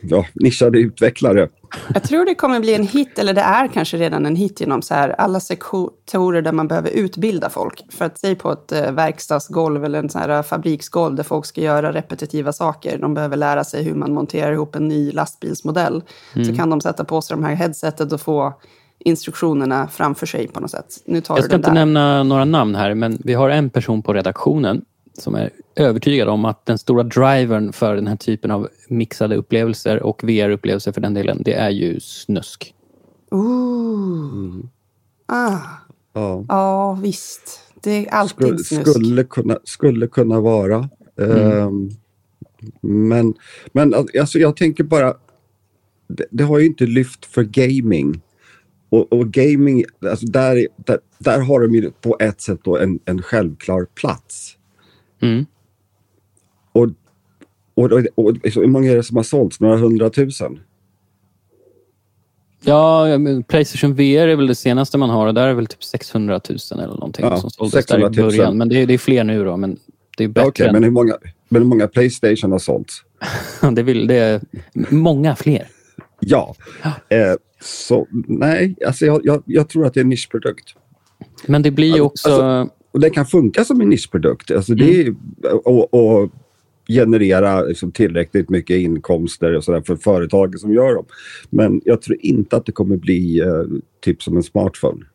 ja, 0.02 0.25
nischade 0.34 0.80
utvecklare. 0.80 1.49
Jag 1.93 2.04
tror 2.04 2.25
det 2.25 2.36
kommer 2.36 2.60
bli 2.60 2.73
en 2.73 2.88
hit, 2.88 3.19
eller 3.19 3.34
det 3.34 3.41
är 3.41 3.67
kanske 3.67 3.97
redan 3.97 4.25
en 4.25 4.36
hit 4.36 4.60
genom 4.60 4.82
så 4.82 4.93
här 4.93 5.10
alla 5.10 5.39
sektorer 5.39 6.41
där 6.41 6.52
man 6.52 6.67
behöver 6.67 6.89
utbilda 6.89 7.49
folk. 7.49 7.86
För 7.89 8.06
att 8.06 8.19
säg 8.19 8.36
på 8.36 8.52
ett 8.52 8.71
eh, 8.71 8.91
verkstadsgolv 8.91 9.86
eller 9.86 9.99
en 9.99 10.10
sån 10.10 10.21
här 10.21 10.43
fabriksgolv 10.43 11.15
där 11.15 11.23
folk 11.23 11.45
ska 11.45 11.62
göra 11.62 11.93
repetitiva 11.93 12.54
saker. 12.54 12.97
De 12.97 13.13
behöver 13.13 13.38
lära 13.38 13.63
sig 13.63 13.84
hur 13.84 13.95
man 13.95 14.13
monterar 14.13 14.52
ihop 14.52 14.75
en 14.75 14.88
ny 14.88 15.12
lastbilsmodell. 15.12 16.04
Så 16.45 16.56
kan 16.56 16.69
de 16.69 16.82
sätta 16.82 17.04
på 17.04 17.21
sig 17.21 17.38
de 17.38 17.43
här 17.43 17.56
headsetet 17.56 18.13
och 18.13 18.21
få 18.21 18.54
instruktionerna 18.99 19.88
framför 19.88 20.25
sig 20.25 20.47
på 20.47 20.60
något 20.60 20.71
sätt. 20.71 20.86
Nu 21.06 21.21
tar 21.21 21.36
Jag 21.36 21.45
ska 21.45 21.56
inte 21.56 21.73
nämna 21.73 22.23
några 22.23 22.45
namn 22.45 22.75
här, 22.75 22.93
men 22.93 23.17
vi 23.23 23.34
har 23.34 23.49
en 23.49 23.69
person 23.69 24.02
på 24.02 24.13
redaktionen 24.13 24.82
som 25.19 25.36
är 25.36 25.49
övertygad 25.75 26.29
om 26.29 26.45
att 26.45 26.65
den 26.65 26.77
stora 26.77 27.03
drivern 27.03 27.73
för 27.73 27.95
den 27.95 28.08
här 28.08 28.15
typen 28.15 28.51
av 28.51 28.67
mixade 28.89 29.36
upplevelser 29.36 30.03
och 30.03 30.23
VR-upplevelser 30.23 30.91
för 30.91 31.01
den 31.01 31.13
delen, 31.13 31.41
det 31.45 31.53
är 31.53 31.69
ju 31.69 31.99
snusk. 31.99 32.73
Ooh. 33.32 34.60
Ah, 35.25 35.58
Ja. 36.13 36.45
ja, 36.47 36.93
visst. 36.93 37.60
Det 37.84 38.08
är 38.08 38.13
alltid 38.13 38.36
Skulle, 38.36 38.58
snusk. 38.58 38.89
skulle, 38.91 39.23
kunna, 39.23 39.58
skulle 39.63 40.08
kunna 40.08 40.39
vara. 40.39 40.89
Ehm, 41.21 41.89
men, 42.82 43.34
men 43.71 43.93
alltså, 43.93 44.39
jag 44.39 44.55
tänker 44.55 44.84
bara, 44.84 45.13
det, 46.08 46.25
det 46.32 46.43
har 46.43 46.60
ju 46.60 46.65
inte 46.65 46.86
lyft 46.86 47.25
för 47.25 47.43
gaming. 47.43 48.21
Och, 48.89 49.13
och 49.13 49.27
gaming, 49.32 49.84
alltså 50.10 50.25
där, 50.25 50.67
där, 50.75 50.99
där 51.17 51.39
har 51.39 51.60
de 51.62 51.75
ju 51.75 51.91
på 51.91 52.17
ett 52.19 52.41
sätt 52.41 52.60
då 52.63 52.77
en, 52.77 52.99
en 53.05 53.21
självklar 53.21 53.86
plats. 53.95 54.55
Mm. 55.21 55.45
Och, 56.71 56.88
och, 57.73 57.91
och, 57.91 58.03
och 58.15 58.34
hur 58.43 58.67
många 58.67 58.91
är 58.91 58.95
det 58.95 59.03
som 59.03 59.17
har 59.17 59.23
sålts? 59.23 59.60
Några 59.60 59.77
hundratusen? 59.77 60.60
Ja, 62.63 63.05
Playstation 63.47 63.93
VR 63.95 64.27
är 64.27 64.36
väl 64.36 64.47
det 64.47 64.55
senaste 64.55 64.97
man 64.97 65.10
har 65.10 65.27
och 65.27 65.34
där 65.34 65.47
är 65.47 65.53
väl 65.53 65.67
typ 65.67 65.84
600 65.84 66.41
000 66.49 66.58
eller 66.71 66.88
någonting 66.88 67.25
Ja, 67.25 67.38
som 67.38 67.49
såldes 67.49 67.73
där 67.73 67.82
600 67.82 68.10
i 68.13 68.21
000. 68.21 68.25
början. 68.25 68.58
Men 68.58 68.69
det 68.69 68.82
är, 68.82 68.86
det 68.88 68.93
är 68.93 68.97
fler 68.97 69.23
nu 69.23 69.43
då, 69.43 69.58
men 69.58 69.79
det 70.17 70.23
är 70.23 70.27
Ja, 70.27 70.32
bättre 70.34 70.47
Okej, 70.47 70.67
än... 70.67 70.73
men, 70.73 70.84
hur 70.84 70.91
många, 70.91 71.17
men 71.49 71.62
hur 71.62 71.69
många 71.69 71.88
Playstation 71.88 72.51
har 72.51 72.60
sålts? 72.60 73.03
det, 73.71 73.84
vill, 73.84 74.08
det 74.08 74.15
är 74.15 74.41
många 74.89 75.36
fler. 75.36 75.67
Ja. 76.19 76.55
Eh, 77.10 77.34
så 77.62 78.08
nej, 78.27 78.75
alltså 78.88 79.05
jag, 79.05 79.21
jag, 79.23 79.43
jag 79.45 79.69
tror 79.69 79.86
att 79.86 79.93
det 79.93 79.99
är 79.99 80.03
en 80.03 80.10
nischprodukt. 80.10 80.75
Men 81.45 81.62
det 81.62 81.71
blir 81.71 81.95
ju 81.95 82.01
också... 82.01 82.29
Alltså- 82.29 82.73
Och 82.91 82.99
det 82.99 83.10
kan 83.10 83.25
funka 83.25 83.65
som 83.65 83.82
en 83.82 83.89
nischprodukt. 83.89 84.52
Alltså 84.52 84.75
det 84.75 85.02
är, 85.02 85.15
och, 85.63 85.93
och 85.93 86.30
generera 86.88 87.62
liksom 87.62 87.91
tillräckligt 87.91 88.49
mycket 88.49 88.78
inkomster 88.78 89.56
och 89.56 89.63
sådär 89.63 89.82
för 89.82 89.95
företagen 89.95 90.60
som 90.60 90.73
gör 90.73 90.95
dem. 90.95 91.06
Men 91.49 91.82
jag 91.86 92.02
tror 92.02 92.17
inte 92.21 92.58
att 92.58 92.65
det 92.65 92.71
kommer 92.71 92.97
bli 92.97 93.39
eh, 93.39 93.63
typ 94.02 94.23
som 94.23 94.38
en 94.38 94.43
smartphone. 94.43 95.06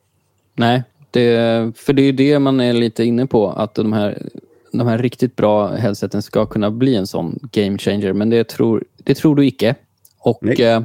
Nej, 0.56 0.82
det, 1.10 1.72
för 1.76 1.92
det 1.92 2.02
är 2.02 2.12
det 2.12 2.38
man 2.38 2.60
är 2.60 2.72
lite 2.72 3.04
inne 3.04 3.26
på. 3.26 3.50
Att 3.50 3.74
de 3.74 3.92
här, 3.92 4.28
de 4.72 4.86
här 4.86 4.98
riktigt 4.98 5.36
bra 5.36 5.68
headseten 5.68 6.22
ska 6.22 6.46
kunna 6.46 6.70
bli 6.70 6.94
en 6.94 7.06
sån 7.06 7.38
game 7.52 7.78
changer. 7.78 8.12
Men 8.12 8.30
det 8.30 8.48
tror, 8.48 8.84
det 8.96 9.14
tror 9.14 9.36
du 9.36 9.46
icke. 9.46 9.74
Och, 10.18 10.60
eh, 10.60 10.82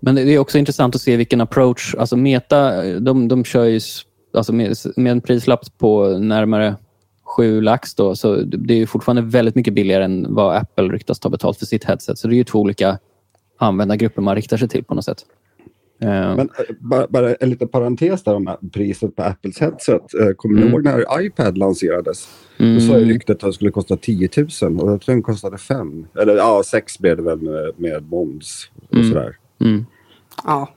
men 0.00 0.14
det 0.14 0.34
är 0.34 0.38
också 0.38 0.58
intressant 0.58 0.94
att 0.94 1.00
se 1.00 1.16
vilken 1.16 1.40
approach. 1.40 1.94
Alltså 1.98 2.16
Meta, 2.16 2.82
de, 3.00 3.28
de 3.28 3.44
kör 3.44 3.64
ju 3.64 3.80
alltså 4.36 4.52
med, 4.52 4.76
med 4.96 5.12
en 5.12 5.20
prislapp 5.20 5.78
på 5.78 6.18
närmare 6.18 6.76
7 7.36 7.60
lax. 7.60 7.94
Då, 7.94 8.16
så 8.16 8.36
det 8.36 8.74
är 8.74 8.78
ju 8.78 8.86
fortfarande 8.86 9.22
väldigt 9.22 9.54
mycket 9.54 9.74
billigare 9.74 10.04
än 10.04 10.26
vad 10.34 10.56
Apple 10.56 10.84
ryktas 10.88 11.18
ta 11.18 11.28
betalt 11.28 11.58
för 11.58 11.66
sitt 11.66 11.84
headset. 11.84 12.18
Så 12.18 12.28
det 12.28 12.34
är 12.34 12.36
ju 12.36 12.44
två 12.44 12.58
olika 12.60 12.98
användargrupper 13.58 14.22
man 14.22 14.34
riktar 14.36 14.56
sig 14.56 14.68
till 14.68 14.84
på 14.84 14.94
något 14.94 15.04
sätt. 15.04 15.18
Eh, 16.02 16.08
Men 16.08 16.38
eh, 16.40 16.46
bara, 16.80 17.06
bara 17.10 17.34
en 17.34 17.50
liten 17.50 17.68
parentes 17.68 18.22
där 18.24 18.34
om 18.34 18.56
priset 18.72 19.16
på 19.16 19.22
Apples 19.22 19.58
headset. 19.60 20.14
Eh, 20.14 20.30
kommer 20.36 20.54
ni 20.54 20.60
Mm. 20.62 20.72
ihåg 20.72 20.84
när 20.84 21.20
iPad 21.22 21.58
lanserades? 21.58 22.28
Då 22.58 22.80
sa 22.80 22.98
ju 22.98 23.04
ryktet 23.04 23.36
att 23.36 23.40
det 23.50 23.52
skulle 23.52 23.70
kosta 23.70 23.96
10 23.96 24.28
000 24.62 24.80
och 24.80 24.90
jag 24.92 25.00
tror 25.00 25.14
den 25.14 25.22
kostade 25.22 25.58
5. 25.58 26.06
Eller 26.20 26.36
ja, 26.36 26.62
6 26.66 26.98
blev 26.98 27.16
det 27.16 27.22
väl 27.22 27.38
med, 27.42 27.72
med 27.76 28.02
moms 28.10 28.70
och 28.90 29.04
sådär. 29.04 29.36
mm. 29.60 29.86
Ja. 30.44 30.68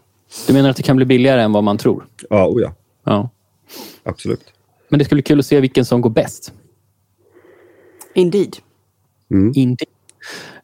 Du 0.47 0.53
menar 0.53 0.69
att 0.69 0.77
det 0.77 0.83
kan 0.83 0.95
bli 0.95 1.05
billigare 1.05 1.41
än 1.41 1.51
vad 1.51 1.63
man 1.63 1.77
tror? 1.77 2.05
Ja, 2.29 2.47
oh 2.47 2.61
ja, 2.61 2.73
Ja. 3.05 3.29
Absolut. 4.03 4.53
Men 4.89 4.99
det 4.99 5.05
skulle 5.05 5.17
bli 5.17 5.23
kul 5.23 5.39
att 5.39 5.45
se 5.45 5.59
vilken 5.59 5.85
som 5.85 6.01
går 6.01 6.09
bäst. 6.09 6.53
Indeed. 8.13 8.57
Inte. 9.55 9.85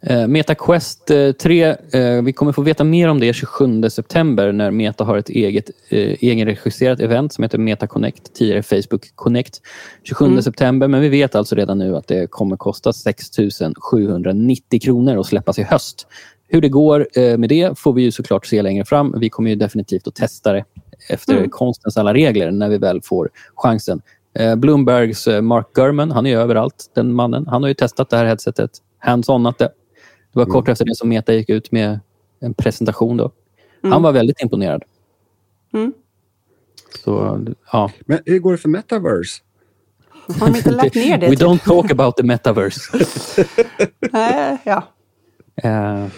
Eh, 0.01 0.27
Meta 0.27 0.55
Quest 0.55 1.11
eh, 1.11 1.31
3, 1.31 1.63
eh, 1.91 2.21
vi 2.23 2.33
kommer 2.33 2.51
få 2.51 2.61
veta 2.61 2.83
mer 2.83 3.07
om 3.07 3.19
det 3.19 3.33
27 3.33 3.89
september 3.89 4.51
när 4.51 4.71
Meta 4.71 5.03
har 5.03 5.17
ett 5.17 5.29
eget 5.29 5.69
eh, 5.89 5.99
egenregisserat 5.99 6.99
event 6.99 7.33
som 7.33 7.43
heter 7.43 7.57
Meta 7.57 7.87
Connect, 7.87 8.33
tidigare 8.33 8.63
Facebook 8.63 9.15
Connect. 9.15 9.61
27 10.03 10.41
september, 10.41 10.87
men 10.87 11.01
vi 11.01 11.09
vet 11.09 11.35
alltså 11.35 11.55
redan 11.55 11.77
nu 11.77 11.95
att 11.95 12.07
det 12.07 12.31
kommer 12.31 12.57
kosta 12.57 12.93
6 12.93 13.25
790 13.91 14.79
kronor 14.81 15.19
att 15.19 15.25
släppas 15.25 15.59
i 15.59 15.63
höst. 15.63 16.07
Hur 16.47 16.61
det 16.61 16.69
går 16.69 17.07
eh, 17.15 17.37
med 17.37 17.49
det 17.49 17.79
får 17.79 17.93
vi 17.93 18.01
ju 18.01 18.11
såklart 18.11 18.45
se 18.45 18.61
längre 18.61 18.85
fram. 18.85 19.15
Vi 19.19 19.29
kommer 19.29 19.49
ju 19.49 19.55
definitivt 19.55 20.07
att 20.07 20.15
testa 20.15 20.53
det 20.53 20.65
efter 21.09 21.47
konstens 21.47 21.97
alla 21.97 22.13
regler 22.13 22.51
när 22.51 22.69
vi 22.69 22.77
väl 22.77 23.01
får 23.01 23.29
chansen. 23.55 24.01
Eh, 24.33 24.55
Bloombergs 24.55 25.27
eh, 25.27 25.41
Mark 25.41 25.73
Gurman, 25.73 26.11
han 26.11 26.25
är 26.25 26.29
ju 26.29 26.37
överallt, 26.37 26.91
den 26.93 27.13
mannen. 27.13 27.47
Han 27.47 27.63
har 27.63 27.67
ju 27.67 27.73
testat 27.73 28.09
det 28.09 28.17
här 28.17 28.25
headsetet, 28.25 28.71
hands-onat 28.99 29.57
det. 29.57 29.71
Det 30.33 30.39
var 30.39 30.45
kort 30.45 30.69
efter 30.69 30.85
det 30.85 30.95
som 30.95 31.09
Meta 31.09 31.33
gick 31.33 31.49
ut 31.49 31.71
med 31.71 31.99
en 32.39 32.53
presentation. 32.53 33.17
Då. 33.17 33.31
Han 33.83 34.01
var 34.01 34.11
väldigt 34.11 34.41
imponerad. 34.41 34.83
Mm. 35.73 35.93
Så, 37.03 37.45
ja. 37.71 37.91
Men 38.05 38.19
hur 38.25 38.39
går 38.39 38.51
det 38.51 38.57
för 38.57 38.69
Metaverse? 38.69 39.41
Har 40.27 40.47
de 40.47 40.55
inte 40.55 40.71
lagt 40.71 40.95
ner 40.95 41.17
det? 41.17 41.29
We 41.29 41.35
typ? 41.35 41.47
don't 41.47 41.63
talk 41.65 41.91
about 41.91 42.17
the 42.17 42.23
metaverse. 42.23 42.97
Nej, 44.11 44.57
ja. 44.63 44.83
uh, 45.65 46.09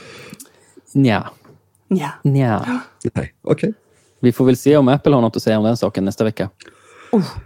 nja, 0.94 1.30
ja. 1.88 2.10
nja. 2.24 2.82
Nej, 3.14 3.34
okej. 3.42 3.74
Vi 4.20 4.32
får 4.32 4.46
väl 4.46 4.58
se 4.58 4.78
om 4.78 4.88
Apple 4.88 5.14
har 5.14 5.22
något 5.22 5.36
att 5.36 5.44
säga 5.44 5.58
om 5.58 5.64
den 5.64 5.78
saken 5.78 6.06
nästa 6.06 6.24
vecka. 6.24 6.50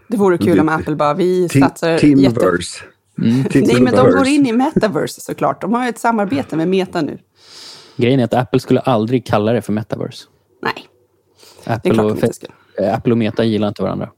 Det 0.08 0.18
vore 0.18 0.38
kul 0.38 0.60
om 0.60 0.70
Apple 0.70 0.96
bara, 0.96 1.14
vi 1.14 1.50
satsar 1.50 1.90
jätte... 1.90 2.08
Teamverse. 2.08 2.84
Mm. 3.22 3.44
Nej, 3.54 3.82
men 3.82 3.96
de 3.96 4.12
går 4.12 4.28
in 4.28 4.46
i 4.46 4.52
metaverse 4.52 5.22
såklart. 5.22 5.62
De 5.62 5.74
har 5.74 5.84
ju 5.84 5.90
ett 5.90 6.00
samarbete 6.00 6.56
med 6.56 6.68
Meta 6.68 7.02
nu. 7.02 7.18
Grejen 7.96 8.20
är 8.20 8.24
att 8.24 8.34
Apple 8.34 8.60
skulle 8.60 8.80
aldrig 8.80 9.26
kalla 9.26 9.52
det 9.54 9.62
för 9.62 9.74
metaverse. 9.74 10.28
Nej, 10.62 10.74
det 11.64 11.70
är 11.72 11.76
Apple, 11.76 11.94
klart 11.94 12.12
och, 12.12 12.84
eh, 12.84 12.96
Apple 12.96 13.12
och 13.12 13.18
Meta 13.18 13.44
gillar 13.44 13.68
inte 13.68 13.84
varandra. 13.84 14.10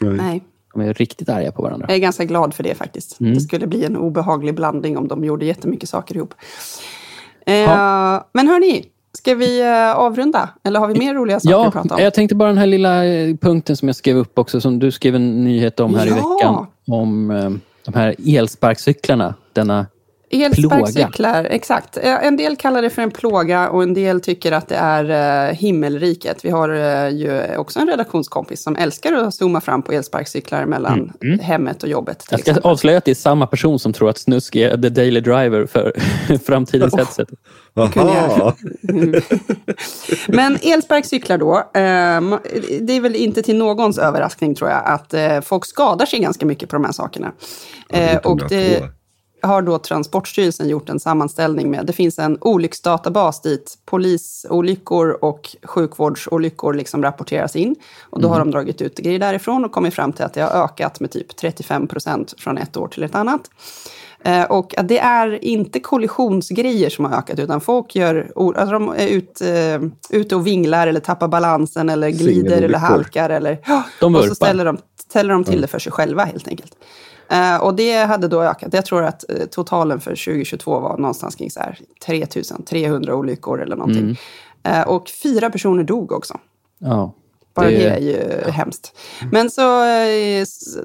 Nej, 0.00 0.42
De 0.74 0.82
är 0.82 0.94
riktigt 0.94 1.28
arga 1.28 1.52
på 1.52 1.62
varandra. 1.62 1.86
jag 1.88 1.96
är 1.96 2.00
ganska 2.00 2.24
glad 2.24 2.54
för 2.54 2.62
det 2.62 2.74
faktiskt. 2.74 3.20
Mm. 3.20 3.34
Det 3.34 3.40
skulle 3.40 3.66
bli 3.66 3.84
en 3.84 3.96
obehaglig 3.96 4.54
blandning 4.54 4.98
om 4.98 5.08
de 5.08 5.24
gjorde 5.24 5.44
jättemycket 5.46 5.88
saker 5.88 6.16
ihop. 6.16 6.34
Eh. 7.46 8.20
Men 8.32 8.48
hörni, 8.48 8.84
ska 9.16 9.34
vi 9.34 9.60
eh, 9.62 9.96
avrunda? 9.98 10.48
Eller 10.64 10.80
har 10.80 10.88
vi 10.88 10.98
mer 10.98 11.14
roliga 11.14 11.40
saker 11.40 11.50
Ja, 11.56 11.66
att 11.66 11.72
prata 11.72 11.94
om? 11.94 12.02
jag 12.02 12.14
tänkte 12.14 12.34
bara 12.34 12.48
den 12.48 12.58
här 12.58 12.66
lilla 12.66 13.04
eh, 13.04 13.36
punkten 13.36 13.76
som 13.76 13.88
jag 13.88 13.96
skrev 13.96 14.16
upp 14.16 14.38
också, 14.38 14.60
som 14.60 14.78
du 14.78 14.90
skrev 14.90 15.14
en 15.14 15.44
nyhet 15.44 15.80
om 15.80 15.94
här 15.94 16.06
i 16.06 16.08
Ja. 16.08 16.14
veckan. 16.14 16.66
Om 17.00 17.30
eh, 17.30 17.50
de 17.84 17.94
här 17.94 18.14
elsparkcyklarna. 18.38 19.34
Denna 19.52 19.86
Elsparkcyklar, 20.30 21.44
exakt. 21.44 21.96
En 21.96 22.36
del 22.36 22.56
kallar 22.56 22.82
det 22.82 22.90
för 22.90 23.02
en 23.02 23.10
plåga 23.10 23.68
och 23.68 23.82
en 23.82 23.94
del 23.94 24.20
tycker 24.20 24.52
att 24.52 24.68
det 24.68 24.76
är 24.76 25.50
uh, 25.50 25.54
himmelriket. 25.54 26.44
Vi 26.44 26.50
har 26.50 26.68
uh, 26.68 27.08
ju 27.08 27.56
också 27.56 27.78
en 27.78 27.88
redaktionskompis 27.88 28.62
som 28.62 28.76
älskar 28.76 29.12
att 29.12 29.34
zooma 29.34 29.60
fram 29.60 29.82
på 29.82 29.92
elsparkcyklar 29.92 30.66
mellan 30.66 30.92
mm. 30.92 31.12
Mm. 31.22 31.38
hemmet 31.38 31.82
och 31.82 31.88
jobbet. 31.88 32.24
Jag 32.30 32.40
ska 32.40 32.50
exempel. 32.50 32.70
avslöja 32.70 32.98
att 32.98 33.04
det 33.04 33.10
är 33.10 33.14
samma 33.14 33.46
person 33.46 33.78
som 33.78 33.92
tror 33.92 34.10
att 34.10 34.18
snusk 34.18 34.56
är 34.56 34.70
the 34.70 34.88
daily 34.88 35.20
driver 35.20 35.66
för 35.66 35.92
framtidens 36.46 36.94
oh. 36.94 36.98
headset. 36.98 37.28
Men 40.28 40.58
elsparkcyklar 40.62 41.38
då. 41.38 41.70
Det 42.80 42.92
är 42.92 43.00
väl 43.00 43.14
inte 43.14 43.42
till 43.42 43.56
någons 43.56 43.98
överraskning 43.98 44.54
tror 44.54 44.70
jag 44.70 44.82
att 44.84 45.14
folk 45.44 45.66
skadar 45.66 46.06
sig 46.06 46.18
ganska 46.18 46.46
mycket 46.46 46.68
på 46.68 46.76
de 46.76 46.84
här 46.84 46.92
sakerna. 46.92 47.32
Ja, 47.88 48.18
och 48.18 48.48
det, 48.48 48.82
har 49.42 49.62
då 49.62 49.78
Transportstyrelsen 49.78 50.68
gjort 50.68 50.88
en 50.88 51.00
sammanställning 51.00 51.70
med. 51.70 51.86
Det 51.86 51.92
finns 51.92 52.18
en 52.18 52.38
olycksdatabas 52.40 53.42
dit 53.42 53.78
polisolyckor 53.84 55.24
och 55.24 55.56
sjukvårdsolyckor 55.62 56.74
liksom 56.74 57.02
rapporteras 57.02 57.56
in. 57.56 57.76
Och 58.00 58.20
då 58.20 58.28
mm. 58.28 58.32
har 58.32 58.38
de 58.38 58.50
dragit 58.50 58.82
ut 58.82 58.98
grejer 58.98 59.18
därifrån 59.18 59.64
och 59.64 59.72
kommit 59.72 59.94
fram 59.94 60.12
till 60.12 60.24
att 60.24 60.34
det 60.34 60.40
har 60.40 60.64
ökat 60.64 61.00
med 61.00 61.10
typ 61.10 61.36
35 61.36 61.86
procent 61.86 62.34
från 62.38 62.58
ett 62.58 62.76
år 62.76 62.88
till 62.88 63.02
ett 63.02 63.14
annat. 63.14 63.50
Eh, 64.26 64.44
och 64.44 64.78
att 64.78 64.88
det 64.88 64.98
är 64.98 65.44
inte 65.44 65.80
kollisionsgrejer 65.80 66.90
som 66.90 67.04
har 67.04 67.18
ökat, 67.18 67.38
utan 67.38 67.60
folk 67.60 67.96
gör, 67.96 68.32
alltså 68.36 68.72
de 68.72 68.88
är 68.88 69.08
ut, 69.08 69.42
uh, 69.42 69.90
ute 70.10 70.36
och 70.36 70.46
vinglar 70.46 70.86
eller 70.86 71.00
tappar 71.00 71.28
balansen 71.28 71.88
eller 71.88 72.10
glider 72.10 72.62
eller 72.62 72.78
halkar. 72.78 73.30
Eller, 73.30 73.58
de 74.00 74.14
och 74.14 74.24
så 74.24 74.34
ställer 74.34 74.64
de, 74.64 74.78
ställer 75.08 75.34
de 75.34 75.44
till 75.44 75.60
det 75.60 75.66
för 75.66 75.78
sig 75.78 75.92
själva 75.92 76.24
helt 76.24 76.48
enkelt. 76.48 76.72
Uh, 77.32 77.56
och 77.56 77.74
det 77.74 77.96
hade 77.96 78.28
då 78.28 78.42
ökat. 78.42 78.74
Jag 78.74 78.84
tror 78.84 79.04
att 79.04 79.24
uh, 79.30 79.46
totalen 79.46 80.00
för 80.00 80.10
2022 80.10 80.80
var 80.80 80.98
någonstans 80.98 81.34
kring 81.34 81.50
så 81.50 81.60
här 81.60 81.78
3300 82.06 83.14
olyckor 83.14 83.62
eller 83.62 83.76
någonting. 83.76 84.16
Mm. 84.62 84.80
Uh, 84.80 84.88
och 84.88 85.08
fyra 85.08 85.50
personer 85.50 85.84
dog 85.84 86.12
också. 86.12 86.38
Ja. 86.78 87.14
Bara 87.54 87.66
det, 87.66 87.76
det 87.76 87.88
är 87.88 87.98
ju 87.98 88.42
ja. 88.44 88.50
hemskt. 88.50 88.98
Men 89.32 89.50
så 89.50 89.84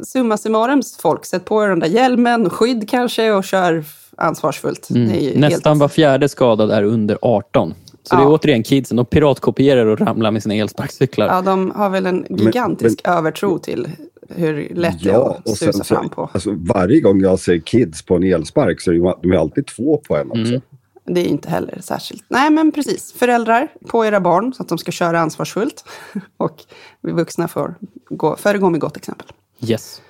summa 0.03 0.37
summarum 0.37 0.81
folk, 0.99 1.25
sätt 1.25 1.45
på 1.45 1.63
er 1.63 1.69
den 1.69 1.79
där 1.79 1.87
hjälmen, 1.87 2.49
skydd 2.49 2.89
kanske 2.89 3.31
och 3.31 3.43
kör 3.43 3.83
ansvarsfullt. 4.17 4.89
Mm. 4.89 5.07
Nästan 5.39 5.71
helt... 5.71 5.81
var 5.81 5.87
fjärde 5.87 6.29
skadad 6.29 6.71
är 6.71 6.83
under 6.83 7.17
18. 7.21 7.73
Så 8.03 8.15
ja. 8.15 8.19
det 8.19 8.23
är 8.23 8.27
återigen 8.27 8.63
kidsen, 8.63 8.97
de 8.97 9.05
piratkopierar 9.05 9.85
och 9.85 9.99
ramlar 9.99 10.31
med 10.31 10.43
sina 10.43 10.55
elsparkcyklar. 10.55 11.27
Ja, 11.27 11.41
de 11.41 11.71
har 11.75 11.89
väl 11.89 12.05
en 12.05 12.25
gigantisk 12.29 13.01
men, 13.03 13.11
men, 13.11 13.19
övertro 13.19 13.59
till 13.59 13.89
hur 14.35 14.69
lätt 14.75 15.05
ja, 15.05 15.11
det 15.43 15.49
är 15.49 15.53
att 15.53 15.57
susa 15.57 15.83
fram 15.83 16.09
på. 16.09 16.29
Alltså, 16.33 16.55
varje 16.57 16.99
gång 16.99 17.21
jag 17.21 17.39
ser 17.39 17.59
kids 17.59 18.01
på 18.01 18.15
en 18.15 18.23
elspark 18.23 18.81
så 18.81 18.91
är 18.91 19.21
de 19.21 19.37
alltid 19.37 19.67
två 19.67 19.97
på 19.97 20.17
en 20.17 20.31
också. 20.31 20.53
Mm. 20.53 20.61
Det 21.05 21.21
är 21.21 21.25
inte 21.25 21.49
heller 21.49 21.79
särskilt. 21.81 22.23
Nej, 22.27 22.49
men 22.49 22.71
precis. 22.71 23.13
Föräldrar 23.13 23.67
på 23.87 24.05
era 24.05 24.19
barn 24.19 24.53
så 24.53 24.63
att 24.63 24.69
de 24.69 24.77
ska 24.77 24.91
köra 24.91 25.19
ansvarsfullt. 25.19 25.85
Och 26.37 26.63
vi 27.01 27.11
vuxna 27.11 27.47
får 27.47 27.75
gå, 28.09 28.35
föregå 28.35 28.69
med 28.69 28.79
gott 28.79 28.97
exempel. 28.97 29.27
Yes. 29.67 30.01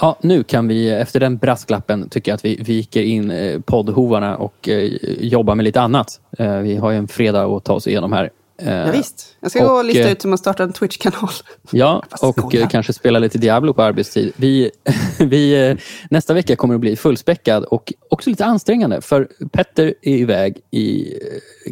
Ja, 0.00 0.18
nu 0.22 0.42
kan 0.42 0.68
vi 0.68 0.90
efter 0.90 1.20
den 1.20 1.36
brasklappen 1.36 2.08
tycka 2.08 2.34
att 2.34 2.44
vi 2.44 2.56
viker 2.56 3.02
in 3.02 3.30
eh, 3.30 3.60
poddhovarna 3.60 4.36
och 4.36 4.68
eh, 4.68 4.90
jobbar 5.20 5.54
med 5.54 5.64
lite 5.64 5.80
annat. 5.80 6.20
Eh, 6.38 6.56
vi 6.56 6.76
har 6.76 6.90
ju 6.90 6.96
en 6.96 7.08
fredag 7.08 7.44
att 7.44 7.64
ta 7.64 7.72
oss 7.72 7.86
igenom 7.86 8.12
här. 8.12 8.30
Ja, 8.64 8.90
visst. 8.92 9.36
Jag 9.40 9.50
ska 9.50 9.62
och, 9.62 9.68
gå 9.68 9.74
och 9.74 9.84
lista 9.84 10.10
ut 10.10 10.24
hur 10.24 10.28
man 10.28 10.38
startar 10.38 10.64
en 10.64 10.72
Twitch-kanal. 10.72 11.30
Ja, 11.70 12.02
och 12.22 12.52
kanske 12.70 12.92
spela 12.92 13.18
lite 13.18 13.38
Diablo 13.38 13.74
på 13.74 13.82
arbetstid. 13.82 14.32
Vi, 14.36 14.70
vi, 15.18 15.76
nästa 16.10 16.34
vecka 16.34 16.56
kommer 16.56 16.74
att 16.74 16.80
bli 16.80 16.96
fullspäckad 16.96 17.64
och 17.64 17.92
också 18.08 18.30
lite 18.30 18.44
ansträngande. 18.44 19.00
För 19.00 19.28
Petter 19.52 19.94
är 20.02 20.16
iväg 20.16 20.60
i 20.70 21.14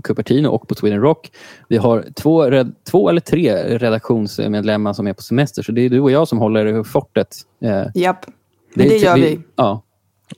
Cupertino 0.02 0.48
och 0.48 0.68
på 0.68 0.74
Sweden 0.74 1.00
Rock. 1.00 1.30
Vi 1.68 1.76
har 1.76 2.04
två, 2.14 2.64
två 2.90 3.08
eller 3.08 3.20
tre 3.20 3.78
redaktionsmedlemmar 3.78 4.92
som 4.92 5.06
är 5.06 5.12
på 5.12 5.22
semester. 5.22 5.62
Så 5.62 5.72
det 5.72 5.80
är 5.80 5.90
du 5.90 6.00
och 6.00 6.10
jag 6.10 6.28
som 6.28 6.38
håller 6.38 6.82
fortet. 6.82 7.36
Japp, 7.94 8.26
det, 8.74 8.88
det 8.88 8.96
gör 8.96 9.14
vi. 9.14 9.20
vi. 9.20 9.40
Ja. 9.56 9.82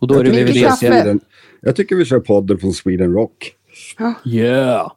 Och 0.00 0.06
då 0.06 0.14
är 0.14 0.24
det 0.24 0.30
vi 0.30 1.20
Jag 1.60 1.76
tycker 1.76 1.96
vi 1.96 2.04
kör 2.04 2.20
podden 2.20 2.58
från 2.58 2.72
Sweden 2.72 3.12
Rock. 3.12 3.54
Ja. 3.98 4.14
Yeah! 4.24 4.92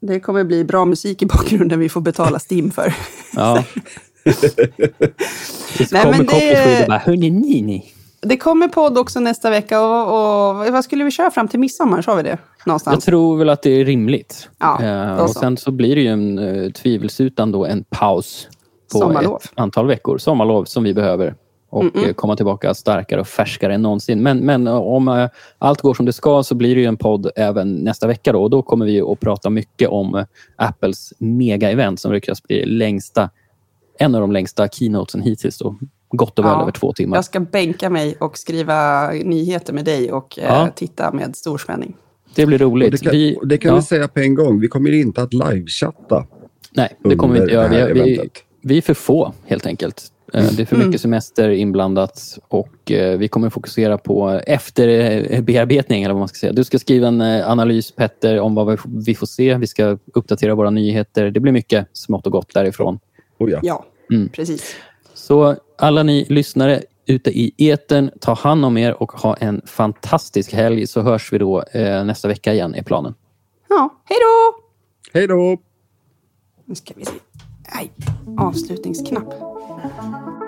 Det 0.00 0.20
kommer 0.20 0.44
bli 0.44 0.64
bra 0.64 0.84
musik 0.84 1.22
i 1.22 1.26
bakgrunden 1.26 1.78
vi 1.78 1.88
får 1.88 2.00
betala 2.00 2.38
STIM 2.38 2.70
för. 2.70 2.94
Ja. 3.36 3.64
det 4.24 5.92
Nej, 5.92 6.02
kommer 6.02 6.24
det... 6.24 6.82
och 6.82 6.88
bara, 6.88 6.98
hörni 6.98 7.30
ni, 7.30 7.62
ni. 7.62 7.92
Det 8.20 8.36
kommer 8.36 8.68
podd 8.68 8.98
också 8.98 9.20
nästa 9.20 9.50
vecka 9.50 9.80
och, 9.80 10.02
och, 10.02 10.72
vad 10.72 10.84
skulle 10.84 11.04
vi 11.04 11.10
köra 11.10 11.30
fram 11.30 11.48
till 11.48 11.60
midsommar? 11.60 12.02
Sa 12.02 12.14
vi 12.14 12.22
det? 12.22 12.38
Någonstans? 12.66 12.94
Jag 12.94 13.02
tror 13.02 13.36
väl 13.36 13.48
att 13.48 13.62
det 13.62 13.70
är 13.70 13.84
rimligt. 13.84 14.48
Ja, 14.58 14.78
uh, 14.82 15.22
och 15.22 15.30
sen 15.30 15.56
så 15.56 15.70
blir 15.70 15.96
det 15.96 16.02
ju 16.02 16.08
en 16.08 16.38
uh, 16.38 16.72
tvivelsutan 16.72 17.52
då 17.52 17.66
en 17.66 17.84
paus 17.90 18.48
på 18.92 18.98
Sommarlov. 18.98 19.40
ett 19.44 19.50
antal 19.54 19.86
veckor. 19.86 20.18
Sommarlov 20.18 20.64
som 20.64 20.84
vi 20.84 20.94
behöver 20.94 21.34
och 21.70 21.82
mm 21.82 21.92
-mm. 21.94 22.12
komma 22.12 22.36
tillbaka 22.36 22.74
starkare 22.74 23.20
och 23.20 23.26
färskare 23.26 23.74
än 23.74 23.82
någonsin. 23.82 24.22
Men, 24.22 24.38
men 24.38 24.66
om 24.68 25.08
äh, 25.08 25.28
allt 25.58 25.80
går 25.80 25.94
som 25.94 26.06
det 26.06 26.12
ska 26.12 26.42
så 26.42 26.54
blir 26.54 26.74
det 26.74 26.80
ju 26.80 26.86
en 26.86 26.96
podd 26.96 27.30
även 27.36 27.74
nästa 27.74 28.06
vecka. 28.06 28.32
Då, 28.32 28.42
och 28.42 28.50
då 28.50 28.62
kommer 28.62 28.86
vi 28.86 29.00
att 29.00 29.20
prata 29.20 29.50
mycket 29.50 29.88
om 29.88 30.24
Apples 30.56 31.12
mega-event 31.18 31.96
som 31.96 32.12
ryktas 32.12 32.42
bli 32.42 32.64
längsta, 32.66 33.30
en 33.98 34.14
av 34.14 34.20
de 34.20 34.32
längsta 34.32 34.68
keynotesen 34.68 35.22
hittills. 35.22 35.58
Då. 35.58 35.76
Gott 36.08 36.38
och 36.38 36.44
väl 36.44 36.52
ja, 36.52 36.62
över 36.62 36.72
två 36.72 36.92
timmar. 36.92 37.16
Jag 37.16 37.24
ska 37.24 37.40
bänka 37.40 37.90
mig 37.90 38.16
och 38.20 38.38
skriva 38.38 39.10
nyheter 39.10 39.72
med 39.72 39.84
dig 39.84 40.12
och 40.12 40.38
ja. 40.42 40.68
titta 40.74 41.12
med 41.12 41.36
stor 41.36 41.58
spänning. 41.58 41.96
Det 42.34 42.46
blir 42.46 42.58
roligt. 42.58 42.86
Och 42.86 42.92
det 42.92 42.98
kan, 43.04 43.12
vi, 43.12 43.38
det 43.42 43.58
kan 43.58 43.68
ja. 43.68 43.76
vi 43.76 43.82
säga 43.82 44.08
på 44.08 44.20
en 44.20 44.34
gång. 44.34 44.60
Vi 44.60 44.68
kommer 44.68 44.92
inte 44.92 45.22
att 45.22 45.34
livechatta. 45.34 46.26
Nej, 46.72 46.96
det 47.04 47.16
kommer 47.16 47.34
vi 47.34 47.40
inte 47.40 47.52
göra. 47.52 47.68
Vi, 47.68 48.00
vi, 48.00 48.30
vi 48.62 48.78
är 48.78 48.82
för 48.82 48.94
få 48.94 49.32
helt 49.46 49.66
enkelt. 49.66 50.12
Eh, 50.34 50.52
det 50.52 50.62
är 50.62 50.66
för 50.66 50.76
mycket 50.76 50.88
mm. 50.88 50.98
semester 50.98 51.50
inblandat 51.50 52.38
och 52.48 52.90
eh, 52.90 53.18
vi 53.18 53.28
kommer 53.28 53.50
fokusera 53.50 53.98
på 53.98 54.28
efterbearbetning 54.46 56.02
eller 56.02 56.14
vad 56.14 56.20
man 56.20 56.28
ska 56.28 56.38
säga. 56.38 56.52
Du 56.52 56.64
ska 56.64 56.78
skriva 56.78 57.08
en 57.08 57.20
eh, 57.20 57.50
analys 57.50 57.92
Petter 57.92 58.40
om 58.40 58.54
vad 58.54 58.78
vi 59.06 59.14
får 59.14 59.26
se. 59.26 59.54
Vi 59.54 59.66
ska 59.66 59.98
uppdatera 60.14 60.54
våra 60.54 60.70
nyheter. 60.70 61.30
Det 61.30 61.40
blir 61.40 61.52
mycket 61.52 61.88
smått 61.92 62.26
och 62.26 62.32
gott 62.32 62.54
därifrån. 62.54 62.98
Oh 63.38 63.50
ja, 63.50 63.60
ja 63.62 63.84
mm. 64.10 64.28
precis. 64.28 64.76
Så 65.14 65.56
alla 65.78 66.02
ni 66.02 66.26
lyssnare 66.28 66.82
ute 67.06 67.30
i 67.30 67.54
eten, 67.56 68.10
ta 68.20 68.34
hand 68.34 68.64
om 68.64 68.76
er 68.76 69.02
och 69.02 69.12
ha 69.12 69.34
en 69.34 69.62
fantastisk 69.66 70.52
helg 70.52 70.86
så 70.86 71.02
hörs 71.02 71.32
vi 71.32 71.38
då 71.38 71.64
nästa 72.04 72.28
vecka 72.28 72.54
igen 72.54 72.74
är 72.74 72.82
planen. 72.82 73.14
Ja, 73.68 74.02
hej 74.04 74.18
då! 74.20 74.62
Hej 75.18 75.26
då! 75.26 75.58
Nu 76.64 76.74
ska 76.74 76.94
vi 76.96 77.04
se. 77.04 77.12
Nej, 77.74 77.92
avslutningsknapp. 78.38 79.49
Thank 79.82 79.98
you. 79.98 80.39